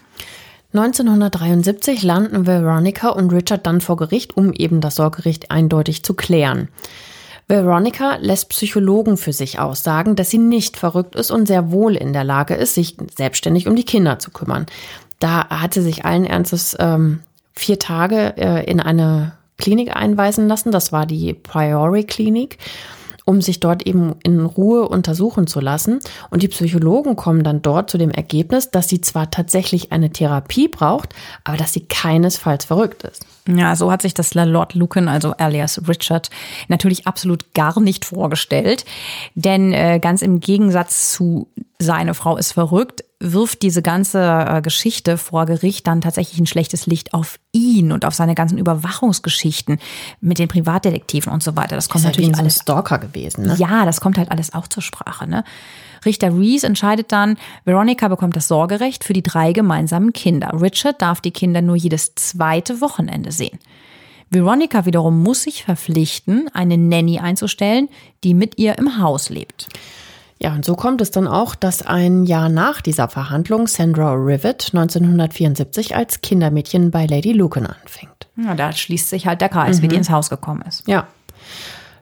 1973 0.75 2.03
landen 2.03 2.47
Veronica 2.47 3.11
und 3.11 3.33
Richard 3.33 3.67
dann 3.67 3.81
vor 3.81 3.97
Gericht, 3.97 4.37
um 4.37 4.53
eben 4.53 4.81
das 4.81 4.97
Sorgerecht 4.97 5.51
eindeutig 5.51 6.03
zu 6.03 6.15
klären. 6.15 6.69
Veronica 7.47 8.17
lässt 8.17 8.49
Psychologen 8.49 9.19
für 9.19 9.35
sich 9.35 9.59
aussagen, 9.59 10.17
dass 10.17 10.31
sie 10.31 10.39
nicht 10.39 10.79
verrückt 10.79 11.15
ist 11.15 11.31
und 11.31 11.47
sehr 11.47 11.71
wohl 11.71 11.97
in 11.97 12.15
der 12.15 12.25
Lage 12.25 12.55
ist, 12.55 12.75
sich 12.75 12.97
selbstständig 13.15 13.69
um 13.69 13.77
die 13.77 13.85
Kinder 13.85 14.19
zu 14.19 14.31
kümmern. 14.31 14.67
Da 15.21 15.49
hat 15.49 15.75
sie 15.75 15.83
sich 15.83 16.07
allen 16.07 16.25
Ernstes 16.25 16.75
ähm, 16.81 17.21
vier 17.53 17.79
Tage 17.79 18.35
äh, 18.39 18.65
in 18.65 18.81
eine 18.81 19.33
Klinik 19.59 19.95
einweisen 19.95 20.49
lassen. 20.49 20.73
Das 20.73 20.93
war 20.93 21.05
die 21.05 21.35
Priori 21.35 22.05
Klinik 22.05 22.59
um 23.25 23.41
sich 23.41 23.61
dort 23.61 23.87
eben 23.87 24.15
in 24.23 24.45
Ruhe 24.45 24.89
untersuchen 24.89 25.47
zu 25.47 25.61
lassen. 25.61 26.01
Und 26.31 26.43
die 26.43 26.49
Psychologen 26.49 27.17
kommen 27.17 27.45
dann 27.45 27.63
dort 27.63 27.91
zu 27.91 27.99
dem 27.99 28.11
Ergebnis, 28.11 28.71
dass 28.71 28.89
sie 28.89 29.01
zwar 29.01 29.31
tatsächlich 29.31 29.93
eine 29.93 30.11
Therapie 30.11 30.69
braucht, 30.69 31.15
aber 31.45 31.57
dass 31.57 31.73
sie 31.73 31.87
keinesfalls 31.87 32.65
verrückt 32.65 33.05
ist. 33.05 33.27
Ja, 33.49 33.75
so 33.75 33.91
hat 33.91 34.03
sich 34.03 34.15
das 34.15 34.35
Lord 34.35 34.75
Lucan, 34.75 35.09
also 35.09 35.33
alias 35.33 35.89
Richard, 35.89 36.31
natürlich 36.69 37.07
absolut 37.07 37.55
gar 37.55 37.81
nicht 37.81 38.05
vorgestellt. 38.05 38.85
Denn 39.35 39.73
äh, 39.73 39.99
ganz 40.01 40.23
im 40.23 40.41
Gegensatz 40.41 41.13
zu 41.13 41.49
seine 41.79 42.15
Frau 42.15 42.37
ist 42.37 42.53
verrückt, 42.53 43.05
wirft 43.23 43.63
diese 43.63 43.83
ganze 43.83 44.21
äh, 44.21 44.63
Geschichte 44.63 45.17
vor 45.17 45.47
Gericht 45.47 45.87
dann 45.87 46.01
tatsächlich 46.01 46.41
ein 46.41 46.47
schlechtes 46.47 46.87
Licht 46.87 47.15
auf 47.15 47.39
ihn 47.53 47.93
und 47.93 48.05
auf 48.05 48.15
seine 48.15 48.35
ganzen 48.35 48.59
Überwachungsgeschichten 48.59 49.79
mit 50.21 50.39
den 50.39 50.49
Privatdetektiven 50.49 51.33
und 51.33 51.43
so 51.43 51.55
weiter. 51.55 51.77
Das 51.77 51.89
kommt 51.89 52.05
ist 52.05 52.09
natürlich 52.09 52.33
ja 52.33 52.39
alles 52.39 52.59
Stalker 52.59 52.99
gewesen. 52.99 53.47
Ne? 53.47 53.55
Ja, 53.59 53.85
das 53.85 54.01
kommt 54.01 54.19
halt 54.19 54.31
alles 54.31 54.53
auch 54.53 54.67
zur 54.67 54.83
Sprache. 54.83 55.29
Ne? 55.29 55.45
Richter 56.05 56.37
Reese 56.37 56.67
entscheidet 56.67 57.13
dann, 57.13 57.37
Veronica 57.65 58.09
bekommt 58.09 58.35
das 58.35 58.49
Sorgerecht 58.49 59.05
für 59.05 59.13
die 59.13 59.23
drei 59.23 59.53
gemeinsamen 59.53 60.13
Kinder. 60.13 60.53
Richard 60.61 61.01
darf 61.01 61.21
die 61.21 61.31
Kinder 61.31 61.63
nur 61.63 61.77
jedes 61.77 62.17
zweite 62.17 62.81
Wochenende 62.81 63.31
sehen. 63.31 63.59
Veronica 64.31 64.87
wiederum 64.87 65.23
muss 65.23 65.43
sich 65.43 65.65
verpflichten, 65.65 66.49
eine 66.55 66.79
Nanny 66.79 67.19
einzustellen, 67.19 67.89
die 68.25 68.35
mit 68.35 68.59
ihr 68.59 68.79
im 68.79 68.99
Haus 68.99 69.29
lebt. 69.29 69.69
Ja, 70.43 70.53
und 70.55 70.65
so 70.65 70.75
kommt 70.75 71.01
es 71.01 71.13
dann 71.13 71.29
auch, 71.29 71.55
dass 71.55 71.87
ein 71.87 72.25
Jahr 72.25 72.49
nach 72.49 72.81
dieser 72.81 73.09
Verhandlung 73.09 73.69
Sandra 73.69 74.13
Rivet 74.15 74.71
1974 74.73 75.95
als 75.95 76.21
Kindermädchen 76.21 76.91
bei 76.91 77.07
Lady 77.07 77.33
Lucan 77.33 77.65
anfängt. 77.65 78.27
Ja, 78.37 78.57
da 78.57 78.73
schließt 78.73 79.09
sich 79.09 79.29
halt 79.29 79.41
der 79.41 79.51
Kreis, 79.51 79.79
mhm. 79.79 79.83
wie 79.83 79.89
die 79.89 79.97
ins 79.97 80.11
Haus 80.11 80.31
gekommen 80.31 80.63
ist. 80.67 80.89
Ja. 80.89 81.07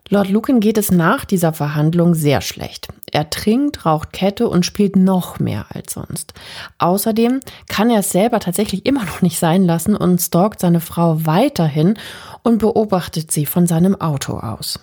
Lord 0.09 0.31
Lucan 0.31 0.61
geht 0.61 0.79
es 0.79 0.91
nach 0.91 1.27
dieser 1.27 1.53
Verhandlung 1.53 2.15
sehr 2.15 2.41
schlecht. 2.41 2.89
Er 3.13 3.29
trinkt, 3.29 3.85
raucht 3.85 4.15
Kette 4.15 4.49
und 4.49 4.65
spielt 4.65 4.97
noch 4.97 5.39
mehr 5.39 5.67
als 5.69 5.93
sonst. 5.93 6.33
Außerdem 6.79 7.41
kann 7.69 7.91
er 7.91 8.01
es 8.01 8.11
selber 8.11 8.41
tatsächlich 8.41 8.87
immer 8.87 9.05
noch 9.05 9.21
nicht 9.21 9.39
sein 9.39 9.65
lassen 9.65 9.95
und 9.95 10.19
stalkt 10.19 10.61
seine 10.61 10.81
Frau 10.81 11.27
weiterhin 11.27 11.99
und 12.43 12.59
beobachtet 12.59 13.31
sie 13.31 13.45
von 13.45 13.67
seinem 13.67 14.01
Auto 14.01 14.39
aus. 14.39 14.81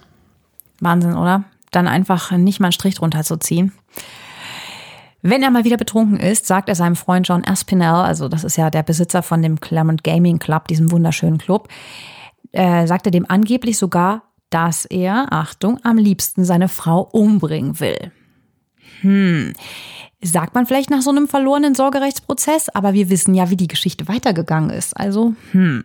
Wahnsinn, 0.80 1.16
oder? 1.16 1.44
Dann 1.72 1.88
einfach 1.88 2.32
nicht 2.32 2.60
mal 2.60 2.68
einen 2.68 2.74
Strich 2.74 2.96
drunter 2.96 3.24
zu 3.24 3.38
ziehen. 3.38 3.74
Wenn 5.22 5.44
er 5.44 5.52
mal 5.52 5.66
wieder 5.66 5.78
betrunken 5.78 6.20
ist, 6.20 6.46
sagt 6.46 6.70
er 6.70 6.76
seinem 6.76 6.96
Freund 6.96 7.28
John 7.28 7.44
Aspinall, 7.46 8.06
also 8.06 8.30
das 8.30 8.44
ist 8.44 8.56
ja 8.56 8.70
der 8.70 8.84
Besitzer 8.84 9.24
von 9.24 9.42
dem 9.42 9.60
Claremont 9.60 10.04
Gaming 10.04 10.40
Club, 10.40 10.68
diesem 10.68 10.92
wunderschönen 10.92 11.38
Club, 11.38 11.68
äh, 12.52 12.88
sagt 12.88 13.08
er 13.08 13.12
dem 13.12 13.30
angeblich 13.30 13.78
sogar 13.78 14.28
dass 14.50 14.86
er, 14.86 15.32
Achtung, 15.32 15.80
am 15.84 15.98
liebsten 15.98 16.46
seine 16.46 16.70
Frau 16.70 17.02
umbringen 17.02 17.80
will. 17.80 18.12
Hm, 19.02 19.54
sagt 20.24 20.56
man 20.56 20.66
vielleicht 20.66 20.90
nach 20.90 21.02
so 21.02 21.10
einem 21.10 21.28
verlorenen 21.28 21.76
Sorgerechtsprozess, 21.76 22.70
aber 22.70 22.94
wir 22.94 23.10
wissen 23.10 23.36
ja, 23.36 23.50
wie 23.50 23.58
die 23.58 23.68
Geschichte 23.68 24.08
weitergegangen 24.08 24.70
ist. 24.70 24.96
Also, 24.96 25.34
hm. 25.52 25.84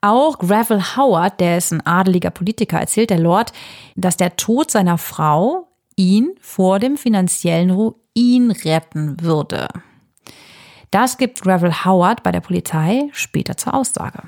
Auch 0.00 0.38
Gravel 0.38 0.96
Howard, 0.96 1.40
der 1.40 1.58
ist 1.58 1.72
ein 1.72 1.84
adeliger 1.84 2.30
Politiker, 2.30 2.78
erzählt 2.78 3.10
der 3.10 3.18
Lord, 3.18 3.52
dass 3.96 4.16
der 4.16 4.36
Tod 4.36 4.70
seiner 4.70 4.96
Frau 4.96 5.68
ihn 5.96 6.34
vor 6.40 6.78
dem 6.78 6.96
finanziellen 6.96 7.70
Ruin 7.70 8.52
retten 8.52 9.20
würde. 9.20 9.66
Das 10.90 11.18
gibt 11.18 11.42
Gravel 11.42 11.84
Howard 11.84 12.22
bei 12.22 12.30
der 12.30 12.40
Polizei 12.40 13.08
später 13.12 13.56
zur 13.56 13.74
Aussage. 13.74 14.22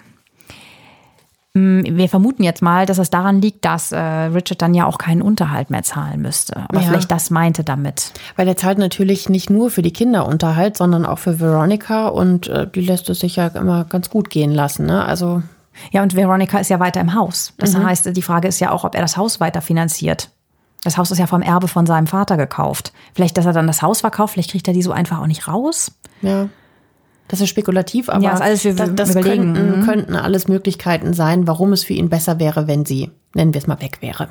Mm, 1.55 1.83
wir 1.85 2.09
vermuten 2.09 2.43
jetzt 2.43 2.63
mal, 2.63 2.87
dass 2.87 2.99
es 2.99 3.11
daran 3.11 3.41
liegt, 3.41 3.65
dass 3.65 3.93
äh, 3.93 3.99
Richard 3.99 4.63
dann 4.63 4.75
ja 4.75 4.87
auch 4.87 4.99
keinen 4.99 5.23
Unterhalt 5.23 5.71
mehr 5.71 5.83
zahlen 5.83 6.21
müsste. 6.21 6.57
Aber 6.69 6.81
ja. 6.81 6.89
vielleicht 6.89 7.11
das 7.11 7.31
meinte 7.31 7.65
damit. 7.65 8.13
Weil 8.37 8.47
er 8.47 8.57
zahlt 8.57 8.79
natürlich 8.79 9.29
nicht 9.29 9.51
nur 9.51 9.71
für 9.71 9.83
die 9.83 9.93
Kinder 9.93 10.27
Unterhalt, 10.27 10.77
sondern 10.77 11.07
auch 11.07 11.19
für 11.19 11.41
Veronica 11.41 12.09
und 12.09 12.49
äh, 12.49 12.69
die 12.69 12.83
lässt 12.83 13.09
es 13.09 13.21
sich 13.21 13.37
ja 13.37 13.47
immer 13.49 13.85
ganz 13.85 14.11
gut 14.11 14.31
gehen 14.31 14.53
lassen. 14.53 14.87
Ne? 14.87 15.05
Also 15.05 15.43
ja, 15.91 16.03
und 16.03 16.15
Veronica 16.15 16.59
ist 16.59 16.71
ja 16.71 16.81
weiter 16.81 17.01
im 17.01 17.15
Haus. 17.15 17.55
Das 17.59 17.75
mhm. 17.75 17.85
heißt, 17.87 18.17
die 18.17 18.23
Frage 18.23 18.49
ist 18.49 18.61
ja 18.61 18.71
auch, 18.71 18.85
ob 18.85 18.95
er 18.95 19.03
das 19.03 19.17
Haus 19.17 19.41
weiter 19.41 19.63
finanziert. 19.63 20.31
Das 20.83 20.97
Haus 20.97 21.11
ist 21.11 21.19
ja 21.19 21.27
vom 21.27 21.43
Erbe 21.43 21.69
von 21.69 21.87
seinem 21.87 22.07
Vater 22.07 22.37
gekauft. 22.37 22.93
Vielleicht, 23.15 23.37
dass 23.37 23.47
er 23.47 23.53
dann 23.53 23.67
das 23.67 23.83
Haus 23.83 24.01
verkauft, 24.01 24.35
vielleicht 24.35 24.51
kriegt 24.51 24.67
er 24.67 24.75
die 24.75 24.83
so 24.83 24.93
einfach 24.93 25.21
auch 25.21 25.27
nicht 25.27 25.47
raus. 25.47 25.93
Ja. 26.23 26.49
Das 27.31 27.41
ist 27.41 27.49
spekulativ, 27.49 28.09
aber 28.09 28.25
ja, 28.25 28.33
das, 28.33 28.41
alles 28.41 28.65
wir, 28.65 28.75
das, 28.75 28.93
das 28.95 29.15
könnten, 29.15 29.81
mhm. 29.81 29.85
könnten 29.85 30.17
alles 30.17 30.49
Möglichkeiten 30.49 31.15
sein, 31.15 31.47
warum 31.47 31.73
es 31.73 31.85
für 31.85 31.93
ihn 31.93 32.09
besser 32.09 32.41
wäre, 32.41 32.67
wenn 32.67 32.85
sie, 32.85 33.11
nennen 33.35 33.55
wir 33.55 33.61
es 33.61 33.69
mal, 33.69 33.81
weg 33.81 33.99
wäre. 34.01 34.31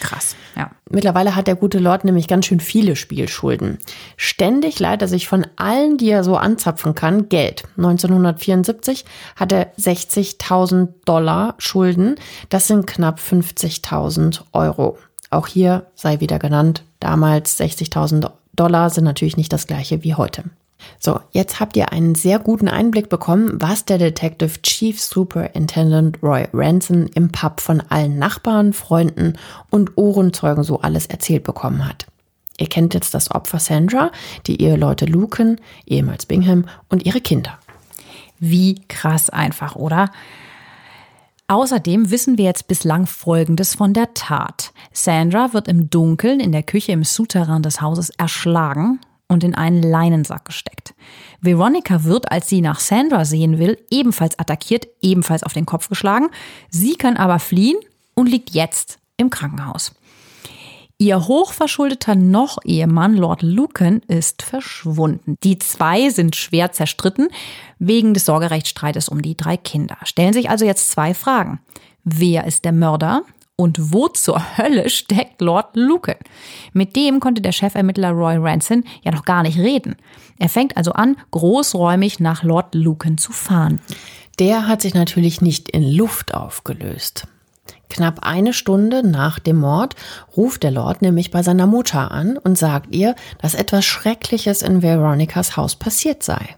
Krass, 0.00 0.34
ja. 0.56 0.72
Mittlerweile 0.90 1.36
hat 1.36 1.46
der 1.46 1.54
gute 1.54 1.78
Lord 1.78 2.04
nämlich 2.04 2.26
ganz 2.26 2.46
schön 2.46 2.58
viele 2.58 2.96
Spielschulden. 2.96 3.78
Ständig 4.16 4.80
leiht 4.80 5.02
er 5.02 5.06
sich 5.06 5.28
von 5.28 5.46
allen, 5.54 5.98
die 5.98 6.10
er 6.10 6.24
so 6.24 6.36
anzapfen 6.36 6.96
kann, 6.96 7.28
Geld. 7.28 7.62
1974 7.76 9.04
hat 9.36 9.52
er 9.52 9.72
60.000 9.76 10.88
Dollar 11.04 11.54
Schulden. 11.58 12.16
Das 12.48 12.66
sind 12.66 12.88
knapp 12.88 13.20
50.000 13.20 14.40
Euro. 14.52 14.98
Auch 15.30 15.46
hier 15.46 15.86
sei 15.94 16.18
wieder 16.18 16.40
genannt, 16.40 16.82
damals 16.98 17.58
60.000 17.60 18.32
Dollar 18.52 18.90
sind 18.90 19.04
natürlich 19.04 19.36
nicht 19.36 19.52
das 19.52 19.68
gleiche 19.68 20.02
wie 20.02 20.16
heute. 20.16 20.44
So, 20.98 21.20
jetzt 21.32 21.60
habt 21.60 21.76
ihr 21.76 21.92
einen 21.92 22.14
sehr 22.14 22.38
guten 22.38 22.68
Einblick 22.68 23.08
bekommen, 23.08 23.50
was 23.54 23.84
der 23.84 23.98
Detective 23.98 24.62
Chief 24.62 25.00
Superintendent 25.00 26.22
Roy 26.22 26.46
Ranson 26.52 27.08
im 27.14 27.30
Pub 27.30 27.60
von 27.60 27.80
allen 27.88 28.18
Nachbarn, 28.18 28.72
Freunden 28.72 29.38
und 29.70 29.96
Ohrenzeugen 29.96 30.64
so 30.64 30.80
alles 30.80 31.06
erzählt 31.06 31.44
bekommen 31.44 31.88
hat. 31.88 32.06
Ihr 32.58 32.68
kennt 32.68 32.94
jetzt 32.94 33.14
das 33.14 33.30
Opfer 33.30 33.58
Sandra, 33.58 34.12
die 34.46 34.62
Eheleute 34.62 35.06
Lucan, 35.06 35.60
ehemals 35.86 36.26
Bingham 36.26 36.66
und 36.88 37.04
ihre 37.04 37.20
Kinder. 37.20 37.58
Wie 38.38 38.80
krass 38.88 39.30
einfach, 39.30 39.76
oder? 39.76 40.10
Außerdem 41.48 42.10
wissen 42.10 42.38
wir 42.38 42.44
jetzt 42.44 42.68
bislang 42.68 43.06
Folgendes 43.06 43.74
von 43.74 43.92
der 43.92 44.14
Tat. 44.14 44.72
Sandra 44.92 45.52
wird 45.52 45.68
im 45.68 45.90
Dunkeln 45.90 46.40
in 46.40 46.52
der 46.52 46.62
Küche 46.62 46.92
im 46.92 47.04
Souterrain 47.04 47.62
des 47.62 47.80
Hauses 47.80 48.10
erschlagen 48.10 49.00
und 49.32 49.44
in 49.44 49.54
einen 49.54 49.82
Leinensack 49.82 50.44
gesteckt. 50.44 50.94
Veronica 51.40 52.04
wird, 52.04 52.30
als 52.30 52.48
sie 52.48 52.60
nach 52.60 52.78
Sandra 52.78 53.24
sehen 53.24 53.58
will, 53.58 53.78
ebenfalls 53.90 54.38
attackiert, 54.38 54.86
ebenfalls 55.00 55.42
auf 55.42 55.52
den 55.52 55.66
Kopf 55.66 55.88
geschlagen. 55.88 56.28
Sie 56.70 56.94
kann 56.94 57.16
aber 57.16 57.38
fliehen 57.38 57.78
und 58.14 58.28
liegt 58.28 58.50
jetzt 58.50 58.98
im 59.16 59.30
Krankenhaus. 59.30 59.92
Ihr 60.98 61.26
hochverschuldeter 61.26 62.14
Noch-Ehemann 62.14 63.16
Lord 63.16 63.42
Lucan 63.42 64.02
ist 64.06 64.42
verschwunden. 64.42 65.36
Die 65.42 65.58
zwei 65.58 66.10
sind 66.10 66.36
schwer 66.36 66.70
zerstritten 66.70 67.28
wegen 67.80 68.14
des 68.14 68.26
Sorgerechtsstreites 68.26 69.08
um 69.08 69.20
die 69.20 69.36
drei 69.36 69.56
Kinder. 69.56 69.96
Stellen 70.04 70.32
sich 70.32 70.48
also 70.48 70.64
jetzt 70.64 70.92
zwei 70.92 71.12
Fragen. 71.12 71.58
Wer 72.04 72.46
ist 72.46 72.64
der 72.64 72.70
Mörder 72.70 73.22
und 73.56 73.92
wo 73.92 74.08
zur 74.08 74.58
Hölle 74.58 74.88
steckt 74.90 75.40
Lord 75.40 75.74
Lucan? 75.74 76.16
Mit 76.72 76.96
dem 76.96 77.20
konnte 77.20 77.42
der 77.42 77.52
Chefermittler 77.52 78.10
Roy 78.10 78.36
Ranson 78.36 78.84
ja 79.02 79.12
noch 79.12 79.24
gar 79.24 79.42
nicht 79.42 79.58
reden. 79.58 79.96
Er 80.38 80.48
fängt 80.48 80.76
also 80.76 80.92
an, 80.92 81.16
großräumig 81.30 82.20
nach 82.20 82.42
Lord 82.42 82.74
Lucan 82.74 83.18
zu 83.18 83.32
fahren. 83.32 83.80
Der 84.38 84.66
hat 84.66 84.80
sich 84.82 84.94
natürlich 84.94 85.40
nicht 85.40 85.68
in 85.68 85.82
Luft 85.82 86.34
aufgelöst. 86.34 87.26
Knapp 87.90 88.20
eine 88.22 88.54
Stunde 88.54 89.06
nach 89.06 89.38
dem 89.38 89.58
Mord 89.60 89.96
ruft 90.34 90.62
der 90.62 90.70
Lord 90.70 91.02
nämlich 91.02 91.30
bei 91.30 91.42
seiner 91.42 91.66
Mutter 91.66 92.10
an 92.10 92.38
und 92.38 92.56
sagt 92.56 92.94
ihr, 92.94 93.14
dass 93.40 93.54
etwas 93.54 93.84
Schreckliches 93.84 94.62
in 94.62 94.80
Veronicas 94.80 95.58
Haus 95.58 95.76
passiert 95.76 96.22
sei. 96.22 96.56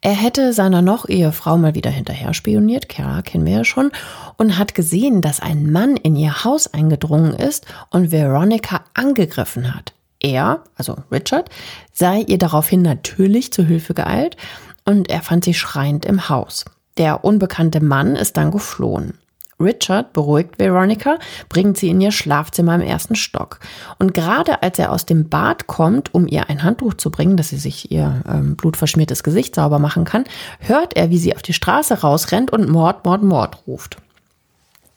Er 0.00 0.12
hätte 0.12 0.52
seiner 0.52 0.82
Noch-Ehefrau 0.82 1.56
mal 1.56 1.74
wieder 1.74 1.90
hinterher 1.90 2.34
spioniert, 2.34 2.88
Kara 2.88 3.22
kennen 3.22 3.46
wir 3.46 3.54
ja 3.54 3.64
schon, 3.64 3.90
und 4.36 4.58
hat 4.58 4.74
gesehen, 4.74 5.20
dass 5.22 5.40
ein 5.40 5.70
Mann 5.70 5.96
in 5.96 6.16
ihr 6.16 6.44
Haus 6.44 6.72
eingedrungen 6.72 7.32
ist 7.32 7.66
und 7.90 8.12
Veronica 8.12 8.82
angegriffen 8.94 9.74
hat. 9.74 9.94
Er, 10.20 10.62
also 10.76 10.96
Richard, 11.10 11.50
sei 11.92 12.20
ihr 12.20 12.38
daraufhin 12.38 12.82
natürlich 12.82 13.52
zu 13.52 13.64
Hilfe 13.64 13.94
geeilt 13.94 14.36
und 14.84 15.10
er 15.10 15.22
fand 15.22 15.44
sie 15.44 15.54
schreiend 15.54 16.04
im 16.04 16.28
Haus. 16.28 16.64
Der 16.96 17.24
unbekannte 17.24 17.80
Mann 17.80 18.16
ist 18.16 18.36
dann 18.36 18.50
geflohen. 18.50 19.14
Richard 19.58 20.12
beruhigt 20.12 20.58
Veronica, 20.58 21.18
bringt 21.48 21.78
sie 21.78 21.88
in 21.88 22.00
ihr 22.00 22.12
Schlafzimmer 22.12 22.74
im 22.74 22.82
ersten 22.82 23.16
Stock. 23.16 23.60
Und 23.98 24.12
gerade 24.12 24.62
als 24.62 24.78
er 24.78 24.92
aus 24.92 25.06
dem 25.06 25.28
Bad 25.28 25.66
kommt, 25.66 26.14
um 26.14 26.26
ihr 26.26 26.50
ein 26.50 26.62
Handtuch 26.62 26.94
zu 26.94 27.10
bringen, 27.10 27.36
dass 27.36 27.48
sie 27.48 27.58
sich 27.58 27.90
ihr 27.90 28.22
ähm, 28.28 28.56
blutverschmiertes 28.56 29.22
Gesicht 29.22 29.54
sauber 29.54 29.78
machen 29.78 30.04
kann, 30.04 30.24
hört 30.60 30.96
er, 30.96 31.10
wie 31.10 31.18
sie 31.18 31.34
auf 31.34 31.42
die 31.42 31.54
Straße 31.54 32.00
rausrennt 32.02 32.52
und 32.52 32.68
Mord, 32.68 33.04
Mord, 33.04 33.22
Mord 33.22 33.66
ruft. 33.66 33.96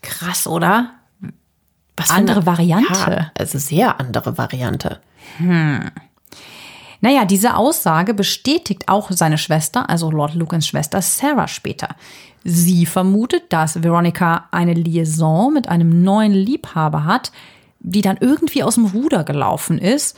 Krass, 0.02 0.48
oder? 0.48 0.92
Was 1.96 2.10
andere 2.10 2.46
Variante. 2.46 3.12
Ja, 3.12 3.32
also 3.38 3.58
sehr 3.58 4.00
andere 4.00 4.38
Variante. 4.38 5.00
Hm. 5.38 5.92
Naja, 7.02 7.26
diese 7.26 7.56
Aussage 7.56 8.14
bestätigt 8.14 8.88
auch 8.88 9.10
seine 9.12 9.38
Schwester, 9.38 9.90
also 9.90 10.12
Lord 10.12 10.36
Lucans 10.36 10.68
Schwester 10.68 11.02
Sarah 11.02 11.48
später. 11.48 11.90
Sie 12.44 12.86
vermutet, 12.86 13.44
dass 13.50 13.84
Veronica 13.84 14.48
eine 14.52 14.74
Liaison 14.74 15.54
mit 15.54 15.68
einem 15.68 16.04
neuen 16.04 16.34
Liebhaber 16.34 17.06
hat, 17.06 17.32
die 17.80 18.02
dann 18.02 18.18
irgendwie 18.20 18.64
aus 18.64 18.76
dem 18.76 18.86
Ruder 18.86 19.24
gelaufen 19.24 19.78
ist. 19.78 20.18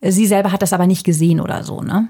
Sie 0.00 0.26
selber 0.26 0.52
hat 0.52 0.62
das 0.62 0.72
aber 0.72 0.86
nicht 0.86 1.04
gesehen 1.04 1.40
oder 1.40 1.64
so, 1.64 1.80
ne? 1.80 2.08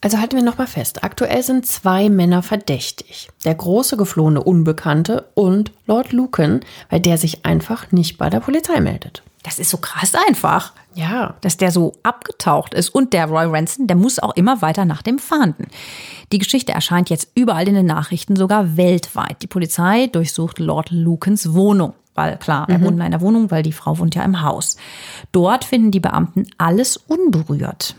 Also 0.00 0.18
halten 0.18 0.36
wir 0.36 0.44
nochmal 0.44 0.68
fest. 0.68 1.02
Aktuell 1.02 1.42
sind 1.42 1.66
zwei 1.66 2.08
Männer 2.08 2.42
verdächtig. 2.44 3.28
Der 3.44 3.56
große 3.56 3.96
geflohene 3.96 4.42
Unbekannte 4.42 5.28
und 5.34 5.72
Lord 5.86 6.12
Lucan, 6.12 6.60
weil 6.88 7.00
der 7.00 7.18
sich 7.18 7.44
einfach 7.44 7.90
nicht 7.90 8.16
bei 8.16 8.30
der 8.30 8.38
Polizei 8.38 8.80
meldet. 8.80 9.24
Das 9.42 9.58
ist 9.58 9.70
so 9.70 9.78
krass 9.78 10.14
einfach. 10.14 10.72
Ja. 10.94 11.34
Dass 11.42 11.56
der 11.56 11.70
so 11.70 11.94
abgetaucht 12.02 12.74
ist. 12.74 12.88
Und 12.88 13.12
der 13.12 13.26
Roy 13.26 13.46
Ranson, 13.46 13.86
der 13.86 13.96
muss 13.96 14.18
auch 14.18 14.34
immer 14.34 14.62
weiter 14.62 14.84
nach 14.84 15.02
dem 15.02 15.18
fahnden. 15.18 15.68
Die 16.32 16.38
Geschichte 16.38 16.72
erscheint 16.72 17.08
jetzt 17.08 17.30
überall 17.34 17.68
in 17.68 17.74
den 17.74 17.86
Nachrichten, 17.86 18.36
sogar 18.36 18.76
weltweit. 18.76 19.40
Die 19.42 19.46
Polizei 19.46 20.08
durchsucht 20.08 20.58
Lord 20.58 20.90
Lucans 20.90 21.52
Wohnung. 21.54 21.94
Weil 22.14 22.36
klar, 22.36 22.68
er 22.68 22.78
mhm. 22.78 22.84
wohnt 22.84 22.96
in 22.96 23.02
einer 23.02 23.20
Wohnung, 23.20 23.52
weil 23.52 23.62
die 23.62 23.72
Frau 23.72 23.98
wohnt 23.98 24.16
ja 24.16 24.24
im 24.24 24.42
Haus. 24.42 24.76
Dort 25.30 25.64
finden 25.64 25.92
die 25.92 26.00
Beamten 26.00 26.48
alles 26.58 26.96
unberührt. 26.96 27.94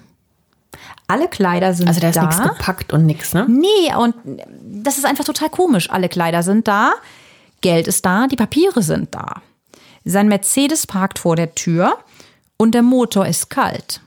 Alle 1.08 1.30
Kleider 1.30 1.74
sind 1.74 1.88
da. 1.88 1.90
Also 1.92 2.02
da 2.02 2.10
ist 2.10 2.22
nichts 2.22 2.44
gepackt 2.44 2.92
und 2.92 3.06
nichts, 3.06 3.34
ne? 3.34 3.48
Nee, 3.48 3.96
und 3.98 4.14
das 4.62 4.98
ist 4.98 5.06
einfach 5.06 5.24
total 5.24 5.50
komisch. 5.50 5.90
Alle 5.90 6.10
Kleider 6.10 6.44
sind 6.44 6.68
da, 6.68 6.92
Geld 7.62 7.88
ist 7.88 8.06
da, 8.06 8.28
die 8.28 8.36
Papiere 8.36 8.84
sind 8.84 9.16
da. 9.16 9.42
Sein 10.10 10.28
Mercedes 10.28 10.88
parkt 10.88 11.20
vor 11.20 11.36
der 11.36 11.54
Tür 11.54 11.98
und 12.58 12.74
der 12.74 12.82
Motor 12.82 13.28
ist 13.28 13.50
kalt. 13.50 14.02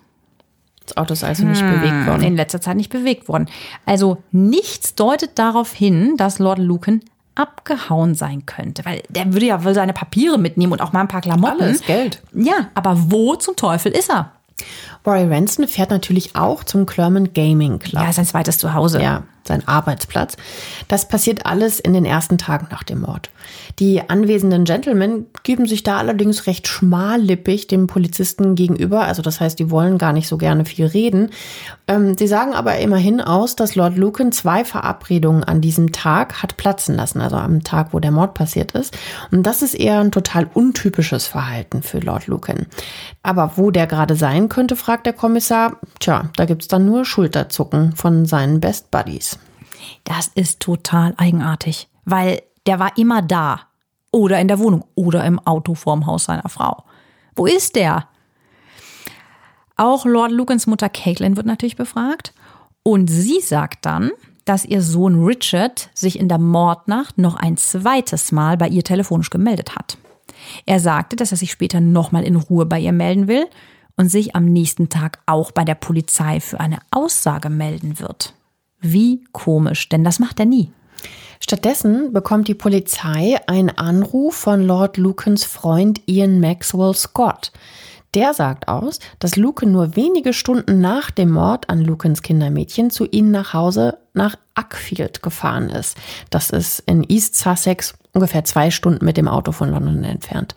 Das 0.84 0.96
Auto 0.96 1.12
ist 1.12 1.22
also 1.22 1.44
nicht 1.44 1.60
hm, 1.60 1.70
bewegt 1.70 2.06
worden. 2.06 2.22
In 2.24 2.36
letzter 2.36 2.60
Zeit 2.60 2.76
nicht 2.76 2.90
bewegt 2.90 3.28
worden. 3.28 3.48
Also 3.86 4.18
nichts 4.32 4.96
deutet 4.96 5.38
darauf 5.38 5.72
hin, 5.72 6.16
dass 6.16 6.40
Lord 6.40 6.58
Lucan 6.58 7.02
abgehauen 7.36 8.14
sein 8.16 8.44
könnte. 8.46 8.84
Weil 8.84 9.02
der 9.08 9.32
würde 9.32 9.46
ja 9.46 9.64
wohl 9.64 9.74
seine 9.74 9.92
Papiere 9.92 10.38
mitnehmen 10.38 10.72
und 10.72 10.82
auch 10.82 10.92
mal 10.92 11.00
ein 11.00 11.08
paar 11.08 11.20
Klamotten. 11.20 11.62
Alles 11.62 11.82
Geld. 11.82 12.20
Ja, 12.34 12.68
aber 12.74 12.96
wo 13.10 13.36
zum 13.36 13.54
Teufel 13.54 13.92
ist 13.92 14.10
er? 14.10 14.32
Roy 15.06 15.24
Ranson 15.24 15.68
fährt 15.68 15.90
natürlich 15.90 16.34
auch 16.34 16.64
zum 16.64 16.84
Clermont 16.84 17.32
Gaming 17.34 17.78
Club. 17.78 18.02
Ja, 18.02 18.12
sein 18.12 18.26
zweites 18.26 18.58
Zuhause. 18.58 19.00
Ja. 19.00 19.22
Sein 19.46 19.66
Arbeitsplatz. 19.66 20.36
Das 20.88 21.08
passiert 21.08 21.46
alles 21.46 21.80
in 21.80 21.92
den 21.92 22.04
ersten 22.04 22.38
Tagen 22.38 22.68
nach 22.70 22.82
dem 22.82 23.00
Mord. 23.00 23.30
Die 23.78 24.08
anwesenden 24.08 24.64
Gentlemen 24.64 25.26
geben 25.42 25.66
sich 25.66 25.82
da 25.82 25.98
allerdings 25.98 26.46
recht 26.46 26.68
schmallippig 26.68 27.66
dem 27.66 27.86
Polizisten 27.86 28.54
gegenüber. 28.54 29.04
Also 29.04 29.22
das 29.22 29.40
heißt, 29.40 29.58
die 29.58 29.70
wollen 29.70 29.98
gar 29.98 30.12
nicht 30.12 30.28
so 30.28 30.36
gerne 30.36 30.64
viel 30.64 30.86
reden. 30.86 31.30
Ähm, 31.88 32.16
sie 32.16 32.26
sagen 32.26 32.54
aber 32.54 32.78
immerhin 32.78 33.20
aus, 33.20 33.56
dass 33.56 33.74
Lord 33.74 33.96
Lucan 33.96 34.32
zwei 34.32 34.64
Verabredungen 34.64 35.44
an 35.44 35.60
diesem 35.60 35.92
Tag 35.92 36.42
hat 36.42 36.56
platzen 36.56 36.94
lassen, 36.94 37.20
also 37.20 37.36
am 37.36 37.62
Tag, 37.62 37.92
wo 37.92 38.00
der 38.00 38.10
Mord 38.10 38.34
passiert 38.34 38.72
ist. 38.72 38.96
Und 39.30 39.44
das 39.44 39.62
ist 39.62 39.74
eher 39.74 40.00
ein 40.00 40.12
total 40.12 40.48
untypisches 40.52 41.26
Verhalten 41.26 41.82
für 41.82 41.98
Lord 41.98 42.26
Lucan. 42.26 42.66
Aber 43.22 43.52
wo 43.56 43.70
der 43.70 43.86
gerade 43.86 44.16
sein 44.16 44.48
könnte, 44.48 44.76
fragt 44.76 45.06
der 45.06 45.12
Kommissar. 45.12 45.78
Tja, 46.00 46.30
da 46.36 46.44
gibt's 46.44 46.68
dann 46.68 46.86
nur 46.86 47.04
Schulterzucken 47.04 47.94
von 47.96 48.26
seinen 48.26 48.60
Best 48.60 48.90
Buddies. 48.90 49.38
Das 50.04 50.28
ist 50.28 50.60
total 50.60 51.14
eigenartig, 51.16 51.88
weil 52.04 52.42
der 52.66 52.78
war 52.78 52.96
immer 52.96 53.22
da. 53.22 53.60
Oder 54.14 54.40
in 54.40 54.48
der 54.48 54.58
Wohnung 54.58 54.84
oder 54.94 55.24
im 55.24 55.38
Auto 55.38 55.74
vorm 55.74 56.06
Haus 56.06 56.24
seiner 56.24 56.48
Frau. 56.50 56.84
Wo 57.34 57.46
ist 57.46 57.76
der? 57.76 58.08
Auch 59.76 60.04
Lord 60.04 60.32
Lucans 60.32 60.66
Mutter 60.66 60.90
Caitlin 60.90 61.36
wird 61.36 61.46
natürlich 61.46 61.76
befragt. 61.76 62.34
Und 62.82 63.08
sie 63.08 63.40
sagt 63.40 63.86
dann, 63.86 64.10
dass 64.44 64.64
ihr 64.64 64.82
Sohn 64.82 65.24
Richard 65.24 65.88
sich 65.94 66.18
in 66.18 66.28
der 66.28 66.38
Mordnacht 66.38 67.16
noch 67.16 67.36
ein 67.36 67.56
zweites 67.56 68.32
Mal 68.32 68.56
bei 68.56 68.68
ihr 68.68 68.84
telefonisch 68.84 69.30
gemeldet 69.30 69.76
hat. 69.76 69.96
Er 70.66 70.80
sagte, 70.80 71.16
dass 71.16 71.30
er 71.30 71.38
sich 71.38 71.52
später 71.52 71.80
nochmal 71.80 72.24
in 72.24 72.36
Ruhe 72.36 72.66
bei 72.66 72.80
ihr 72.80 72.92
melden 72.92 73.28
will 73.28 73.46
und 73.96 74.08
sich 74.08 74.34
am 74.34 74.46
nächsten 74.46 74.88
Tag 74.88 75.20
auch 75.26 75.52
bei 75.52 75.64
der 75.64 75.74
Polizei 75.74 76.40
für 76.40 76.60
eine 76.60 76.78
Aussage 76.90 77.50
melden 77.50 77.98
wird. 78.00 78.34
Wie 78.82 79.24
komisch, 79.32 79.88
denn 79.88 80.04
das 80.04 80.18
macht 80.18 80.40
er 80.40 80.46
nie. 80.46 80.70
Stattdessen 81.40 82.12
bekommt 82.12 82.46
die 82.46 82.54
Polizei 82.54 83.36
einen 83.46 83.70
Anruf 83.70 84.34
von 84.36 84.64
Lord 84.64 84.96
Lucans 84.96 85.44
Freund 85.44 86.00
Ian 86.06 86.40
Maxwell 86.40 86.94
Scott. 86.94 87.50
Der 88.14 88.34
sagt 88.34 88.68
aus, 88.68 88.98
dass 89.18 89.36
Lucan 89.36 89.72
nur 89.72 89.96
wenige 89.96 90.34
Stunden 90.34 90.80
nach 90.80 91.10
dem 91.10 91.30
Mord 91.30 91.70
an 91.70 91.80
Lucans 91.80 92.22
Kindermädchen 92.22 92.90
zu 92.90 93.06
ihnen 93.06 93.30
nach 93.30 93.54
Hause 93.54 93.98
nach 94.12 94.36
Uckfield 94.58 95.22
gefahren 95.22 95.70
ist. 95.70 95.96
Das 96.28 96.50
ist 96.50 96.80
in 96.80 97.04
East 97.08 97.36
Sussex 97.36 97.94
ungefähr 98.12 98.44
zwei 98.44 98.70
Stunden 98.70 99.04
mit 99.04 99.16
dem 99.16 99.28
Auto 99.28 99.52
von 99.52 99.70
London 99.70 100.04
entfernt. 100.04 100.54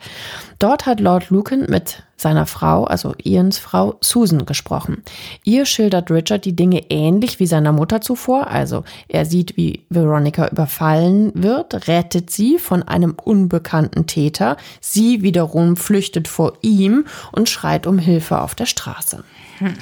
Dort 0.58 0.84
hat 0.84 1.00
Lord 1.00 1.30
Lucan 1.30 1.66
mit 1.68 2.02
seiner 2.16 2.46
Frau, 2.46 2.84
also 2.84 3.14
Ians 3.22 3.58
Frau 3.58 3.96
Susan, 4.00 4.46
gesprochen. 4.46 5.02
Ihr 5.44 5.66
schildert 5.66 6.10
Richard 6.10 6.44
die 6.44 6.56
Dinge 6.56 6.90
ähnlich 6.90 7.40
wie 7.40 7.46
seiner 7.46 7.72
Mutter 7.72 8.00
zuvor. 8.00 8.48
Also 8.48 8.84
er 9.08 9.26
sieht, 9.26 9.56
wie 9.56 9.84
Veronica 9.90 10.48
überfallen 10.48 11.32
wird, 11.34 11.88
rettet 11.88 12.30
sie 12.30 12.58
von 12.58 12.82
einem 12.82 13.14
unbekannten 13.22 14.06
Täter. 14.06 14.56
Sie 14.80 15.22
wiederum 15.22 15.76
flüchtet 15.76 16.28
vor 16.28 16.54
ihm 16.62 17.04
und 17.32 17.48
schreit 17.48 17.86
um 17.86 17.98
Hilfe 17.98 18.40
auf 18.40 18.54
der 18.54 18.66
Straße. 18.66 19.22
Hm. 19.58 19.74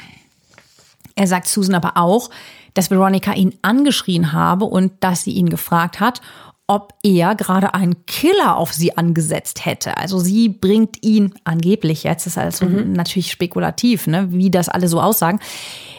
Er 1.17 1.27
sagt 1.27 1.47
Susan 1.47 1.75
aber 1.75 1.97
auch, 1.97 2.31
dass 2.75 2.91
Veronica 2.91 3.33
ihn 3.33 3.55
angeschrien 3.63 4.33
habe 4.33 4.65
und 4.65 4.93
dass 5.01 5.23
sie 5.23 5.33
ihn 5.33 5.49
gefragt 5.49 6.01
hat, 6.01 6.21
ob 6.67 6.95
er 7.03 7.35
gerade 7.35 7.75
einen 7.75 8.07
Killer 8.07 8.57
auf 8.57 8.73
sie 8.73 8.97
angesetzt 8.97 9.67
hätte. 9.67 9.97
Also 9.99 10.19
sie 10.19 10.49
bringt 10.49 11.05
ihn 11.05 11.35
angeblich, 11.45 12.05
jetzt 12.05 12.27
ist 12.27 12.39
also 12.39 12.65
mhm. 12.65 12.93
natürlich 12.93 13.31
spekulativ, 13.31 14.07
ne, 14.07 14.29
wie 14.33 14.51
das 14.51 14.69
alle 14.69 14.89
so 14.89 15.01
aussagen, 15.01 15.41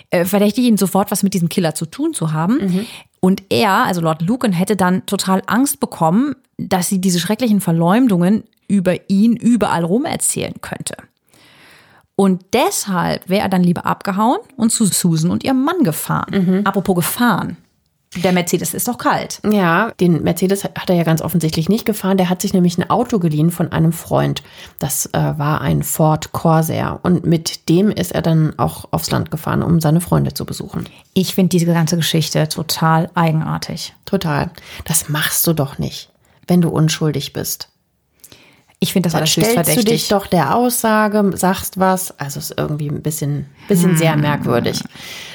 äh, 0.10 0.26
verdächtigt 0.26 0.68
ihn 0.68 0.78
sofort, 0.78 1.12
was 1.12 1.24
mit 1.24 1.34
diesem 1.34 1.50
Killer 1.50 1.76
zu 1.76 1.86
tun 1.86 2.14
zu 2.14 2.34
haben. 2.34 2.58
Mhm. 2.58 2.86
Und 3.20 3.44
er, 3.50 3.86
also 3.86 4.02
Lord 4.02 4.22
Lucan, 4.24 4.54
hätte 4.54 4.76
dann 4.76 5.06
total 5.06 5.42
Angst 5.46 5.80
bekommen, 5.80 6.36
dass 6.58 6.90
sie 6.90 7.00
diese 7.00 7.20
schrecklichen 7.20 7.62
Verleumdungen 7.62 8.44
über 8.68 9.10
ihn 9.10 9.36
überall 9.36 9.84
rum 9.84 10.06
erzählen 10.06 10.56
könnte. 10.62 10.96
Und 12.16 12.46
deshalb 12.54 13.28
wäre 13.30 13.42
er 13.42 13.50
dann 13.50 13.64
lieber 13.64 13.86
abgehauen 13.86 14.40
und 14.56 14.72
zu 14.72 14.86
Susan 14.86 15.32
und 15.32 15.44
ihrem 15.44 15.64
Mann 15.64 15.84
gefahren. 15.84 16.46
Mhm. 16.46 16.62
Apropos 16.66 16.96
gefahren. 16.96 17.58
Der 18.16 18.32
Mercedes 18.32 18.74
ist 18.74 18.88
doch 18.88 18.98
kalt. 18.98 19.40
Ja, 19.50 19.92
den 20.00 20.24
Mercedes 20.24 20.64
hat 20.64 20.90
er 20.90 20.96
ja 20.96 21.04
ganz 21.04 21.22
offensichtlich 21.22 21.70
nicht 21.70 21.86
gefahren. 21.86 22.18
Der 22.18 22.30
hat 22.30 22.42
sich 22.42 22.54
nämlich 22.54 22.78
ein 22.78 22.90
Auto 22.90 23.20
geliehen 23.20 23.52
von 23.52 23.72
einem 23.72 23.92
Freund. 23.92 24.42
Das 24.80 25.08
äh, 25.08 25.20
war 25.38 25.62
ein 25.62 25.84
Ford 25.84 26.32
Corsair. 26.32 27.00
Und 27.04 27.26
mit 27.26 27.68
dem 27.70 27.92
ist 27.92 28.14
er 28.14 28.22
dann 28.22 28.58
auch 28.58 28.86
aufs 28.92 29.12
Land 29.12 29.32
gefahren, 29.32 29.64
um 29.64 29.82
seine 29.82 30.02
Freunde 30.02 30.34
zu 30.34 30.46
besuchen. 30.46 30.88
Ich 31.14 31.36
finde 31.36 31.50
diese 31.50 31.66
ganze 31.66 31.98
Geschichte 31.98 32.48
total 32.48 33.10
eigenartig. 33.16 33.94
Total. 34.06 34.50
Das 34.86 35.10
machst 35.10 35.46
du 35.48 35.54
doch 35.54 35.78
nicht, 35.78 36.10
wenn 36.48 36.62
du 36.62 36.70
unschuldig 36.70 37.34
bist. 37.34 37.70
Ich 38.80 38.94
finde 38.94 39.08
das 39.08 39.16
alles 39.16 39.36
höchst 39.36 39.54
verdächtig. 39.54 39.82
Stellst 39.82 39.88
du 39.88 39.92
dich 39.92 40.08
doch 40.10 40.28
der 40.28 40.56
Aussage, 40.56 41.32
sagst 41.36 41.80
was. 41.80 42.18
Also 42.20 42.40
ist 42.40 42.54
irgendwie 42.58 42.90
ein 42.90 43.02
bisschen, 43.02 43.48
bisschen 43.68 43.92
hm. 43.92 43.98
sehr 43.98 44.18
merkwürdig. 44.18 44.82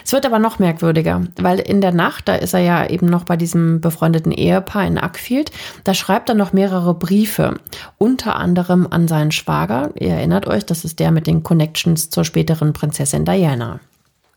Es 0.04 0.12
wird 0.12 0.26
aber 0.26 0.38
noch 0.38 0.58
merkwürdiger, 0.58 1.22
weil 1.40 1.58
in 1.58 1.80
der 1.80 1.92
Nacht, 1.92 2.28
da 2.28 2.34
ist 2.34 2.54
er 2.54 2.60
ja 2.60 2.86
eben 2.86 3.06
noch 3.06 3.24
bei 3.24 3.36
diesem 3.36 3.80
befreundeten 3.80 4.32
Ehepaar 4.32 4.86
in 4.86 4.98
Uckfield, 4.98 5.50
da 5.84 5.94
schreibt 5.94 6.28
er 6.28 6.34
noch 6.34 6.52
mehrere 6.52 6.94
Briefe. 6.94 7.58
Unter 7.98 8.36
anderem 8.36 8.86
an 8.88 9.08
seinen 9.08 9.32
Schwager. 9.32 9.90
Ihr 9.94 10.10
erinnert 10.10 10.46
euch, 10.46 10.66
das 10.66 10.84
ist 10.84 10.98
der 10.98 11.10
mit 11.10 11.26
den 11.26 11.42
Connections 11.42 12.10
zur 12.10 12.24
späteren 12.24 12.72
Prinzessin 12.72 13.24
Diana. 13.24 13.80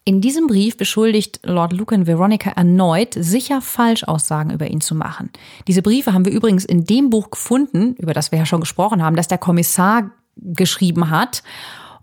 In 0.05 0.19
diesem 0.19 0.47
Brief 0.47 0.75
beschuldigt 0.75 1.39
Lord 1.43 1.71
Lucan 1.71 2.07
Veronica 2.07 2.51
erneut, 2.51 3.13
sicher 3.17 3.61
Falschaussagen 3.61 4.51
über 4.51 4.67
ihn 4.67 4.81
zu 4.81 4.95
machen. 4.95 5.29
Diese 5.67 5.81
Briefe 5.81 6.13
haben 6.13 6.25
wir 6.25 6.33
übrigens 6.33 6.65
in 6.65 6.83
dem 6.83 7.09
Buch 7.09 7.31
gefunden, 7.31 7.95
über 7.95 8.13
das 8.13 8.31
wir 8.31 8.39
ja 8.39 8.45
schon 8.45 8.59
gesprochen 8.59 9.01
haben, 9.01 9.15
das 9.15 9.29
der 9.29 9.37
Kommissar 9.37 10.11
geschrieben 10.35 11.09
hat. 11.09 11.41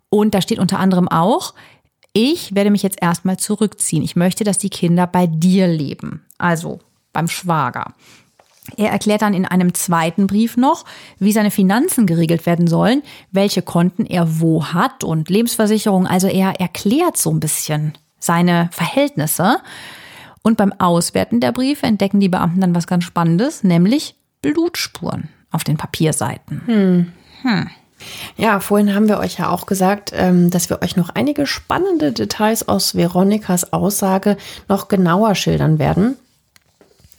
Und 0.09 0.35
da 0.35 0.41
steht 0.41 0.59
unter 0.59 0.79
anderem 0.79 1.09
auch, 1.09 1.53
ich 2.15 2.55
werde 2.55 2.71
mich 2.71 2.83
jetzt 2.83 3.03
erstmal 3.03 3.37
zurückziehen. 3.37 4.03
Ich 4.03 4.17
möchte, 4.17 4.45
dass 4.45 4.57
die 4.57 4.71
Kinder 4.71 5.07
bei 5.07 5.27
dir 5.27 5.69
leben. 5.69 6.25
Also 6.39 6.81
beim 7.13 7.29
Schwager. 7.29 7.95
Er 8.77 8.91
erklärt 8.91 9.23
dann 9.23 9.35
in 9.35 9.47
einem 9.47 9.75
zweiten 9.75 10.27
Brief 10.27 10.57
noch, 10.57 10.85
wie 11.19 11.33
seine 11.33 11.51
Finanzen 11.51 12.07
geregelt 12.07 12.47
werden 12.47 12.67
sollen, 12.67 13.03
welche 13.33 13.63
Konten 13.63 14.07
er 14.07 14.41
wo 14.41 14.67
hat 14.67 15.03
und 15.03 15.31
Lebensversicherung. 15.31 16.07
Also 16.07 16.29
er 16.29 16.61
erklärt 16.61 17.17
so 17.17 17.31
ein 17.31 17.41
bisschen 17.41 17.95
seine 18.19 18.69
Verhältnisse. 18.73 19.59
Und 20.43 20.57
beim 20.57 20.73
Auswerten 20.79 21.41
der 21.41 21.53
Briefe 21.53 21.87
entdecken 21.87 22.21
die 22.21 22.29
Beamten 22.29 22.61
dann 22.61 22.75
was 22.75 22.87
ganz 22.87 23.05
Spannendes, 23.05 23.63
nämlich 23.63 24.15
Blutspuren 24.43 25.29
auf 25.51 25.65
den 25.65 25.77
Papierseiten. 25.77 26.63
Hm. 26.67 27.13
Hm. 27.43 27.71
Ja, 28.39 28.61
vorhin 28.61 28.95
haben 28.95 29.09
wir 29.09 29.19
euch 29.19 29.39
ja 29.39 29.51
auch 29.51 29.67
gesagt, 29.67 30.13
ähm, 30.15 30.51
dass 30.51 30.71
wir 30.71 30.81
euch 30.81 30.97
noch 30.97 31.11
einige 31.11 31.47
spannende 31.47 32.13
Details 32.13 32.67
aus 32.67 32.95
Veronikas 32.95 33.75
Aussage 33.75 34.39
noch 34.69 34.89
genauer 34.89 35.35
schildern 35.35 35.79
werden. 35.79 36.17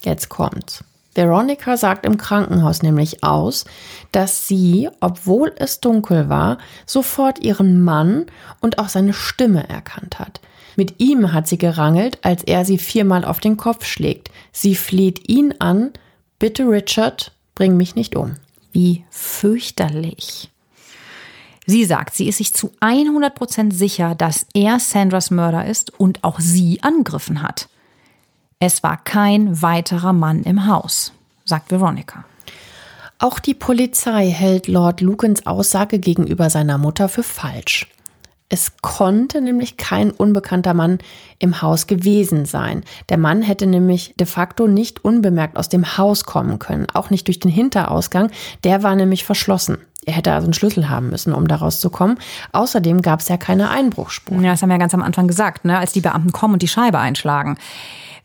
Jetzt 0.02 0.30
kommt's. 0.30 0.84
Veronica 1.14 1.76
sagt 1.76 2.06
im 2.06 2.18
Krankenhaus 2.18 2.84
nämlich 2.84 3.24
aus, 3.24 3.66
dass 4.12 4.48
sie, 4.48 4.90
obwohl 5.02 5.54
es 5.58 5.82
dunkel 5.82 6.30
war, 6.30 6.58
sofort 6.86 7.40
ihren 7.40 7.84
Mann 7.84 8.28
und 8.62 8.80
auch 8.80 8.90
seine 8.90 9.14
Stimme 9.14 9.68
erkannt 9.68 10.20
hat. 10.20 10.40
Mit 10.78 11.00
ihm 11.00 11.34
hat 11.34 11.48
sie 11.48 11.58
gerangelt, 11.58 12.20
als 12.22 12.44
er 12.44 12.64
sie 12.64 12.78
viermal 12.78 13.26
auf 13.26 13.40
den 13.42 13.58
Kopf 13.58 13.86
schlägt. 13.86 14.32
Sie 14.54 14.76
fleht 14.76 15.30
ihn 15.30 15.54
an, 15.60 15.92
bitte 16.40 16.64
Richard, 16.64 17.34
bring 17.56 17.76
mich 17.76 17.96
nicht 17.96 18.16
um. 18.16 18.36
Wie 18.72 19.04
fürchterlich. 19.10 20.50
Sie 21.66 21.86
sagt, 21.86 22.16
sie 22.16 22.28
ist 22.28 22.38
sich 22.38 22.54
zu 22.54 22.72
100% 22.80 23.74
sicher, 23.74 24.16
dass 24.16 24.46
er 24.54 24.80
Sandras 24.80 25.30
Mörder 25.30 25.66
ist 25.66 26.00
und 26.00 26.24
auch 26.24 26.40
sie 26.40 26.82
angegriffen 26.82 27.42
hat. 27.42 27.68
Es 28.64 28.84
war 28.84 28.96
kein 28.96 29.64
weiterer 29.64 30.14
Mann 30.14 30.44
im 30.44 30.68
Haus, 30.68 31.14
sagt 31.46 31.72
Veronica. 31.72 32.26
Auch 33.18 33.40
die 33.40 33.56
Polizei 33.56 34.30
hält 34.30 34.68
Lord 34.68 35.02
Lukens 35.02 35.48
Aussage 35.48 35.98
gegenüber 35.98 36.52
seiner 36.52 36.78
Mutter 36.78 37.10
für 37.10 37.24
falsch. 37.24 37.88
Es 38.50 38.74
konnte 38.82 39.42
nämlich 39.42 39.78
kein 39.78 40.12
unbekannter 40.12 40.76
Mann 40.76 41.00
im 41.40 41.64
Haus 41.64 41.88
gewesen 41.88 42.46
sein. 42.46 42.84
Der 43.10 43.18
Mann 43.18 43.42
hätte 43.42 43.66
nämlich 43.66 44.14
de 44.20 44.28
facto 44.28 44.68
nicht 44.68 45.04
unbemerkt 45.04 45.58
aus 45.58 45.70
dem 45.70 45.98
Haus 45.98 46.26
kommen 46.26 46.60
können, 46.60 46.86
auch 46.94 47.10
nicht 47.10 47.26
durch 47.26 47.40
den 47.40 47.50
Hinterausgang. 47.50 48.30
Der 48.64 48.84
war 48.84 48.96
nämlich 48.96 49.24
verschlossen. 49.24 49.80
Er 50.06 50.14
hätte 50.14 50.34
also 50.34 50.46
einen 50.46 50.54
Schlüssel 50.54 50.88
haben 50.88 51.10
müssen, 51.10 51.34
um 51.34 51.48
daraus 51.48 51.80
zu 51.80 51.90
kommen. 51.90 52.20
Außerdem 52.52 53.02
gab 53.02 53.22
es 53.22 53.28
ja 53.28 53.38
keine 53.38 53.72
Einbruchsspuren. 53.72 54.44
Ja, 54.44 54.52
das 54.52 54.62
haben 54.62 54.70
wir 54.70 54.76
ja 54.76 54.80
ganz 54.80 54.94
am 54.94 55.02
Anfang 55.02 55.28
gesagt, 55.28 55.66
ne? 55.66 55.80
als 55.80 55.94
die 55.94 56.02
Beamten 56.02 56.32
kommen 56.32 56.54
und 56.54 56.62
die 56.62 56.68
Scheibe 56.68 57.00
einschlagen. 57.00 57.58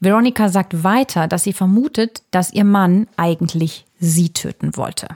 Veronica 0.01 0.49
sagt 0.49 0.85
weiter, 0.85 1.29
dass 1.29 1.45
sie 1.45 1.53
vermutet, 1.53 2.23
dass 2.31 2.53
ihr 2.53 2.65
Mann 2.65 3.07
eigentlich 3.17 3.87
sie 3.99 4.31
töten 4.31 4.77
wollte. 4.77 5.09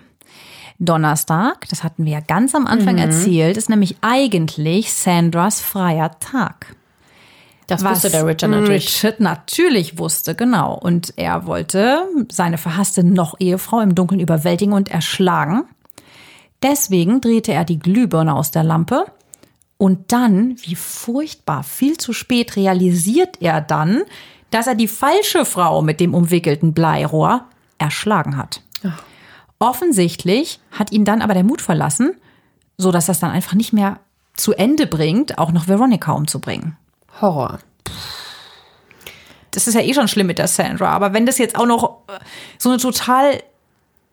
Donnerstag, 0.78 1.68
das 1.68 1.84
hatten 1.84 2.06
wir 2.06 2.12
ja 2.12 2.20
ganz 2.20 2.54
am 2.54 2.66
Anfang 2.66 2.94
mhm. 2.94 3.02
erzählt, 3.02 3.56
ist 3.58 3.68
nämlich 3.68 3.96
eigentlich 4.00 4.92
Sandras 4.92 5.60
freier 5.60 6.18
Tag. 6.20 6.74
Das 7.66 7.84
was 7.84 8.02
wusste 8.02 8.10
der 8.10 8.26
Richard 8.26 8.50
natürlich. 8.50 8.86
Richard 8.86 9.20
natürlich 9.20 9.98
wusste, 9.98 10.34
genau. 10.34 10.74
Und 10.74 11.12
er 11.16 11.46
wollte 11.46 12.02
seine 12.32 12.58
verhasste 12.58 13.04
Noch-Ehefrau 13.04 13.80
im 13.80 13.94
Dunkeln 13.94 14.20
überwältigen 14.20 14.72
und 14.72 14.90
erschlagen. 14.90 15.64
Deswegen 16.62 17.20
drehte 17.20 17.52
er 17.52 17.64
die 17.64 17.78
Glühbirne 17.78 18.34
aus 18.34 18.50
der 18.50 18.64
Lampe. 18.64 19.04
Und 19.76 20.12
dann, 20.12 20.56
wie 20.62 20.74
furchtbar, 20.74 21.62
viel 21.62 21.96
zu 21.96 22.12
spät 22.12 22.56
realisiert 22.56 23.40
er 23.40 23.60
dann, 23.60 24.02
dass 24.50 24.66
er 24.66 24.74
die 24.74 24.88
falsche 24.88 25.44
Frau 25.44 25.82
mit 25.82 26.00
dem 26.00 26.14
umwickelten 26.14 26.72
Bleirohr 26.72 27.44
erschlagen 27.78 28.36
hat. 28.36 28.62
Offensichtlich 29.58 30.58
hat 30.72 30.90
ihn 30.90 31.04
dann 31.04 31.22
aber 31.22 31.34
der 31.34 31.44
Mut 31.44 31.60
verlassen, 31.60 32.14
so 32.78 32.90
dass 32.90 33.06
das 33.06 33.20
dann 33.20 33.30
einfach 33.30 33.54
nicht 33.54 33.72
mehr 33.72 34.00
zu 34.34 34.54
Ende 34.54 34.86
bringt, 34.86 35.38
auch 35.38 35.52
noch 35.52 35.68
Veronica 35.68 36.12
umzubringen. 36.12 36.76
Horror. 37.20 37.58
Das 39.50 39.66
ist 39.66 39.74
ja 39.74 39.82
eh 39.82 39.92
schon 39.92 40.08
schlimm 40.08 40.28
mit 40.28 40.38
der 40.38 40.48
Sandra, 40.48 40.90
aber 40.90 41.12
wenn 41.12 41.26
das 41.26 41.38
jetzt 41.38 41.56
auch 41.56 41.66
noch 41.66 42.02
äh, 42.08 42.18
so 42.56 42.70
eine 42.70 42.78
total 42.78 43.42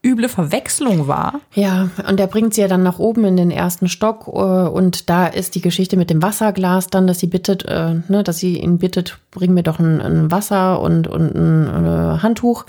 üble 0.06 0.30
Verwechslung 0.30 1.08
war. 1.08 1.42
Ja, 1.54 1.90
und 2.08 2.20
er 2.20 2.28
bringt 2.28 2.54
sie 2.54 2.62
ja 2.62 2.68
dann 2.68 2.84
nach 2.84 3.00
oben 3.00 3.26
in 3.26 3.36
den 3.38 3.52
ersten 3.52 3.90
Stock 3.90 4.28
äh, 4.28 4.30
und 4.32 5.10
da 5.10 5.28
ist 5.28 5.56
die 5.56 5.62
Geschichte 5.62 5.98
mit 5.98 6.10
dem 6.10 6.22
Wasserglas 6.22 6.88
dann, 6.88 7.08
dass 7.08 7.20
sie 7.20 7.28
bittet, 7.28 7.66
äh, 7.66 7.96
ne, 8.08 8.24
dass 8.24 8.38
sie 8.38 8.58
ihn 8.60 8.78
bittet, 8.78 9.18
bring 9.32 9.54
mir 9.54 9.64
doch 9.64 9.80
ein, 9.80 10.00
ein 10.02 10.32
Wasser 10.32 10.80
und, 10.80 11.08
und 11.08 11.36
ein 11.36 11.86
äh, 11.86 12.20
Handtuch. 12.22 12.66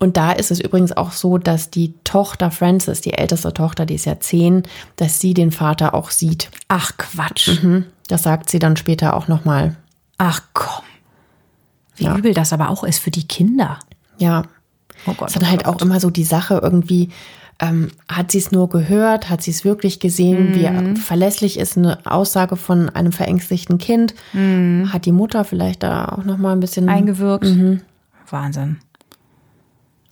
Und 0.00 0.16
da 0.16 0.32
ist 0.32 0.50
es 0.50 0.60
übrigens 0.60 0.92
auch 0.96 1.12
so, 1.12 1.38
dass 1.38 1.70
die 1.70 1.94
Tochter 2.02 2.50
Frances, 2.50 3.00
die 3.00 3.12
älteste 3.14 3.54
Tochter, 3.54 3.86
die 3.86 3.94
ist 3.94 4.06
ja 4.06 4.18
zehn, 4.18 4.64
dass 4.96 5.20
sie 5.20 5.34
den 5.34 5.52
Vater 5.52 5.94
auch 5.94 6.10
sieht. 6.10 6.50
Ach 6.68 6.92
Quatsch. 6.96 7.62
Mhm. 7.62 7.84
Das 8.08 8.24
sagt 8.24 8.50
sie 8.50 8.58
dann 8.58 8.76
später 8.76 9.14
auch 9.16 9.28
nochmal. 9.28 9.76
Ach 10.18 10.42
komm. 10.52 10.84
Wie 11.96 12.04
Ja. 12.04 12.16
übel 12.16 12.34
das 12.34 12.52
aber 12.52 12.70
auch 12.70 12.82
ist 12.84 12.98
für 12.98 13.12
die 13.12 13.26
Kinder. 13.28 13.78
Ja. 14.18 14.42
Oh 15.06 15.14
Gott. 15.16 15.28
Es 15.28 15.36
ist 15.36 15.42
dann 15.42 15.50
halt 15.50 15.66
auch 15.66 15.80
immer 15.80 16.00
so 16.00 16.10
die 16.10 16.24
Sache 16.24 16.60
irgendwie, 16.62 17.10
ähm, 17.60 17.90
hat 18.08 18.32
sie 18.32 18.38
es 18.38 18.50
nur 18.52 18.68
gehört, 18.68 19.30
hat 19.30 19.42
sie 19.42 19.50
es 19.52 19.64
wirklich 19.64 20.00
gesehen, 20.00 20.54
wie 20.54 21.00
verlässlich 21.00 21.58
ist 21.58 21.76
eine 21.76 21.98
Aussage 22.04 22.56
von 22.56 22.88
einem 22.90 23.12
verängstigten 23.12 23.78
Kind, 23.78 24.14
hat 24.92 25.04
die 25.06 25.12
Mutter 25.12 25.44
vielleicht 25.44 25.82
da 25.82 26.06
auch 26.06 26.24
noch 26.24 26.38
mal 26.38 26.52
ein 26.52 26.60
bisschen 26.60 26.88
eingewirkt. 26.88 27.46
Wahnsinn. 28.30 28.78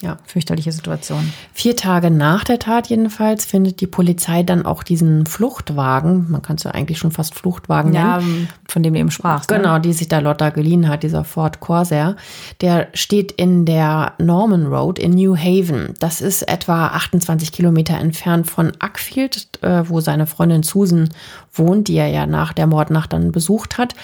Ja. 0.02 0.18
Fürchterliche 0.26 0.72
Situation. 0.72 1.32
Vier 1.52 1.76
Tage 1.76 2.10
nach 2.10 2.42
der 2.42 2.58
Tat 2.58 2.88
jedenfalls 2.88 3.44
findet 3.44 3.80
die 3.80 3.86
Polizei 3.86 4.42
dann 4.42 4.66
auch 4.66 4.82
diesen 4.82 5.26
Fluchtwagen, 5.26 6.26
man 6.28 6.42
kann 6.42 6.56
es 6.56 6.64
ja 6.64 6.72
eigentlich 6.72 6.98
schon 6.98 7.12
fast 7.12 7.36
Fluchtwagen 7.36 7.92
nennen, 7.92 8.48
Ja, 8.48 8.48
von 8.68 8.82
dem 8.82 8.94
du 8.94 8.98
eben 9.00 9.12
sprachst. 9.12 9.48
Ne? 9.50 9.58
Genau, 9.58 9.78
die 9.78 9.92
sich 9.92 10.08
da 10.08 10.18
Lotta 10.18 10.50
geliehen 10.50 10.88
hat, 10.88 11.04
dieser 11.04 11.22
Ford 11.22 11.60
Corsair. 11.60 12.16
Der 12.60 12.88
steht 12.94 13.30
in 13.30 13.64
der 13.64 14.14
Norman 14.18 14.66
Road 14.66 14.98
in 14.98 15.12
New 15.12 15.36
Haven. 15.36 15.94
Das 16.00 16.20
ist 16.20 16.42
etwa 16.42 16.88
28 16.88 17.52
Kilometer 17.52 17.96
entfernt 17.96 18.50
von 18.50 18.72
Uckfield, 18.84 19.62
äh, 19.62 19.88
wo 19.88 20.00
seine 20.00 20.26
Freundin 20.26 20.64
Susan 20.64 21.10
wohnt, 21.52 21.86
die 21.86 21.96
er 21.96 22.08
ja 22.08 22.26
nach 22.26 22.52
der 22.52 22.66
Mordnacht 22.66 23.12
dann 23.12 23.30
besucht 23.30 23.78
hat. 23.78 23.94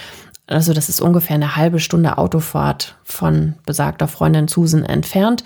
Also 0.48 0.72
das 0.72 0.88
ist 0.88 1.00
ungefähr 1.00 1.36
eine 1.36 1.56
halbe 1.56 1.78
Stunde 1.78 2.16
Autofahrt 2.16 2.96
von 3.04 3.54
besagter 3.66 4.08
Freundin 4.08 4.48
Susan 4.48 4.82
entfernt. 4.82 5.44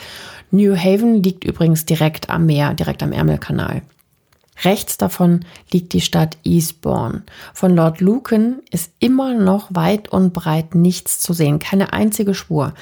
New 0.52 0.76
Haven 0.76 1.22
liegt 1.22 1.44
übrigens 1.44 1.84
direkt 1.84 2.30
am 2.30 2.46
Meer, 2.46 2.72
direkt 2.74 3.02
am 3.02 3.12
Ärmelkanal. 3.12 3.82
Rechts 4.64 4.98
davon 4.98 5.40
liegt 5.72 5.92
die 5.92 6.00
Stadt 6.00 6.38
Eastbourne. 6.44 7.22
Von 7.52 7.74
Lord 7.74 8.00
Lucan 8.00 8.60
ist 8.70 8.92
immer 9.00 9.34
noch 9.34 9.74
weit 9.74 10.08
und 10.10 10.32
breit 10.32 10.76
nichts 10.76 11.18
zu 11.18 11.32
sehen, 11.32 11.58
keine 11.58 11.92
einzige 11.92 12.34
Spur. 12.34 12.72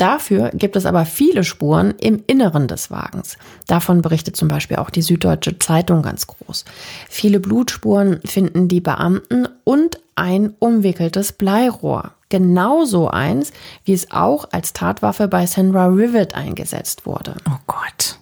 Dafür 0.00 0.48
gibt 0.54 0.76
es 0.76 0.86
aber 0.86 1.04
viele 1.04 1.44
Spuren 1.44 1.90
im 1.98 2.24
Inneren 2.26 2.68
des 2.68 2.90
Wagens. 2.90 3.36
Davon 3.66 4.00
berichtet 4.00 4.34
zum 4.34 4.48
Beispiel 4.48 4.78
auch 4.78 4.88
die 4.88 5.02
Süddeutsche 5.02 5.58
Zeitung 5.58 6.00
ganz 6.00 6.26
groß. 6.26 6.64
Viele 7.10 7.38
Blutspuren 7.38 8.18
finden 8.24 8.66
die 8.66 8.80
Beamten 8.80 9.46
und 9.62 10.00
ein 10.14 10.54
umwickeltes 10.58 11.32
Bleirohr. 11.34 12.12
Genauso 12.30 13.08
eins, 13.08 13.52
wie 13.84 13.92
es 13.92 14.10
auch 14.10 14.48
als 14.52 14.72
Tatwaffe 14.72 15.28
bei 15.28 15.44
Sandra 15.44 15.88
Rivet 15.88 16.34
eingesetzt 16.34 17.04
wurde. 17.04 17.34
Oh 17.46 17.58
Gott. 17.66 18.18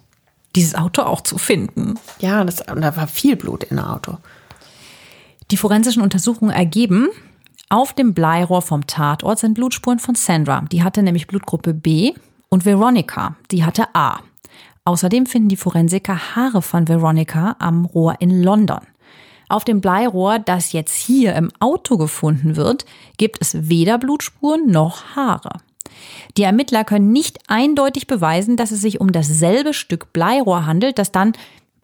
Dieses 0.56 0.74
Auto 0.74 1.02
auch 1.02 1.20
zu 1.20 1.38
finden. 1.38 1.94
Ja, 2.18 2.42
das, 2.44 2.56
da 2.56 2.96
war 2.96 3.06
viel 3.06 3.36
Blut 3.36 3.62
in 3.62 3.76
dem 3.76 3.84
Auto. 3.84 4.18
Die 5.52 5.56
forensischen 5.56 6.02
Untersuchungen 6.02 6.50
ergeben, 6.50 7.08
auf 7.70 7.92
dem 7.92 8.14
Bleirohr 8.14 8.62
vom 8.62 8.86
Tatort 8.86 9.38
sind 9.38 9.54
Blutspuren 9.54 9.98
von 9.98 10.14
Sandra. 10.14 10.64
Die 10.72 10.82
hatte 10.82 11.02
nämlich 11.02 11.26
Blutgruppe 11.26 11.74
B 11.74 12.14
und 12.48 12.64
Veronica, 12.64 13.36
die 13.50 13.64
hatte 13.64 13.94
A. 13.94 14.20
Außerdem 14.84 15.26
finden 15.26 15.50
die 15.50 15.56
Forensiker 15.56 16.34
Haare 16.34 16.62
von 16.62 16.88
Veronica 16.88 17.56
am 17.58 17.84
Rohr 17.84 18.16
in 18.20 18.42
London. 18.42 18.80
Auf 19.50 19.64
dem 19.64 19.82
Bleirohr, 19.82 20.38
das 20.38 20.72
jetzt 20.72 20.94
hier 20.94 21.34
im 21.34 21.50
Auto 21.60 21.98
gefunden 21.98 22.56
wird, 22.56 22.86
gibt 23.18 23.38
es 23.40 23.68
weder 23.68 23.98
Blutspuren 23.98 24.70
noch 24.70 25.14
Haare. 25.14 25.60
Die 26.36 26.42
Ermittler 26.42 26.84
können 26.84 27.12
nicht 27.12 27.38
eindeutig 27.48 28.06
beweisen, 28.06 28.56
dass 28.56 28.70
es 28.70 28.80
sich 28.80 29.00
um 29.00 29.12
dasselbe 29.12 29.74
Stück 29.74 30.12
Bleirohr 30.12 30.64
handelt, 30.64 30.98
das 30.98 31.12
dann 31.12 31.32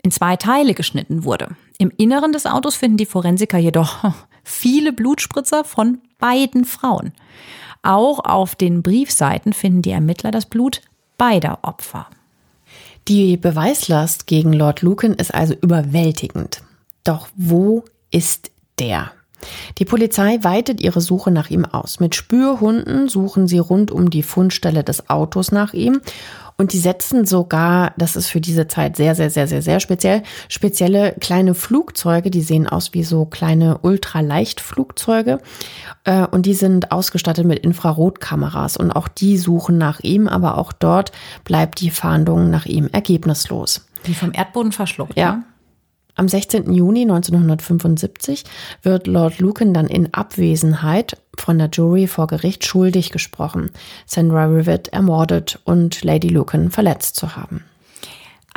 in 0.02 0.10
zwei 0.10 0.36
Teile 0.36 0.74
geschnitten 0.74 1.24
wurde. 1.24 1.56
Im 1.78 1.90
Inneren 1.96 2.32
des 2.32 2.46
Autos 2.46 2.76
finden 2.76 2.98
die 2.98 3.06
Forensiker 3.06 3.58
jedoch 3.58 4.04
viele 4.44 4.92
Blutspritzer 4.92 5.64
von 5.64 5.98
beiden 6.18 6.64
Frauen. 6.64 7.12
Auch 7.82 8.20
auf 8.20 8.54
den 8.54 8.82
Briefseiten 8.82 9.52
finden 9.52 9.82
die 9.82 9.90
Ermittler 9.90 10.30
das 10.30 10.46
Blut 10.46 10.82
beider 11.18 11.58
Opfer. 11.62 12.06
Die 13.08 13.36
Beweislast 13.36 14.26
gegen 14.26 14.52
Lord 14.52 14.80
Lucan 14.80 15.12
ist 15.14 15.34
also 15.34 15.54
überwältigend. 15.54 16.62
Doch 17.04 17.28
wo 17.36 17.84
ist 18.10 18.50
der? 18.78 19.12
Die 19.78 19.84
Polizei 19.84 20.38
weitet 20.42 20.80
ihre 20.80 21.02
Suche 21.02 21.30
nach 21.30 21.50
ihm 21.50 21.66
aus. 21.66 22.00
Mit 22.00 22.14
Spürhunden 22.14 23.08
suchen 23.08 23.46
sie 23.46 23.58
rund 23.58 23.90
um 23.90 24.08
die 24.08 24.22
Fundstelle 24.22 24.84
des 24.84 25.10
Autos 25.10 25.52
nach 25.52 25.74
ihm. 25.74 26.00
Und 26.56 26.72
die 26.72 26.78
setzen 26.78 27.26
sogar, 27.26 27.92
das 27.96 28.14
ist 28.14 28.28
für 28.28 28.40
diese 28.40 28.68
Zeit 28.68 28.96
sehr, 28.96 29.14
sehr, 29.16 29.28
sehr, 29.30 29.48
sehr, 29.48 29.60
sehr 29.60 29.80
speziell, 29.80 30.22
spezielle 30.48 31.12
kleine 31.20 31.54
Flugzeuge, 31.54 32.30
die 32.30 32.42
sehen 32.42 32.68
aus 32.68 32.94
wie 32.94 33.02
so 33.02 33.24
kleine 33.24 33.78
Ultraleichtflugzeuge. 33.78 35.40
Äh, 36.04 36.26
Und 36.26 36.46
die 36.46 36.54
sind 36.54 36.92
ausgestattet 36.92 37.44
mit 37.44 37.58
Infrarotkameras. 37.58 38.76
Und 38.76 38.92
auch 38.92 39.08
die 39.08 39.36
suchen 39.36 39.78
nach 39.78 40.00
ihm, 40.00 40.28
aber 40.28 40.56
auch 40.58 40.72
dort 40.72 41.10
bleibt 41.42 41.80
die 41.80 41.90
Fahndung 41.90 42.50
nach 42.50 42.66
ihm 42.66 42.88
ergebnislos. 42.92 43.84
Wie 44.04 44.14
vom 44.14 44.32
Erdboden 44.32 44.70
verschluckt. 44.70 45.16
Ja. 45.16 45.32
ne? 45.32 45.44
Am 46.16 46.28
16. 46.28 46.72
Juni 46.72 47.02
1975 47.02 48.44
wird 48.82 49.08
Lord 49.08 49.40
Lucan 49.40 49.74
dann 49.74 49.88
in 49.88 50.14
Abwesenheit 50.14 51.16
von 51.36 51.58
der 51.58 51.68
Jury 51.72 52.06
vor 52.06 52.28
Gericht 52.28 52.64
schuldig 52.64 53.10
gesprochen, 53.10 53.70
Sandra 54.06 54.44
Rivet 54.44 54.88
ermordet 54.88 55.60
und 55.64 56.04
Lady 56.04 56.28
Lucan 56.28 56.70
verletzt 56.70 57.16
zu 57.16 57.34
haben. 57.34 57.64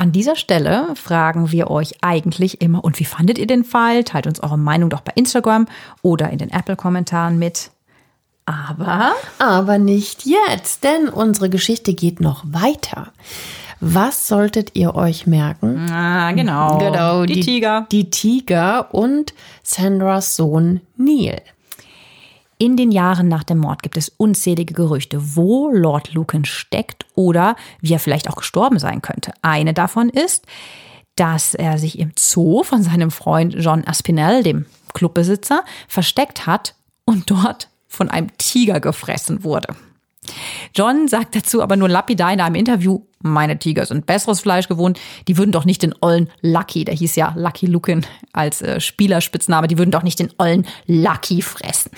An 0.00 0.12
dieser 0.12 0.36
Stelle 0.36 0.94
fragen 0.94 1.50
wir 1.50 1.68
euch 1.68 1.96
eigentlich 2.02 2.60
immer, 2.60 2.84
und 2.84 3.00
wie 3.00 3.04
fandet 3.04 3.36
ihr 3.36 3.48
den 3.48 3.64
Fall? 3.64 4.04
Teilt 4.04 4.28
uns 4.28 4.40
eure 4.40 4.56
Meinung 4.56 4.90
doch 4.90 5.00
bei 5.00 5.10
Instagram 5.16 5.66
oder 6.02 6.30
in 6.30 6.38
den 6.38 6.50
Apple-Kommentaren 6.50 7.40
mit. 7.40 7.72
Aber 8.46 9.12
Aber 9.40 9.78
nicht 9.78 10.24
jetzt, 10.24 10.84
denn 10.84 11.08
unsere 11.08 11.50
Geschichte 11.50 11.94
geht 11.94 12.20
noch 12.20 12.44
weiter. 12.46 13.12
Was 13.80 14.26
solltet 14.26 14.74
ihr 14.74 14.94
euch 14.94 15.26
merken? 15.26 15.88
Ah, 15.90 16.32
genau. 16.32 16.78
die, 17.24 17.40
Tiger. 17.40 17.86
Die 17.92 18.10
Tiger 18.10 18.92
und 18.92 19.34
Sandras 19.62 20.34
Sohn 20.34 20.80
Neil. 20.96 21.40
In 22.60 22.76
den 22.76 22.90
Jahren 22.90 23.28
nach 23.28 23.44
dem 23.44 23.58
Mord 23.58 23.84
gibt 23.84 23.96
es 23.96 24.08
unzählige 24.08 24.74
Gerüchte, 24.74 25.36
wo 25.36 25.70
Lord 25.70 26.12
Lucan 26.12 26.44
steckt 26.44 27.06
oder 27.14 27.54
wie 27.80 27.92
er 27.92 28.00
vielleicht 28.00 28.28
auch 28.28 28.34
gestorben 28.34 28.80
sein 28.80 29.00
könnte. 29.00 29.32
Eine 29.42 29.74
davon 29.74 30.08
ist, 30.08 30.44
dass 31.14 31.54
er 31.54 31.78
sich 31.78 32.00
im 32.00 32.12
Zoo 32.18 32.64
von 32.64 32.82
seinem 32.82 33.12
Freund 33.12 33.54
John 33.56 33.86
Aspinall, 33.86 34.42
dem 34.42 34.66
Clubbesitzer, 34.92 35.64
versteckt 35.86 36.46
hat 36.46 36.74
und 37.04 37.30
dort 37.30 37.68
von 37.86 38.10
einem 38.10 38.36
Tiger 38.38 38.80
gefressen 38.80 39.44
wurde. 39.44 39.76
John 40.74 41.08
sagt 41.08 41.34
dazu 41.36 41.62
aber 41.62 41.76
nur 41.76 41.88
lapidar 41.88 42.32
in 42.32 42.40
einem 42.40 42.54
Interview, 42.54 43.02
meine 43.20 43.58
Tiger 43.58 43.84
sind 43.84 44.06
besseres 44.06 44.40
Fleisch 44.40 44.68
gewohnt. 44.68 45.00
Die 45.26 45.36
würden 45.36 45.50
doch 45.50 45.64
nicht 45.64 45.82
den 45.82 45.94
ollen 46.00 46.30
Lucky, 46.40 46.84
der 46.84 46.94
hieß 46.94 47.16
ja 47.16 47.34
Lucky 47.36 47.66
Lukin 47.66 48.06
als 48.32 48.62
äh, 48.62 48.80
Spielerspitzname, 48.80 49.66
die 49.66 49.76
würden 49.76 49.90
doch 49.90 50.04
nicht 50.04 50.20
den 50.20 50.30
ollen 50.38 50.66
Lucky 50.86 51.42
fressen. 51.42 51.90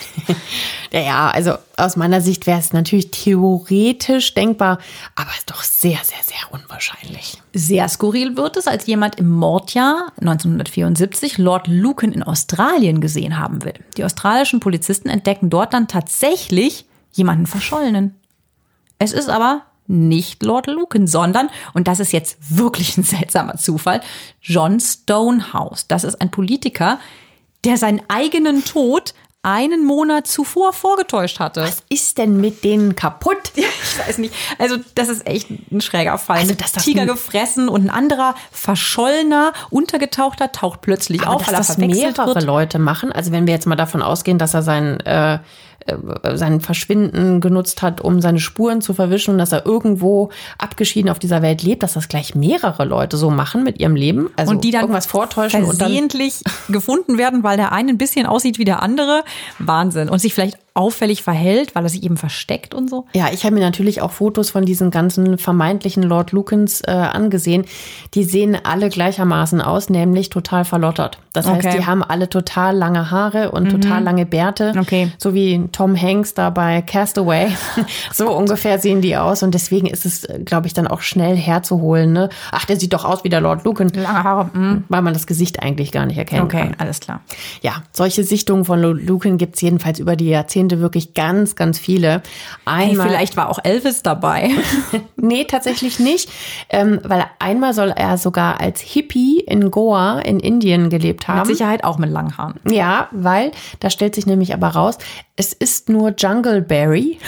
ja, 0.93 1.29
also 1.29 1.55
aus 1.77 1.97
meiner 1.97 2.23
Sicht 2.23 2.47
wäre 2.47 2.59
es 2.59 2.73
natürlich 2.73 3.11
theoretisch 3.11 4.33
denkbar, 4.33 4.79
aber 5.15 5.31
ist 5.37 5.51
doch 5.51 5.63
sehr, 5.63 5.99
sehr, 6.03 6.23
sehr 6.23 6.53
unwahrscheinlich. 6.53 7.43
Sehr 7.53 7.89
skurril 7.89 8.37
wird 8.37 8.57
es, 8.57 8.67
als 8.67 8.87
jemand 8.87 9.17
im 9.17 9.29
Mordjahr 9.29 10.13
1974 10.21 11.37
Lord 11.37 11.69
Lucan 11.69 12.13
in 12.13 12.23
Australien 12.23 13.01
gesehen 13.01 13.39
haben 13.39 13.63
will. 13.63 13.75
Die 13.97 14.05
australischen 14.05 14.61
Polizisten 14.61 15.11
entdecken 15.11 15.51
dort 15.51 15.75
dann 15.75 15.87
tatsächlich 15.87 16.87
jemanden 17.13 17.47
Verschollenen. 17.47 18.15
Es 19.01 19.13
ist 19.13 19.31
aber 19.31 19.63
nicht 19.89 20.43
Lord 20.45 20.69
Lucan, 20.69 21.09
sondern, 21.09 21.51
und 21.75 21.89
das 21.89 21.99
ist 21.99 22.13
jetzt 22.13 22.37
wirklich 22.57 22.97
ein 22.97 23.03
seltsamer 23.03 23.57
Zufall, 23.57 24.01
John 24.41 24.79
Stonehouse. 24.79 25.89
Das 25.89 26.05
ist 26.05 26.21
ein 26.21 26.31
Politiker, 26.31 27.01
der 27.65 27.77
seinen 27.77 28.01
eigenen 28.09 28.65
Tod 28.65 29.15
einen 29.43 29.87
Monat 29.87 30.27
zuvor 30.27 30.75
vorgetäuscht 30.75 31.41
hatte. 31.41 31.63
Was 31.63 31.83
ist 31.89 32.19
denn 32.19 32.43
mit 32.43 32.63
denen 32.63 32.95
kaputt? 32.95 33.39
ich 33.55 33.67
weiß 34.07 34.19
nicht. 34.19 34.35
Also, 34.59 34.77
das 34.95 35.09
ist 35.09 35.27
echt 35.27 35.49
ein 35.51 35.81
schräger 35.81 36.19
Fall. 36.19 36.41
Also, 36.41 36.53
dass 36.53 36.73
das 36.73 36.85
Tiger 36.85 37.07
gefressen 37.07 37.71
und 37.71 37.87
ein 37.87 37.91
anderer 37.91 38.35
verschollener, 38.53 39.55
untergetauchter 39.71 40.53
taucht 40.53 40.83
plötzlich 40.83 41.23
aber 41.23 41.37
auf, 41.37 41.47
weil 41.47 41.55
das 41.55 41.79
mehrere 41.79 42.35
wird. 42.35 42.43
Leute 42.43 42.79
machen. 42.79 43.13
Also, 43.13 43.33
wenn 43.33 43.47
wir 43.47 43.55
jetzt 43.55 43.67
mal 43.67 43.77
davon 43.77 44.03
ausgehen, 44.03 44.37
dass 44.37 44.53
er 44.53 44.61
sein 44.63 45.01
äh, 45.01 45.35
äh, 45.35 45.39
sein 46.35 46.61
Verschwinden 46.61 47.41
genutzt 47.41 47.83
hat, 47.83 48.01
um 48.01 48.21
seine 48.21 48.41
Spuren 48.41 48.81
zu 48.81 48.95
verwischen 48.95 49.33
und 49.33 49.39
dass 49.39 49.53
er 49.53 49.67
irgendwo 49.67 50.31
abgeschieden 50.59 51.11
auf 51.11 51.19
dieser 51.19 51.43
Welt 51.43 51.63
lebt, 51.63 51.83
dass 51.83 51.95
das 51.95 52.09
gleich 52.09 52.35
mehrere 52.35 52.85
Leute 52.85 53.17
so 53.17 53.31
machen 53.31 53.65
mit 53.65 53.81
ihrem 53.81 53.97
Leben. 53.97 54.31
Also 54.37 54.53
und 54.53 54.65
die 54.65 54.71
dann 54.71 54.83
irgendwas 54.83 55.07
vortäuschen 55.07 55.65
versehentlich 55.65 56.43
und 56.45 56.69
dann 56.69 56.73
gefunden 56.75 57.19
werden, 57.19 57.43
weil 57.43 57.57
der 57.57 57.73
eine 57.73 57.91
ein 57.91 57.99
bisschen 57.99 58.27
aussieht 58.27 58.59
wie 58.59 58.65
der 58.65 58.83
andere. 58.83 59.25
Wahnsinn. 59.59 60.09
Und 60.09 60.19
sich 60.21 60.35
vielleicht 60.35 60.59
auffällig 60.75 61.23
verhält, 61.23 61.75
weil 61.75 61.85
er 61.85 61.89
sich 61.89 62.03
eben 62.03 62.17
versteckt 62.17 62.75
und 62.75 62.89
so? 62.89 63.07
Ja, 63.13 63.29
ich 63.33 63.45
habe 63.45 63.55
mir 63.55 63.61
natürlich 63.61 64.03
auch 64.03 64.13
Fotos 64.13 64.51
von 64.51 64.65
diesen 64.65 64.91
ganzen 64.91 65.37
vermeintlichen 65.37 66.03
Lord 66.03 66.33
Lukens 66.33 66.81
äh, 66.83 66.91
angesehen. 66.91 67.65
Die 68.15 68.25
sehen 68.25 68.57
alle 68.63 68.89
gleichermaßen 68.89 69.61
aus, 69.61 69.91
nämlich 69.91 70.31
total 70.31 70.65
verlottert. 70.65 71.19
Das 71.33 71.47
heißt, 71.47 71.67
okay. 71.67 71.77
die 71.79 71.87
haben 71.87 72.03
alle 72.03 72.29
total 72.29 72.77
lange 72.77 73.11
Haare 73.11 73.53
und 73.53 73.65
mhm. 73.65 73.81
total 73.81 74.03
lange 74.03 74.27
Bärte. 74.27 74.73
Okay. 74.79 75.13
So 75.19 75.35
wie 75.35 75.69
Tom 75.71 76.01
Hanks 76.01 76.35
da 76.35 76.51
bei 76.51 76.83
Castaway. 76.83 77.49
so 78.13 78.31
ungefähr 78.37 78.79
sehen 78.79 79.01
die 79.01 79.17
aus. 79.17 79.43
Und 79.43 79.55
deswegen 79.55 79.87
ist 79.87 80.07
es, 80.07 80.27
glaube 80.45 80.67
ich, 80.67 80.75
dann 80.75 80.87
auch 80.87 81.03
schnell 81.03 81.37
herzuholen. 81.37 82.13
Ne? 82.13 82.31
Ach, 82.51 82.65
der 82.65 82.79
sieht 82.79 82.93
doch 82.93 83.05
aus 83.05 83.23
wie 83.23 83.29
der 83.29 83.41
Lord 83.41 83.65
Luken. 83.65 83.91
Lange 83.91 84.25
Haare. 84.25 84.51
Mhm. 84.53 84.85
Weil 84.89 85.03
man 85.03 85.13
das 85.13 85.27
Gesicht 85.27 85.63
eigentlich 85.63 85.93
gar 85.93 86.07
nicht 86.07 86.19
erkennen 86.19 86.43
okay, 86.43 86.59
kann. 86.59 86.69
Okay, 86.69 86.77
alles 86.79 87.01
klar. 87.01 87.21
Ja, 87.63 87.83
solche 87.93 88.25
Sichtungen 88.25 88.65
von 88.65 88.81
Lord 88.81 89.03
Luken 89.03 89.39
gibt 89.39 89.57
es 89.57 89.61
jedenfalls 89.61 89.99
über 89.99 90.17
die 90.17 90.29
Jahrzehnte 90.29 90.60
Jahrzehnte 90.61 90.81
wirklich 90.81 91.15
ganz, 91.15 91.57
ganz 91.57 91.79
viele. 91.79 92.23
Einmal, 92.65 93.07
hey, 93.07 93.15
vielleicht 93.15 93.37
war 93.37 93.49
auch 93.49 93.59
Elvis 93.63 94.03
dabei. 94.03 94.51
nee, 95.17 95.45
tatsächlich 95.45 95.99
nicht, 95.99 96.31
ähm, 96.69 97.01
weil 97.03 97.25
einmal 97.39 97.73
soll 97.73 97.91
er 97.91 98.19
sogar 98.19 98.61
als 98.61 98.81
Hippie 98.81 99.41
in 99.41 99.71
Goa 99.71 100.21
in 100.21 100.39
Indien 100.39 100.91
gelebt 100.91 101.29
haben. 101.29 101.49
Mit 101.49 101.57
Sicherheit 101.57 101.85
auch 101.85 101.99
mit 101.99 102.11
langen 102.11 102.37
Haaren. 102.37 102.61
Ja, 102.69 103.09
weil, 103.13 103.53
da 103.81 103.89
stellt 103.89 104.15
sich 104.15 104.27
nämlich 104.27 104.53
aber 104.53 104.69
raus, 104.69 104.99
es 105.37 105.53
ist 105.53 105.89
nur 105.89 106.15
Jungleberry. 106.17 107.19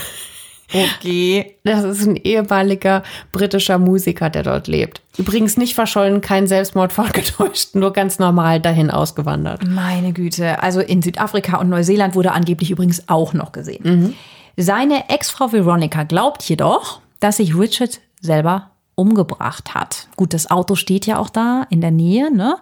Okay. 0.73 1.57
Das 1.65 1.85
ist 1.85 2.07
ein 2.07 2.17
ehemaliger 2.17 3.03
britischer 3.31 3.79
Musiker, 3.79 4.31
der 4.31 4.43
dort 4.43 4.67
lebt. 4.67 5.01
Übrigens 5.19 5.57
nicht 5.57 5.75
verschollen, 5.75 6.21
kein 6.21 6.47
Selbstmord 6.47 6.93
vorgetäuscht, 6.93 7.75
nur 7.75 7.93
ganz 7.93 8.19
normal 8.19 8.61
dahin 8.61 8.91
ausgewandert. 8.91 9.67
Meine 9.67 10.13
Güte. 10.13 10.63
Also 10.63 10.81
in 10.81 11.03
Südafrika 11.03 11.59
und 11.59 11.69
Neuseeland 11.69 12.15
wurde 12.15 12.33
angeblich 12.33 12.71
übrigens 12.71 13.09
auch 13.09 13.33
noch 13.33 13.53
gesehen. 13.53 13.83
Mhm. 13.85 14.15
Seine 14.57 15.09
Ex-Frau 15.09 15.53
Veronica 15.53 16.03
glaubt 16.03 16.43
jedoch, 16.43 17.01
dass 17.21 17.39
sich 17.39 17.57
Richard 17.57 18.01
selber 18.21 18.72
umgebracht 18.95 19.75
hat. 19.75 20.09
Gut, 20.17 20.35
das 20.35 20.51
Auto 20.51 20.75
steht 20.75 21.07
ja 21.07 21.19
auch 21.19 21.31
da 21.31 21.67
in 21.71 21.81
der 21.81 21.91
Nähe 21.91 22.35
ne? 22.35 22.57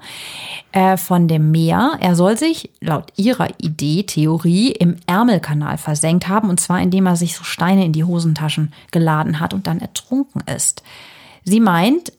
Äh, 0.72 0.96
von 0.96 1.26
dem 1.28 1.50
Meer. 1.50 1.98
Er 2.00 2.14
soll 2.14 2.38
sich 2.38 2.70
laut 2.80 3.12
ihrer 3.16 3.48
Idee, 3.58 4.04
Theorie, 4.04 4.70
im 4.70 4.96
Ärmelkanal 5.06 5.76
versenkt 5.76 6.28
haben 6.28 6.48
und 6.48 6.60
zwar 6.60 6.80
indem 6.80 7.06
er 7.06 7.16
sich 7.16 7.36
so 7.36 7.42
Steine 7.42 7.84
in 7.84 7.92
die 7.92 8.04
Hosentaschen 8.04 8.72
geladen 8.92 9.40
hat 9.40 9.54
und 9.54 9.66
dann 9.66 9.80
ertrunken 9.80 10.42
ist. 10.42 10.82
Sie 11.44 11.60
meint, 11.60 12.12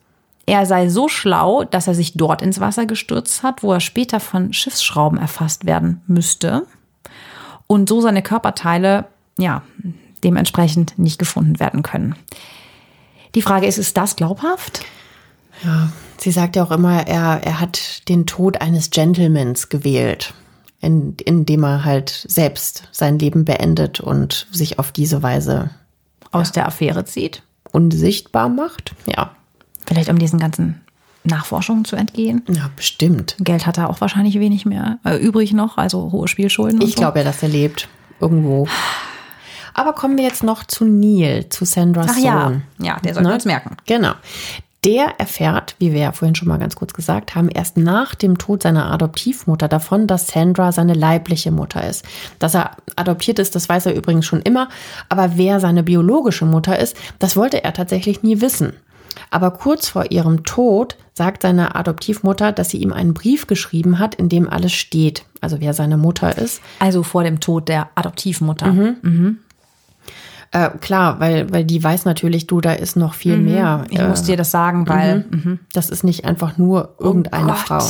er 0.46 0.66
sei 0.66 0.90
so 0.90 1.08
schlau, 1.08 1.64
dass 1.64 1.88
er 1.88 1.96
sich 1.96 2.14
dort 2.14 2.42
ins 2.42 2.60
Wasser 2.60 2.86
gestürzt 2.86 3.44
hat, 3.44 3.64
wo 3.64 3.72
er 3.72 3.80
später 3.80 4.20
von 4.20 4.52
Schiffsschrauben 4.52 5.18
erfasst 5.18 5.66
werden 5.66 6.02
müsste 6.08 6.68
und 7.68 7.88
so 7.88 8.02
seine 8.02 8.22
Körperteile 8.22 9.06
ja 9.38 9.62
dementsprechend 10.24 11.00
nicht 11.00 11.20
gefunden 11.20 11.60
werden 11.60 11.84
können. 11.84 12.16
Die 13.36 13.42
Frage 13.42 13.66
ist, 13.66 13.78
ist 13.78 13.98
das 13.98 14.16
glaubhaft? 14.16 14.84
Ja, 15.64 15.92
sie 16.18 16.32
sagt 16.32 16.56
ja 16.56 16.64
auch 16.64 16.72
immer, 16.72 17.08
er, 17.08 17.42
er 17.44 17.60
hat 17.60 18.08
den 18.10 18.26
Tod 18.26 18.62
eines 18.62 18.90
Gentlemans 18.90 19.70
gewählt, 19.70 20.34
in, 20.80 21.16
indem 21.24 21.64
er 21.64 21.86
halt 21.86 22.26
selbst 22.28 22.88
sein 22.92 23.20
Leben 23.20 23.46
beendet 23.46 24.00
und 24.00 24.48
sich 24.52 24.80
auf 24.80 24.92
diese 24.92 25.24
Weise 25.24 25.70
aus 26.32 26.50
ja, 26.50 26.54
der 26.54 26.68
Affäre 26.68 27.06
zieht. 27.06 27.44
Unsichtbar 27.72 28.50
macht, 28.50 28.96
ja. 29.06 29.32
Vielleicht 29.86 30.10
um 30.10 30.20
diesen 30.20 30.40
ganzen 30.40 30.82
Nachforschungen 31.24 31.86
zu 31.86 31.96
entgehen. 31.96 32.44
Ja, 32.50 32.70
bestimmt. 32.76 33.36
Geld 33.40 33.66
hat 33.68 33.78
er 33.78 33.90
auch 33.90 34.02
wahrscheinlich 34.02 34.40
wenig 34.40 34.66
mehr 34.66 35.00
äh, 35.06 35.18
übrig 35.18 35.54
noch, 35.54 35.78
also 35.78 36.12
hohe 36.12 36.28
Spielschulden. 36.28 36.82
Ich 36.82 36.96
so. 36.96 37.02
glaube 37.02 37.20
ja, 37.20 37.26
dass 37.26 37.44
er 37.44 37.50
lebt. 37.50 37.88
Irgendwo. 38.20 38.68
Aber 39.74 39.94
kommen 39.94 40.18
wir 40.18 40.24
jetzt 40.24 40.44
noch 40.44 40.64
zu 40.66 40.86
Neil, 40.86 41.50
zu 41.50 41.66
Sandras 41.66 42.12
Ach, 42.12 42.16
Sohn. 42.16 42.64
Ja, 42.80 42.86
ja 42.86 43.00
der 43.04 43.14
sollte 43.14 43.30
ne? 43.30 43.36
uns 43.36 43.46
merken. 43.46 43.78
Genau. 43.86 44.14
Der 44.84 45.20
erfährt, 45.20 45.76
wie 45.78 45.94
wir 45.94 46.00
ja 46.00 46.12
vorhin 46.12 46.34
schon 46.34 46.48
mal 46.48 46.58
ganz 46.58 46.76
kurz 46.76 46.94
gesagt 46.94 47.36
haben, 47.36 47.50
erst 47.50 47.78
nach 47.78 48.16
dem 48.16 48.40
Tod 48.40 48.64
seiner 48.64 48.92
Adoptivmutter 48.92 49.68
davon, 49.68 50.08
dass 50.08 50.28
Sandra 50.28 50.72
seine 50.72 50.96
leibliche 50.96 51.52
Mutter 51.52 51.88
ist. 51.88 52.04
Dass 52.40 52.56
er 52.56 52.72
adoptiert 52.96 53.38
ist, 53.38 53.54
das 53.54 53.70
weiß 53.70 53.86
er 53.86 53.94
übrigens 53.94 54.26
schon 54.26 54.42
immer. 54.42 54.70
Aber 55.08 55.38
wer 55.38 55.60
seine 55.60 55.84
biologische 55.84 56.46
Mutter 56.46 56.80
ist, 56.80 56.98
das 57.20 57.38
wollte 57.38 57.64
er 57.64 57.74
tatsächlich 57.74 58.24
nie 58.24 58.42
wissen. 58.42 58.74
Aber 59.30 59.52
kurz 59.52 59.88
vor 59.88 60.10
ihrem 60.12 60.44
Tod 60.46 60.98
sagt 61.14 61.44
seine 61.44 61.76
Adoptivmutter, 61.76 62.52
dass 62.52 62.70
sie 62.70 62.78
ihm 62.78 62.92
einen 62.92 63.14
Brief 63.14 63.46
geschrieben 63.46 64.00
hat, 64.00 64.16
in 64.16 64.30
dem 64.30 64.50
alles 64.50 64.74
steht. 64.74 65.26
Also 65.42 65.60
wer 65.60 65.74
seine 65.74 65.98
Mutter 65.98 66.38
ist. 66.38 66.62
Also 66.80 67.04
vor 67.04 67.24
dem 67.24 67.40
Tod 67.40 67.70
der 67.70 67.90
Adoptivmutter. 67.94 68.68
Mhm. 68.68 68.96
Mhm. 69.02 69.38
Äh, 70.52 70.70
klar, 70.82 71.20
weil, 71.20 71.52
weil 71.52 71.64
die 71.64 71.82
weiß 71.82 72.06
natürlich, 72.06 72.46
du, 72.46 72.60
da 72.60 72.74
ist 72.74 72.98
noch 72.98 73.14
viel 73.14 73.38
mhm. 73.38 73.46
mehr. 73.46 73.86
Ich 73.90 74.00
äh, 74.00 74.08
muss 74.08 74.24
dir 74.24 74.36
das 74.36 74.52
sagen, 74.52 74.88
weil 74.88 75.26
mhm. 75.30 75.42
mhm. 75.44 75.60
das 75.74 75.90
ist 75.90 76.04
nicht 76.04 76.26
einfach 76.26 76.58
nur 76.58 76.96
irgendeine 77.00 77.54
oh 77.54 77.56
Frau. 77.56 77.84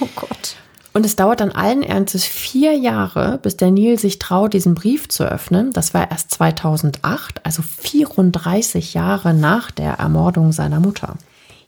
Oh 0.00 0.08
Gott. 0.16 0.56
Und 0.92 1.06
es 1.06 1.14
dauert 1.14 1.40
dann 1.40 1.52
allen 1.52 1.84
Ernstes 1.84 2.24
vier 2.24 2.74
Jahre, 2.74 3.38
bis 3.38 3.56
der 3.56 3.70
Neil 3.70 3.96
sich 3.98 4.18
traut, 4.18 4.54
diesen 4.54 4.74
Brief 4.74 5.08
zu 5.08 5.24
öffnen. 5.24 5.72
Das 5.72 5.94
war 5.94 6.10
erst 6.10 6.32
2008, 6.32 7.46
also 7.46 7.62
34 7.62 8.94
Jahre 8.94 9.32
nach 9.32 9.70
der 9.70 9.92
Ermordung 9.94 10.50
seiner 10.50 10.80
Mutter. 10.80 11.14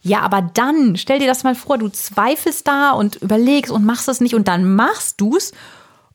Ja, 0.01 0.22
aber 0.22 0.43
dann, 0.43 0.97
stell 0.97 1.20
dir 1.20 1.28
das 1.28 1.45
mal 1.45 1.55
vor, 1.55 1.78
du 1.78 1.88
zweifelst 1.88 2.66
da 2.66 2.90
und 2.90 3.16
überlegst 3.16 3.70
und 3.70 3.84
machst 3.84 4.09
es 4.09 4.20
nicht 4.20 4.34
und 4.34 4.49
dann 4.49 4.74
machst 4.74 5.20
du's 5.20 5.53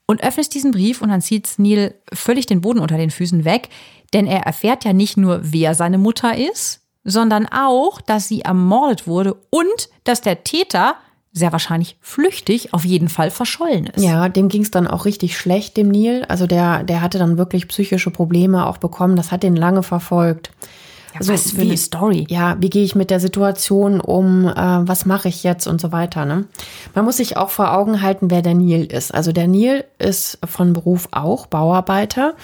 und 0.06 0.22
öffnest 0.22 0.54
diesen 0.54 0.72
Brief 0.72 1.02
und 1.02 1.08
dann 1.08 1.22
zieht 1.22 1.50
Neil 1.58 1.94
völlig 2.12 2.46
den 2.46 2.60
Boden 2.60 2.80
unter 2.80 2.98
den 2.98 3.12
Füßen 3.12 3.46
weg. 3.46 3.70
Denn 4.14 4.28
er 4.28 4.42
erfährt 4.42 4.86
ja 4.86 4.94
nicht 4.94 5.18
nur, 5.18 5.40
wer 5.44 5.76
seine 5.76 5.98
Mutter 5.98 6.38
ist, 6.38 6.82
sondern 7.04 7.48
auch, 7.48 8.02
dass 8.02 8.28
sie 8.28 8.42
ermordet 8.42 9.08
wurde 9.08 9.36
und 9.50 9.90
dass 10.04 10.22
der 10.22 10.44
Täter 10.44 10.96
sehr 11.34 11.52
wahrscheinlich 11.52 11.98
flüchtig, 12.02 12.74
auf 12.74 12.84
jeden 12.84 13.10
Fall 13.10 13.32
verschollen 13.32 13.88
ist. 13.88 14.04
Ja, 14.04 14.28
dem 14.28 14.50
ging 14.50 14.64
es 14.64 14.72
dann 14.72 14.88
auch 14.88 15.06
richtig 15.06 15.38
schlecht, 15.38 15.78
dem 15.78 15.90
Neil. 15.90 16.26
Also 16.28 16.48
der, 16.48 16.84
der 16.84 17.02
hatte 17.02 17.20
dann 17.20 17.38
wirklich 17.38 17.68
psychische 17.68 18.12
Probleme 18.12 18.66
auch 18.66 18.78
bekommen. 18.78 19.16
Das 19.16 19.32
hat 19.32 19.44
den 19.44 19.56
lange 19.56 19.84
verfolgt. 19.84 20.52
Also 21.16 21.34
was 21.34 21.52
für 21.52 21.58
wie, 21.58 21.62
eine 21.62 21.78
Story. 21.78 22.26
Ja, 22.30 22.58
wie 22.60 22.70
gehe 22.70 22.84
ich 22.84 22.96
mit 22.96 23.10
der 23.10 23.20
Situation 23.20 24.00
um? 24.00 24.48
Äh, 24.48 24.54
was 24.56 25.06
mache 25.06 25.30
ich 25.30 25.44
jetzt 25.44 25.68
und 25.68 25.82
so 25.82 25.92
weiter. 25.92 26.26
Ne? 26.26 26.46
Man 26.94 27.06
muss 27.06 27.18
sich 27.18 27.38
auch 27.38 27.50
vor 27.50 27.74
Augen 27.74 28.02
halten, 28.02 28.30
wer 28.30 28.42
der 28.42 28.54
Neil 28.54 28.86
ist. 28.86 29.14
Also 29.14 29.32
der 29.32 29.48
Neil 29.48 29.86
ist 30.00 30.40
von 30.46 30.74
Beruf 30.74 31.08
auch 31.12 31.48
Bauarbeiter. 31.48 32.36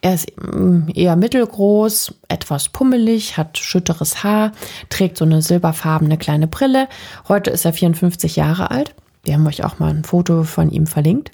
Er 0.00 0.14
ist 0.14 0.32
mm, 0.36 0.88
eher 0.94 1.16
mittelgroß, 1.16 2.14
etwas 2.28 2.68
pummelig, 2.68 3.36
hat 3.36 3.58
schütteres 3.58 4.22
Haar, 4.22 4.52
trägt 4.88 5.18
so 5.18 5.24
eine 5.24 5.42
silberfarbene 5.42 6.18
kleine 6.18 6.46
Brille. 6.46 6.88
Heute 7.28 7.50
ist 7.50 7.64
er 7.64 7.72
54 7.72 8.36
Jahre 8.36 8.70
alt. 8.70 8.94
Wir 9.24 9.34
haben 9.34 9.46
euch 9.46 9.64
auch 9.64 9.78
mal 9.78 9.90
ein 9.90 10.04
Foto 10.04 10.42
von 10.42 10.70
ihm 10.70 10.86
verlinkt. 10.86 11.30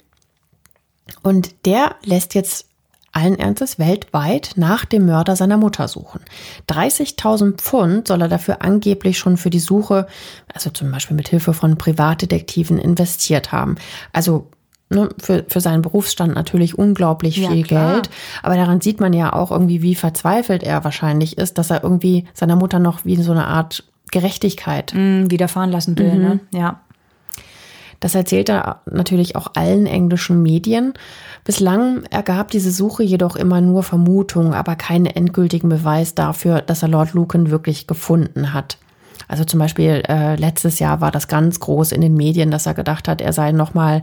Und 1.23 1.65
der 1.65 1.95
lässt 2.03 2.35
jetzt 2.35 2.68
allen 3.19 3.37
Ernstes 3.37 3.79
weltweit 3.79 4.51
nach 4.55 4.85
dem 4.85 5.05
Mörder 5.05 5.35
seiner 5.35 5.57
Mutter 5.57 5.87
suchen. 5.87 6.21
30.000 6.69 7.57
Pfund 7.57 8.07
soll 8.07 8.21
er 8.21 8.27
dafür 8.27 8.61
angeblich 8.61 9.17
schon 9.17 9.37
für 9.37 9.49
die 9.49 9.59
Suche, 9.59 10.07
also 10.53 10.69
zum 10.69 10.91
Beispiel 10.91 11.15
mit 11.17 11.27
Hilfe 11.27 11.53
von 11.53 11.77
Privatdetektiven, 11.77 12.77
investiert 12.77 13.51
haben. 13.51 13.75
Also 14.13 14.47
ne, 14.89 15.09
für, 15.21 15.45
für 15.47 15.61
seinen 15.61 15.81
Berufsstand 15.81 16.33
natürlich 16.33 16.77
unglaublich 16.77 17.37
Ja, 17.37 17.49
viel 17.49 17.63
klar. 17.63 17.93
Geld. 17.93 18.09
Aber 18.41 18.55
daran 18.55 18.81
sieht 18.81 18.99
man 18.99 19.13
ja 19.13 19.33
auch 19.33 19.51
irgendwie, 19.51 19.81
wie 19.81 19.95
verzweifelt 19.95 20.63
er 20.63 20.83
wahrscheinlich 20.83 21.37
ist, 21.37 21.57
dass 21.57 21.69
er 21.71 21.83
irgendwie 21.83 22.25
seiner 22.33 22.55
Mutter 22.55 22.79
noch 22.79 23.05
wie 23.05 23.15
so 23.21 23.31
eine 23.31 23.47
Art 23.47 23.83
Gerechtigkeit 24.11 24.93
Mm, 24.95 25.29
widerfahren 25.29 25.71
lassen 25.71 25.97
will, 25.97 26.15
ne? 26.15 26.39
Ja. 26.51 26.81
Das 27.99 28.15
erzählt 28.15 28.49
er 28.49 28.81
natürlich 28.89 29.35
auch 29.35 29.51
allen 29.55 29.85
englischen 29.85 30.41
Medien. 30.41 30.93
Bislang 31.43 32.03
ergab 32.09 32.51
diese 32.51 32.71
Suche 32.71 33.03
jedoch 33.03 33.35
immer 33.35 33.61
nur 33.61 33.83
Vermutungen, 33.83 34.53
aber 34.53 34.75
keinen 34.75 35.05
endgültigen 35.05 35.69
Beweis 35.69 36.15
dafür, 36.15 36.61
dass 36.61 36.81
er 36.81 36.89
Lord 36.89 37.13
Lucan 37.13 37.51
wirklich 37.51 37.87
gefunden 37.87 38.53
hat. 38.53 38.77
Also 39.27 39.43
zum 39.43 39.59
Beispiel 39.59 40.01
äh, 40.07 40.35
letztes 40.37 40.79
Jahr 40.79 41.01
war 41.01 41.11
das 41.11 41.27
ganz 41.27 41.59
groß 41.59 41.91
in 41.91 42.01
den 42.01 42.15
Medien, 42.15 42.49
dass 42.49 42.65
er 42.65 42.73
gedacht 42.73 43.07
hat, 43.07 43.21
er 43.21 43.31
sei 43.31 43.51
nochmal 43.51 44.01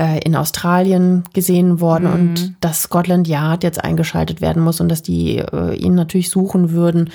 äh, 0.00 0.20
in 0.20 0.34
Australien 0.34 1.24
gesehen 1.34 1.80
worden 1.80 2.06
und 2.06 2.54
dass 2.60 2.84
Scotland 2.84 3.28
Yard 3.28 3.64
jetzt 3.64 3.84
eingeschaltet 3.84 4.40
werden 4.40 4.62
muss 4.62 4.80
und 4.80 4.88
dass 4.88 5.02
die 5.02 5.38
äh, 5.38 5.74
ihn 5.74 5.94
natürlich 5.94 6.30
suchen 6.30 6.70
würden. 6.70 7.10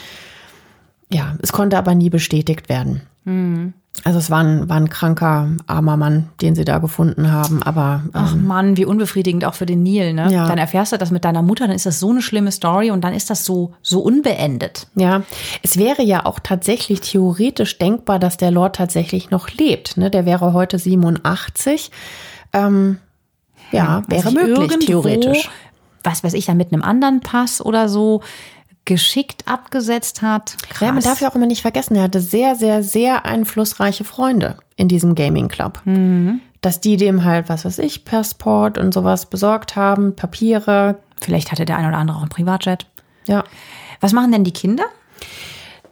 Ja, 1.12 1.36
es 1.42 1.52
konnte 1.52 1.80
aber 1.80 1.96
nie 1.96 2.12
bestätigt 2.12 2.70
werden. 2.70 3.02
Also 4.04 4.20
es 4.20 4.30
war 4.30 4.44
ein, 4.44 4.70
war 4.70 4.78
ein 4.78 4.90
kranker, 4.90 5.50
armer 5.66 5.98
Mann, 5.98 6.30
den 6.42 6.56
sie 6.56 6.66
da 6.66 6.78
gefunden 6.78 7.32
haben, 7.32 7.64
aber 7.64 8.04
Ach 8.14 8.36
Mann, 8.36 8.78
wie 8.78 8.86
unbefriedigend 8.86 9.44
auch 9.44 9.56
für 9.56 9.66
den 9.66 9.84
Neil, 9.84 10.14
ne? 10.14 10.32
Ja. 10.32 10.48
Dann 10.48 10.58
erfährst 10.58 10.94
du 10.94 10.98
das 10.98 11.12
mit 11.12 11.26
deiner 11.26 11.42
Mutter, 11.42 11.68
dann 11.68 11.76
ist 11.76 11.86
das 11.86 12.00
so 12.00 12.12
eine 12.12 12.22
schlimme 12.22 12.52
Story 12.52 12.92
und 12.92 13.02
dann 13.02 13.14
ist 13.14 13.30
das 13.30 13.44
so, 13.44 13.74
so 13.82 14.00
unbeendet. 14.02 14.88
Ja, 14.96 15.24
es 15.64 15.78
wäre 15.78 16.04
ja 16.04 16.26
auch 16.26 16.40
tatsächlich 16.40 17.02
theoretisch 17.02 17.78
denkbar, 17.80 18.20
dass 18.20 18.38
der 18.38 18.52
Lord 18.52 18.76
tatsächlich 18.76 19.32
noch 19.32 19.50
lebt. 19.50 19.98
Ne? 19.98 20.12
Der 20.12 20.26
wäre 20.26 20.54
heute 20.54 20.78
87. 20.78 21.92
Ähm, 22.54 23.00
ja, 23.72 24.04
wäre 24.08 24.30
Sich 24.30 24.34
möglich, 24.34 24.86
theoretisch. 24.86 25.50
Was 26.04 26.24
weiß 26.24 26.34
ich, 26.34 26.46
dann 26.46 26.58
mit 26.58 26.72
einem 26.72 26.84
anderen 26.84 27.20
Pass 27.20 27.60
oder 27.60 27.90
so 27.90 28.22
geschickt 28.88 29.44
abgesetzt 29.48 30.24
hat. 30.24 30.58
Krass. 30.70 30.88
Ja, 30.88 30.92
man 30.94 31.04
darf 31.04 31.22
ja 31.22 31.30
auch 31.30 31.36
immer 31.36 31.46
nicht 31.46 31.62
vergessen, 31.62 31.96
er 31.96 32.04
hatte 32.04 32.22
sehr, 32.22 32.56
sehr, 32.56 32.82
sehr 32.82 33.26
einflussreiche 33.26 34.04
Freunde 34.04 34.58
in 34.78 34.88
diesem 34.88 35.14
Gaming 35.14 35.50
Club. 35.50 35.82
Dass 36.62 36.80
die 36.80 36.98
dem 36.98 37.24
halt, 37.24 37.50
was 37.50 37.66
weiß 37.66 37.78
ich, 37.80 38.06
Passport 38.06 38.80
und 38.80 38.94
sowas 38.94 39.28
besorgt 39.28 39.76
haben, 39.76 40.16
Papiere. 40.16 40.98
Vielleicht 41.22 41.52
hatte 41.52 41.66
der 41.66 41.78
ein 41.78 41.88
oder 41.88 41.98
andere 41.98 42.18
auch 42.18 42.24
ein 42.24 42.30
Privatjet. 42.30 42.88
Ja. 43.28 43.44
Was 44.00 44.14
machen 44.14 44.32
denn 44.32 44.44
die 44.44 44.54
Kinder? 44.54 44.86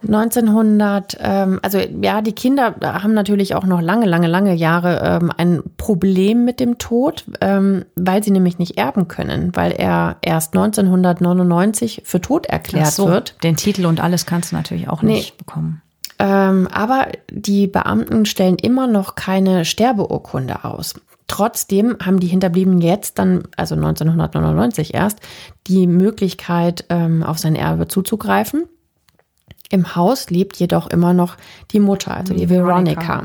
1900, 0.08 1.18
ähm, 1.20 1.60
also 1.62 1.80
ja, 1.80 2.22
die 2.22 2.34
Kinder 2.34 2.76
haben 2.82 3.14
natürlich 3.14 3.56
auch 3.56 3.66
noch 3.66 3.82
lange, 3.82 4.06
lange, 4.06 4.28
lange 4.28 4.54
Jahre 4.54 5.20
ähm, 5.22 5.32
ein 5.36 5.64
Problem 5.78 6.46
mit 6.46 6.60
dem 6.60 6.78
Tod, 6.78 7.26
ähm, 7.42 7.86
weil 7.96 8.24
sie 8.24 8.32
nämlich 8.32 8.58
nicht 8.58 8.78
erben 8.78 9.08
können, 9.08 9.52
weil 9.56 9.72
er 9.72 10.18
erst 10.22 10.56
1999 10.56 12.04
für 12.06 12.22
tot 12.22 12.46
erklärt 12.46 12.92
so, 12.92 13.08
wird. 13.08 13.36
Den 13.44 13.56
Titel 13.56 13.86
und 13.86 14.00
alles 14.02 14.26
kannst 14.26 14.52
du 14.52 14.56
natürlich 14.56 14.90
auch 14.90 15.02
nicht 15.02 15.38
bekommen. 15.38 15.82
Ähm, 16.18 16.68
aber 16.72 17.08
die 17.30 17.68
Beamten 17.68 18.26
stellen 18.26 18.56
immer 18.56 18.88
noch 18.88 19.16
keine 19.16 19.66
Sterbeurkunde 19.66 20.64
aus. 20.64 20.96
Trotzdem 21.28 21.98
haben 22.04 22.20
die 22.20 22.28
Hinterbliebenen 22.28 22.82
jetzt 22.82 23.18
dann, 23.18 23.44
also 23.58 23.76
1999 23.76 24.94
erst, 24.94 25.20
die 25.68 25.88
Möglichkeit, 25.88 26.86
ähm, 26.90 27.24
auf 27.24 27.40
sein 27.40 27.56
Erbe 27.56 27.88
zuzugreifen. 27.88 28.66
Im 29.70 29.96
Haus 29.96 30.30
lebt 30.30 30.58
jedoch 30.58 30.88
immer 30.88 31.14
noch 31.14 31.38
die 31.72 31.80
Mutter, 31.80 32.16
also 32.16 32.34
die 32.34 32.50
Veronica. 32.50 33.24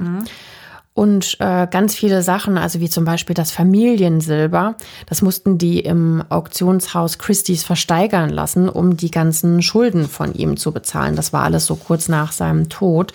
Und 0.92 1.36
äh, 1.40 1.66
ganz 1.70 1.94
viele 1.94 2.20
Sachen, 2.22 2.58
also 2.58 2.80
wie 2.80 2.90
zum 2.90 3.04
Beispiel 3.04 3.34
das 3.34 3.52
Familiensilber, 3.52 4.74
das 5.06 5.22
mussten 5.22 5.56
die 5.56 5.80
im 5.80 6.22
Auktionshaus 6.28 7.18
Christie's 7.18 7.62
versteigern 7.62 8.28
lassen, 8.28 8.68
um 8.68 8.96
die 8.96 9.10
ganzen 9.10 9.62
Schulden 9.62 10.08
von 10.08 10.34
ihm 10.34 10.56
zu 10.56 10.72
bezahlen. 10.72 11.16
Das 11.16 11.32
war 11.32 11.44
alles 11.44 11.66
so 11.66 11.76
kurz 11.76 12.08
nach 12.08 12.32
seinem 12.32 12.68
Tod. 12.68 13.12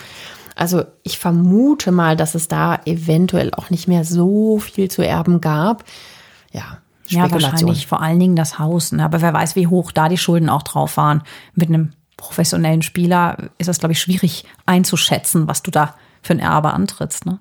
Also 0.55 0.85
ich 1.03 1.19
vermute 1.19 1.91
mal, 1.91 2.15
dass 2.15 2.33
es 2.33 2.47
da 2.47 2.79
eventuell 2.85 3.53
auch 3.53 3.69
nicht 3.69 3.87
mehr 3.87 4.05
so 4.05 4.57
viel 4.57 4.89
zu 4.89 5.05
erben 5.05 5.41
gab. 5.41 5.83
Ja, 6.53 6.77
Ja, 7.07 7.29
wahrscheinlich 7.29 7.87
vor 7.87 8.01
allen 8.01 8.19
Dingen 8.19 8.35
das 8.35 8.57
Haus. 8.57 8.93
Ne? 8.93 9.03
Aber 9.03 9.21
wer 9.21 9.33
weiß, 9.33 9.55
wie 9.55 9.67
hoch 9.67 9.91
da 9.91 10.09
die 10.09 10.17
Schulden 10.17 10.49
auch 10.49 10.63
drauf 10.63 10.97
waren. 10.97 11.21
Mit 11.53 11.69
einem 11.69 11.91
professionellen 12.17 12.81
Spieler 12.81 13.37
ist 13.57 13.67
das, 13.67 13.79
glaube 13.79 13.93
ich, 13.93 13.99
schwierig 13.99 14.45
einzuschätzen, 14.65 15.47
was 15.47 15.63
du 15.63 15.71
da 15.71 15.95
für 16.21 16.33
ein 16.33 16.39
Erbe 16.39 16.73
antrittst. 16.73 17.25
Ne? 17.25 17.39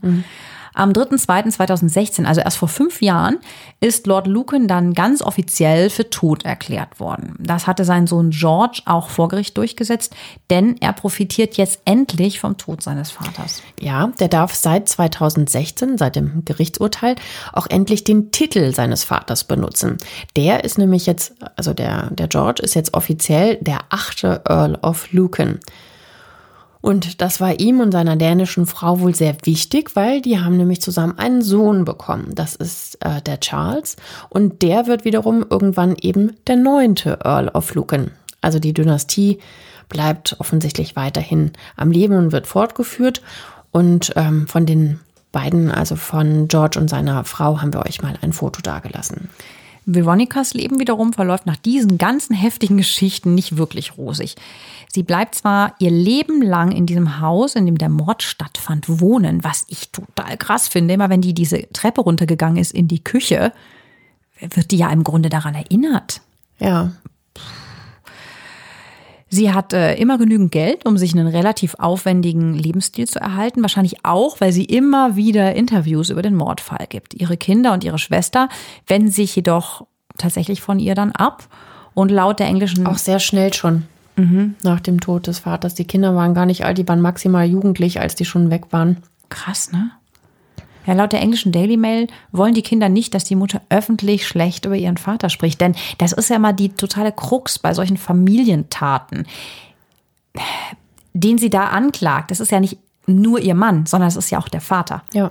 Am 0.74 0.90
3.2.2016, 0.90 2.24
also 2.24 2.40
erst 2.40 2.56
vor 2.56 2.68
fünf 2.68 3.00
Jahren, 3.00 3.38
ist 3.80 4.08
Lord 4.08 4.26
Lucan 4.26 4.66
dann 4.66 4.92
ganz 4.92 5.22
offiziell 5.22 5.88
für 5.88 6.10
tot 6.10 6.44
erklärt 6.44 6.98
worden. 6.98 7.36
Das 7.38 7.68
hatte 7.68 7.84
sein 7.84 8.08
Sohn 8.08 8.30
George 8.30 8.82
auch 8.84 9.08
vor 9.08 9.28
Gericht 9.28 9.56
durchgesetzt, 9.56 10.14
denn 10.50 10.76
er 10.80 10.92
profitiert 10.92 11.56
jetzt 11.56 11.80
endlich 11.84 12.40
vom 12.40 12.58
Tod 12.58 12.82
seines 12.82 13.12
Vaters. 13.12 13.62
Ja, 13.80 14.10
der 14.18 14.28
darf 14.28 14.54
seit 14.54 14.88
2016, 14.88 15.96
seit 15.96 16.16
dem 16.16 16.44
Gerichtsurteil, 16.44 17.14
auch 17.52 17.68
endlich 17.68 18.02
den 18.02 18.32
Titel 18.32 18.74
seines 18.74 19.04
Vaters 19.04 19.44
benutzen. 19.44 19.98
Der 20.36 20.64
ist 20.64 20.76
nämlich 20.76 21.06
jetzt, 21.06 21.34
also 21.56 21.72
der, 21.72 22.10
der 22.10 22.26
George 22.26 22.62
ist 22.62 22.74
jetzt 22.74 22.94
offiziell 22.94 23.58
der 23.60 23.78
achte 23.90 24.42
Earl 24.48 24.74
of 24.82 25.12
Lucan. 25.12 25.60
Und 26.85 27.22
das 27.22 27.41
war 27.41 27.61
ihm 27.61 27.80
und 27.80 27.93
seiner 27.93 28.14
dänischen 28.14 28.66
Frau 28.66 29.01
wohl 29.01 29.14
sehr 29.14 29.35
wichtig, 29.45 29.97
weil 29.97 30.20
die 30.20 30.39
haben 30.39 30.59
nämlich 30.59 30.82
zusammen 30.82 31.18
einen 31.18 31.41
Sohn 31.41 31.87
bekommen. 31.87 32.32
Das 32.35 32.55
ist 32.57 33.03
äh, 33.03 33.22
der 33.22 33.41
Charles. 33.41 33.97
Und 34.28 34.61
der 34.61 34.87
wird 34.87 35.07
wiederum 35.07 35.47
irgendwann 35.49 35.97
eben 35.99 36.37
der 36.47 36.57
neunte 36.57 37.20
Earl 37.24 37.49
of 37.49 37.74
Lucan. 37.74 38.11
Also 38.43 38.59
die 38.59 38.74
Dynastie 38.74 39.39
bleibt 39.89 40.37
offensichtlich 40.41 40.95
weiterhin 40.95 41.53
am 41.74 41.91
Leben 41.91 42.16
und 42.16 42.32
wird 42.32 42.47
fortgeführt. 42.47 43.22
Und 43.70 44.12
ähm, 44.16 44.47
von 44.47 44.66
den 44.66 45.01
beiden, 45.32 45.70
also 45.70 45.97
von 45.97 46.49
George 46.49 46.78
und 46.78 46.91
seiner 46.91 47.24
Frau, 47.24 47.62
haben 47.62 47.72
wir 47.72 47.87
euch 47.87 48.03
mal 48.03 48.18
ein 48.20 48.35
Foto 48.35 48.61
dargelassen. 48.61 49.30
Veronikas 49.87 50.55
Leben 50.55 50.80
wiederum 50.80 51.12
verläuft 51.12 51.47
nach 51.47 51.57
diesen 51.57 51.99
ganzen 51.99 52.35
heftigen 52.35 52.76
Geschichten 52.76 53.35
nicht 53.35 53.57
wirklich 53.57 53.99
rosig. 53.99 54.37
Sie 54.89 55.03
bleibt 55.03 55.35
zwar 55.35 55.74
ihr 55.78 55.91
Leben 55.91 56.41
lang 56.41 56.72
in 56.72 56.87
diesem 56.87 57.20
Haus, 57.20 57.55
in 57.55 57.66
dem 57.66 57.78
der 57.78 57.89
Mord 57.89 58.22
stattfand, 58.22 59.01
wohnen, 59.01 59.43
was 59.45 59.64
ich 59.68 59.91
total 59.91 60.37
krass 60.37 60.68
finde. 60.68 60.95
Immer 60.95 61.11
wenn 61.11 61.20
die 61.20 61.35
diese 61.35 61.70
Treppe 61.72 62.01
runtergegangen 62.01 62.57
ist 62.57 62.72
in 62.72 62.89
die 62.89 63.03
Küche, 63.03 63.53
wird 64.41 64.70
die 64.70 64.78
ja 64.78 64.91
im 64.91 65.05
Grunde 65.05 65.28
daran 65.28 65.55
erinnert. 65.55 66.20
Ja, 66.59 66.93
Sie 69.35 69.53
hat 69.53 69.72
äh, 69.72 69.97
immer 69.97 70.16
genügend 70.16 70.53
Geld, 70.53 70.87
um 70.87 70.97
sich 70.97 71.12
einen 71.12 71.26
relativ 71.26 71.74
aufwendigen 71.80 72.55
Lebensstil 72.55 73.09
zu 73.09 73.18
erhalten. 73.18 73.62
Wahrscheinlich 73.62 74.05
auch, 74.05 74.41
weil 74.41 74.53
sie 74.53 74.64
immer 74.64 75.16
wieder 75.16 75.57
Interviews 75.57 76.11
über 76.11 76.22
den 76.22 76.37
Mordfall 76.37 76.87
gibt. 76.89 77.14
Ihre 77.14 77.37
Kinder 77.37 77.72
und 77.72 77.82
ihre 77.82 77.99
Schwester 77.99 78.49
wenden 78.87 79.11
sich 79.11 79.35
jedoch 79.35 79.87
tatsächlich 80.18 80.61
von 80.61 80.78
ihr 80.78 80.95
dann 80.95 81.11
ab. 81.11 81.49
Und 81.95 82.12
laut 82.12 82.39
der 82.39 82.47
englischen 82.47 82.87
auch 82.87 82.99
sehr 82.99 83.18
schnell 83.18 83.53
schon. 83.53 83.85
Nach 84.62 84.78
dem 84.78 85.01
Tod 85.01 85.26
des 85.26 85.41
Vaters. 85.41 85.74
Die 85.74 85.85
Kinder 85.85 86.14
waren 86.14 86.35
gar 86.35 86.47
nicht 86.47 86.64
alt, 86.64 86.78
die 86.78 86.87
waren 86.87 87.01
maximal 87.01 87.45
jugendlich, 87.45 88.01
als 88.01 88.14
die 88.14 88.24
schon 88.24 88.51
weg 88.51 88.66
waren. 88.70 88.99
Krass, 89.30 89.72
ne? 89.72 89.91
Ja, 90.87 90.95
laut 90.95 91.12
der 91.12 91.20
englischen 91.20 91.53
Daily 91.53 91.76
Mail 91.76 92.09
wollen 92.32 92.55
die 92.55 92.62
Kinder 92.62 92.89
nicht, 92.89 93.14
dass 93.14 93.24
die 93.24 93.37
Mutter 93.37 93.62
öffentlich 93.70 94.26
schlecht 94.26 94.66
über 94.66 94.76
ihren 94.76 94.97
Vater 94.97 95.30
spricht. 95.30 95.61
Denn 95.61 95.74
das 95.99 96.12
ist 96.12 96.30
ja 96.30 96.39
mal 96.39 96.53
die 96.53 96.70
totale 96.70 97.12
Krux 97.12 97.59
bei 97.59 97.74
solchen 97.74 97.97
Familientaten. 97.97 99.26
Den 101.12 101.39
sie 101.39 101.51
da 101.51 101.68
anklagt, 101.68 102.30
das 102.30 102.41
ist 102.41 102.51
ja 102.51 102.61
nicht 102.61 102.78
nur 103.07 103.39
ihr 103.39 103.55
Mann, 103.55 103.87
sondern 103.87 104.09
es 104.09 104.16
ist 104.16 104.30
ja 104.30 104.39
auch 104.39 104.49
der 104.49 104.61
Vater. 104.61 105.03
Ja. 105.12 105.30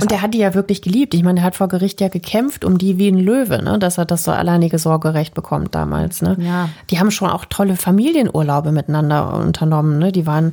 Und 0.00 0.12
er 0.12 0.20
hat 0.20 0.34
die 0.34 0.38
ja 0.38 0.52
wirklich 0.52 0.82
geliebt. 0.82 1.14
Ich 1.14 1.22
meine, 1.22 1.40
er 1.40 1.44
hat 1.44 1.56
vor 1.56 1.68
Gericht 1.68 2.00
ja 2.00 2.08
gekämpft 2.08 2.64
um 2.64 2.76
die 2.76 2.98
wie 2.98 3.08
ein 3.08 3.18
Löwe, 3.18 3.62
ne? 3.62 3.78
dass 3.78 3.96
er 3.96 4.04
das 4.04 4.22
so 4.22 4.30
alleinige 4.30 4.78
Sorgerecht 4.78 5.32
bekommt 5.32 5.74
damals. 5.74 6.20
Ne? 6.20 6.36
Ja. 6.40 6.68
Die 6.90 6.98
haben 7.00 7.10
schon 7.10 7.30
auch 7.30 7.46
tolle 7.46 7.74
Familienurlaube 7.74 8.70
miteinander 8.70 9.34
unternommen. 9.34 9.98
Ne? 9.98 10.12
Die 10.12 10.26
waren 10.26 10.52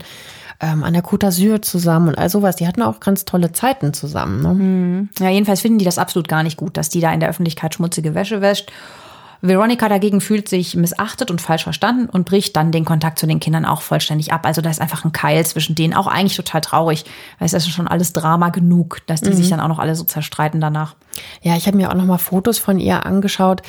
ähm, 0.60 0.84
an 0.84 0.94
der 0.94 1.04
Côte 1.04 1.28
d'Azur 1.28 1.62
zusammen 1.62 2.10
und 2.10 2.18
all 2.18 2.30
sowas. 2.30 2.56
Die 2.56 2.68
hatten 2.68 2.82
auch 2.82 3.00
ganz 3.00 3.26
tolle 3.26 3.52
Zeiten 3.52 3.94
zusammen. 3.94 4.42
Ne? 4.42 5.10
Ja, 5.20 5.30
jedenfalls 5.30 5.62
finden 5.62 5.80
die 5.80 5.86
das 5.86 5.98
absolut 5.98 6.28
gar 6.28 6.44
nicht 6.44 6.58
gut, 6.58 6.78
dass 6.78 6.90
die 6.90 7.02
da 7.02 7.12
in 7.12 7.20
der 7.20 7.30
Öffentlichkeit 7.30 7.76
schmutzige 7.76 8.16
Wäsche 8.16 8.42
wäscht. 8.42 8.72
Veronica 9.42 9.90
dagegen 9.90 10.22
fühlt 10.22 10.50
sich 10.50 10.76
missachtet 10.76 11.30
und 11.30 11.42
falsch 11.42 11.64
verstanden 11.64 12.10
und 12.10 12.26
bricht 12.26 12.56
dann 12.56 12.72
den 12.72 12.86
Kontakt 12.86 13.20
zu 13.20 13.28
den 13.28 13.40
Kindern 13.40 13.66
auch 13.66 13.82
vollständig 13.82 14.34
ab. 14.34 14.46
Also 14.46 14.62
da 14.62 14.70
ist 14.70 14.82
einfach 14.82 15.06
ein 15.06 15.12
Keil 15.12 15.46
zwischen 15.46 15.76
denen, 15.76 15.94
auch 15.94 16.08
eigentlich 16.08 16.36
total 16.36 16.62
traurig, 16.62 17.06
weil 17.38 17.46
es 17.46 17.54
ist 17.54 17.70
schon 17.70 17.88
alles 17.88 18.14
Drama 18.14 18.50
genug, 18.50 19.02
dass 19.08 19.22
die 19.22 19.34
sich 19.34 19.50
dann 19.50 19.60
auch 19.60 19.68
noch 19.68 19.80
alle 19.80 19.96
so 19.96 20.04
zerstreiten 20.04 20.62
danach. 20.62 20.96
Ja, 21.42 21.56
ich 21.56 21.68
habe 21.68 21.78
mir 21.78 21.90
auch 21.90 21.96
noch 21.96 22.06
mal 22.06 22.18
Fotos 22.18 22.58
von 22.58 22.80
ihr 22.80 23.06
angeschaut. 23.06 23.62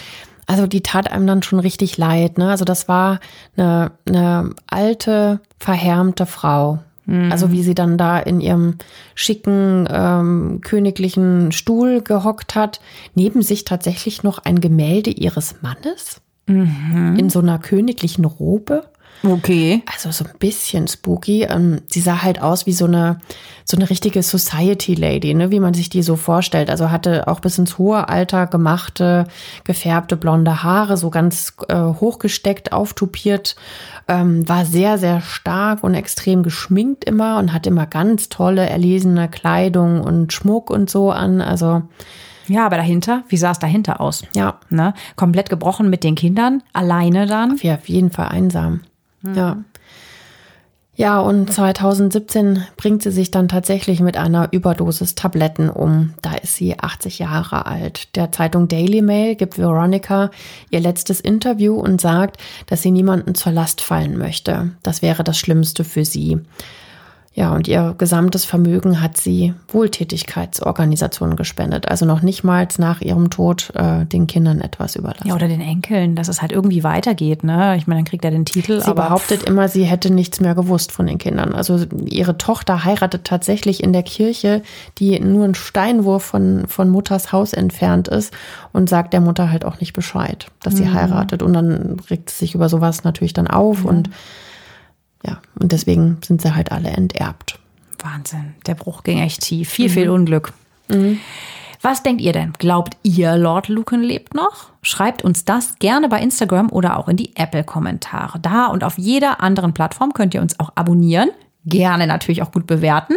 Also 0.46 0.66
die 0.66 0.80
tat 0.80 1.10
einem 1.10 1.26
dann 1.26 1.42
schon 1.42 1.58
richtig 1.58 1.98
leid. 1.98 2.38
Ne? 2.38 2.50
Also 2.50 2.64
das 2.64 2.88
war 2.88 3.20
eine, 3.56 3.92
eine 4.06 4.50
alte, 4.68 5.40
verhärmte 5.58 6.26
Frau. 6.26 6.78
Mhm. 7.06 7.32
Also 7.32 7.50
wie 7.50 7.62
sie 7.62 7.74
dann 7.74 7.98
da 7.98 8.18
in 8.18 8.40
ihrem 8.40 8.76
schicken 9.14 9.88
ähm, 9.90 10.60
königlichen 10.62 11.52
Stuhl 11.52 12.00
gehockt 12.00 12.54
hat. 12.54 12.80
Neben 13.14 13.42
sich 13.42 13.64
tatsächlich 13.64 14.22
noch 14.22 14.38
ein 14.38 14.60
Gemälde 14.60 15.10
ihres 15.10 15.56
Mannes 15.62 16.20
mhm. 16.46 17.16
in 17.18 17.30
so 17.30 17.40
einer 17.40 17.58
königlichen 17.58 18.24
Robe. 18.24 18.84
Okay. 19.22 19.82
Also 19.92 20.10
so 20.10 20.24
ein 20.24 20.38
bisschen 20.38 20.88
spooky. 20.88 21.44
Ähm, 21.44 21.80
sie 21.86 22.00
sah 22.00 22.22
halt 22.22 22.40
aus 22.40 22.66
wie 22.66 22.72
so 22.72 22.84
eine, 22.84 23.18
so 23.64 23.76
eine 23.76 23.88
richtige 23.88 24.22
Society 24.22 24.94
Lady, 24.94 25.34
ne, 25.34 25.50
wie 25.50 25.60
man 25.60 25.74
sich 25.74 25.88
die 25.88 26.02
so 26.02 26.16
vorstellt. 26.16 26.70
Also 26.70 26.90
hatte 26.90 27.26
auch 27.28 27.40
bis 27.40 27.58
ins 27.58 27.78
hohe 27.78 28.08
Alter 28.08 28.46
gemachte, 28.46 29.24
gefärbte 29.64 30.16
blonde 30.16 30.62
Haare, 30.62 30.96
so 30.96 31.10
ganz 31.10 31.54
äh, 31.68 31.76
hochgesteckt, 31.76 32.72
auftupiert, 32.72 33.56
ähm, 34.08 34.48
war 34.48 34.64
sehr, 34.64 34.98
sehr 34.98 35.20
stark 35.20 35.82
und 35.82 35.94
extrem 35.94 36.42
geschminkt 36.42 37.04
immer 37.04 37.38
und 37.38 37.52
hat 37.52 37.66
immer 37.66 37.86
ganz 37.86 38.28
tolle, 38.28 38.68
erlesene 38.68 39.28
Kleidung 39.28 40.00
und 40.00 40.32
Schmuck 40.32 40.70
und 40.70 40.88
so 40.90 41.10
an. 41.10 41.40
Also, 41.40 41.82
ja, 42.48 42.64
aber 42.66 42.76
dahinter, 42.76 43.24
wie 43.28 43.36
sah 43.36 43.50
es 43.50 43.58
dahinter 43.58 44.00
aus? 44.00 44.22
Ja. 44.34 44.60
Ne? 44.70 44.94
Komplett 45.16 45.50
gebrochen 45.50 45.90
mit 45.90 46.04
den 46.04 46.14
Kindern, 46.14 46.62
alleine 46.72 47.26
dann? 47.26 47.58
Ja, 47.62 47.74
auf 47.74 47.88
jeden 47.88 48.10
Fall 48.10 48.28
einsam. 48.28 48.82
Ja. 49.22 49.58
Ja, 50.98 51.20
und 51.20 51.52
2017 51.52 52.64
bringt 52.78 53.02
sie 53.02 53.10
sich 53.10 53.30
dann 53.30 53.48
tatsächlich 53.48 54.00
mit 54.00 54.16
einer 54.16 54.48
Überdosis 54.52 55.14
Tabletten 55.14 55.68
um. 55.68 56.14
Da 56.22 56.36
ist 56.36 56.56
sie 56.56 56.78
80 56.78 57.18
Jahre 57.18 57.66
alt. 57.66 58.16
Der 58.16 58.32
Zeitung 58.32 58.66
Daily 58.66 59.02
Mail 59.02 59.34
gibt 59.34 59.58
Veronica 59.58 60.30
ihr 60.70 60.80
letztes 60.80 61.20
Interview 61.20 61.74
und 61.74 62.00
sagt, 62.00 62.40
dass 62.66 62.80
sie 62.80 62.90
niemanden 62.90 63.34
zur 63.34 63.52
Last 63.52 63.82
fallen 63.82 64.16
möchte. 64.16 64.70
Das 64.82 65.02
wäre 65.02 65.22
das 65.22 65.38
Schlimmste 65.38 65.84
für 65.84 66.06
sie. 66.06 66.38
Ja, 67.38 67.54
und 67.54 67.68
ihr 67.68 67.94
gesamtes 67.98 68.46
Vermögen 68.46 69.02
hat 69.02 69.18
sie 69.18 69.52
Wohltätigkeitsorganisationen 69.68 71.36
gespendet. 71.36 71.86
Also 71.86 72.06
noch 72.06 72.22
nicht 72.22 72.44
mal 72.44 72.66
nach 72.78 73.02
ihrem 73.02 73.28
Tod 73.28 73.72
äh, 73.74 74.06
den 74.06 74.26
Kindern 74.26 74.62
etwas 74.62 74.96
überlassen. 74.96 75.28
Ja, 75.28 75.34
oder 75.34 75.46
den 75.46 75.60
Enkeln, 75.60 76.16
dass 76.16 76.28
es 76.28 76.40
halt 76.40 76.50
irgendwie 76.50 76.82
weitergeht. 76.82 77.44
Ne? 77.44 77.76
Ich 77.76 77.86
meine, 77.86 78.00
dann 78.00 78.06
kriegt 78.06 78.24
er 78.24 78.30
den 78.30 78.46
Titel. 78.46 78.80
Sie 78.80 78.94
behauptet 78.94 79.42
immer, 79.42 79.68
sie 79.68 79.84
hätte 79.84 80.10
nichts 80.10 80.40
mehr 80.40 80.54
gewusst 80.54 80.92
von 80.92 81.06
den 81.06 81.18
Kindern. 81.18 81.52
Also 81.52 81.84
ihre 82.06 82.38
Tochter 82.38 82.86
heiratet 82.86 83.24
tatsächlich 83.24 83.82
in 83.82 83.92
der 83.92 84.02
Kirche, 84.02 84.62
die 84.96 85.20
nur 85.20 85.44
ein 85.44 85.54
Steinwurf 85.54 86.22
von, 86.22 86.66
von 86.66 86.88
Mutters 86.88 87.32
Haus 87.32 87.52
entfernt 87.52 88.08
ist 88.08 88.32
und 88.72 88.88
sagt 88.88 89.12
der 89.12 89.20
Mutter 89.20 89.50
halt 89.50 89.66
auch 89.66 89.78
nicht 89.78 89.92
Bescheid, 89.92 90.46
dass 90.62 90.78
sie 90.78 90.86
mhm. 90.86 90.94
heiratet. 90.94 91.42
Und 91.42 91.52
dann 91.52 92.00
regt 92.08 92.30
sie 92.30 92.46
sich 92.46 92.54
über 92.54 92.70
sowas 92.70 93.04
natürlich 93.04 93.34
dann 93.34 93.46
auf 93.46 93.80
mhm. 93.80 93.88
und 93.90 94.10
ja, 95.26 95.40
und 95.58 95.72
deswegen 95.72 96.18
sind 96.24 96.42
sie 96.42 96.54
halt 96.54 96.72
alle 96.72 96.90
enterbt. 96.90 97.58
Wahnsinn. 98.02 98.54
Der 98.66 98.74
Bruch 98.74 99.02
ging 99.02 99.18
echt 99.18 99.42
tief. 99.42 99.70
Viel, 99.70 99.88
mhm. 99.88 99.92
viel 99.92 100.10
Unglück. 100.10 100.52
Mhm. 100.88 101.20
Was 101.82 102.02
denkt 102.02 102.20
ihr 102.20 102.32
denn? 102.32 102.52
Glaubt 102.58 102.96
ihr, 103.02 103.36
Lord 103.36 103.68
Lucan 103.68 104.02
lebt 104.02 104.34
noch? 104.34 104.70
Schreibt 104.82 105.22
uns 105.22 105.44
das 105.44 105.78
gerne 105.78 106.08
bei 106.08 106.20
Instagram 106.20 106.70
oder 106.70 106.98
auch 106.98 107.08
in 107.08 107.16
die 107.16 107.36
Apple-Kommentare. 107.36 108.40
Da 108.40 108.66
und 108.66 108.82
auf 108.82 108.98
jeder 108.98 109.40
anderen 109.40 109.72
Plattform 109.72 110.12
könnt 110.12 110.34
ihr 110.34 110.40
uns 110.40 110.58
auch 110.58 110.72
abonnieren. 110.74 111.30
Gerne 111.64 112.06
natürlich 112.06 112.42
auch 112.42 112.52
gut 112.52 112.66
bewerten. 112.66 113.14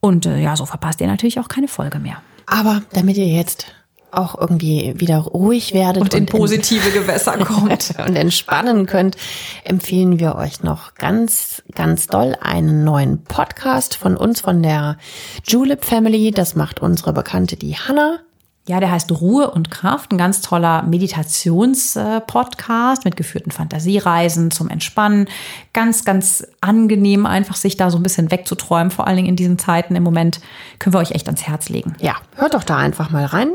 Und 0.00 0.26
äh, 0.26 0.40
ja, 0.40 0.56
so 0.56 0.64
verpasst 0.64 1.00
ihr 1.00 1.06
natürlich 1.06 1.40
auch 1.40 1.48
keine 1.48 1.68
Folge 1.68 1.98
mehr. 1.98 2.22
Aber 2.46 2.82
damit 2.92 3.16
ihr 3.16 3.26
jetzt 3.26 3.66
auch 4.10 4.38
irgendwie 4.38 4.94
wieder 4.96 5.18
ruhig 5.18 5.74
werdet 5.74 6.02
und 6.02 6.14
in 6.14 6.20
und 6.20 6.30
positive 6.30 6.90
Gewässer 6.90 7.36
kommt 7.44 7.94
und 8.06 8.16
entspannen 8.16 8.86
könnt, 8.86 9.16
empfehlen 9.64 10.18
wir 10.18 10.36
euch 10.36 10.62
noch 10.62 10.94
ganz, 10.94 11.62
ganz 11.74 12.06
doll 12.06 12.36
einen 12.40 12.84
neuen 12.84 13.24
Podcast 13.24 13.96
von 13.96 14.16
uns, 14.16 14.40
von 14.40 14.62
der 14.62 14.96
Julep 15.44 15.84
Family. 15.84 16.30
Das 16.30 16.54
macht 16.54 16.80
unsere 16.80 17.12
Bekannte, 17.12 17.56
die 17.56 17.76
Hannah. 17.76 18.20
Ja, 18.68 18.78
der 18.80 18.90
heißt 18.90 19.12
Ruhe 19.12 19.50
und 19.50 19.70
Kraft, 19.70 20.12
ein 20.12 20.18
ganz 20.18 20.42
toller 20.42 20.82
Meditationspodcast 20.82 23.06
mit 23.06 23.16
geführten 23.16 23.50
Fantasiereisen 23.50 24.50
zum 24.50 24.68
Entspannen. 24.68 25.26
Ganz, 25.72 26.04
ganz 26.04 26.46
angenehm, 26.60 27.24
einfach 27.24 27.56
sich 27.56 27.78
da 27.78 27.90
so 27.90 27.96
ein 27.96 28.02
bisschen 28.02 28.30
wegzuträumen, 28.30 28.90
vor 28.90 29.06
allen 29.06 29.16
Dingen 29.16 29.28
in 29.28 29.36
diesen 29.36 29.58
Zeiten 29.58 29.96
im 29.96 30.02
Moment, 30.02 30.40
können 30.78 30.92
wir 30.92 31.00
euch 31.00 31.12
echt 31.12 31.28
ans 31.28 31.44
Herz 31.44 31.70
legen. 31.70 31.96
Ja, 31.98 32.16
hört 32.36 32.52
doch 32.52 32.62
da 32.62 32.76
einfach 32.76 33.08
mal 33.08 33.24
rein. 33.24 33.52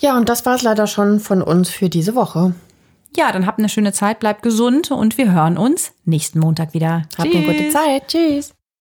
Ja, 0.00 0.16
und 0.16 0.28
das 0.28 0.44
war 0.46 0.54
es 0.54 0.62
leider 0.62 0.86
schon 0.86 1.20
von 1.20 1.42
uns 1.42 1.70
für 1.70 1.88
diese 1.88 2.14
Woche. 2.14 2.54
Ja, 3.16 3.30
dann 3.30 3.46
habt 3.46 3.58
eine 3.58 3.68
schöne 3.68 3.92
Zeit, 3.92 4.18
bleibt 4.18 4.42
gesund 4.42 4.90
und 4.90 5.18
wir 5.18 5.32
hören 5.32 5.56
uns 5.56 5.92
nächsten 6.04 6.40
Montag 6.40 6.74
wieder. 6.74 7.02
Habt 7.16 7.34
eine 7.34 7.44
gute 7.44 7.68
Zeit. 7.70 8.08
Tschüss. 8.08 8.54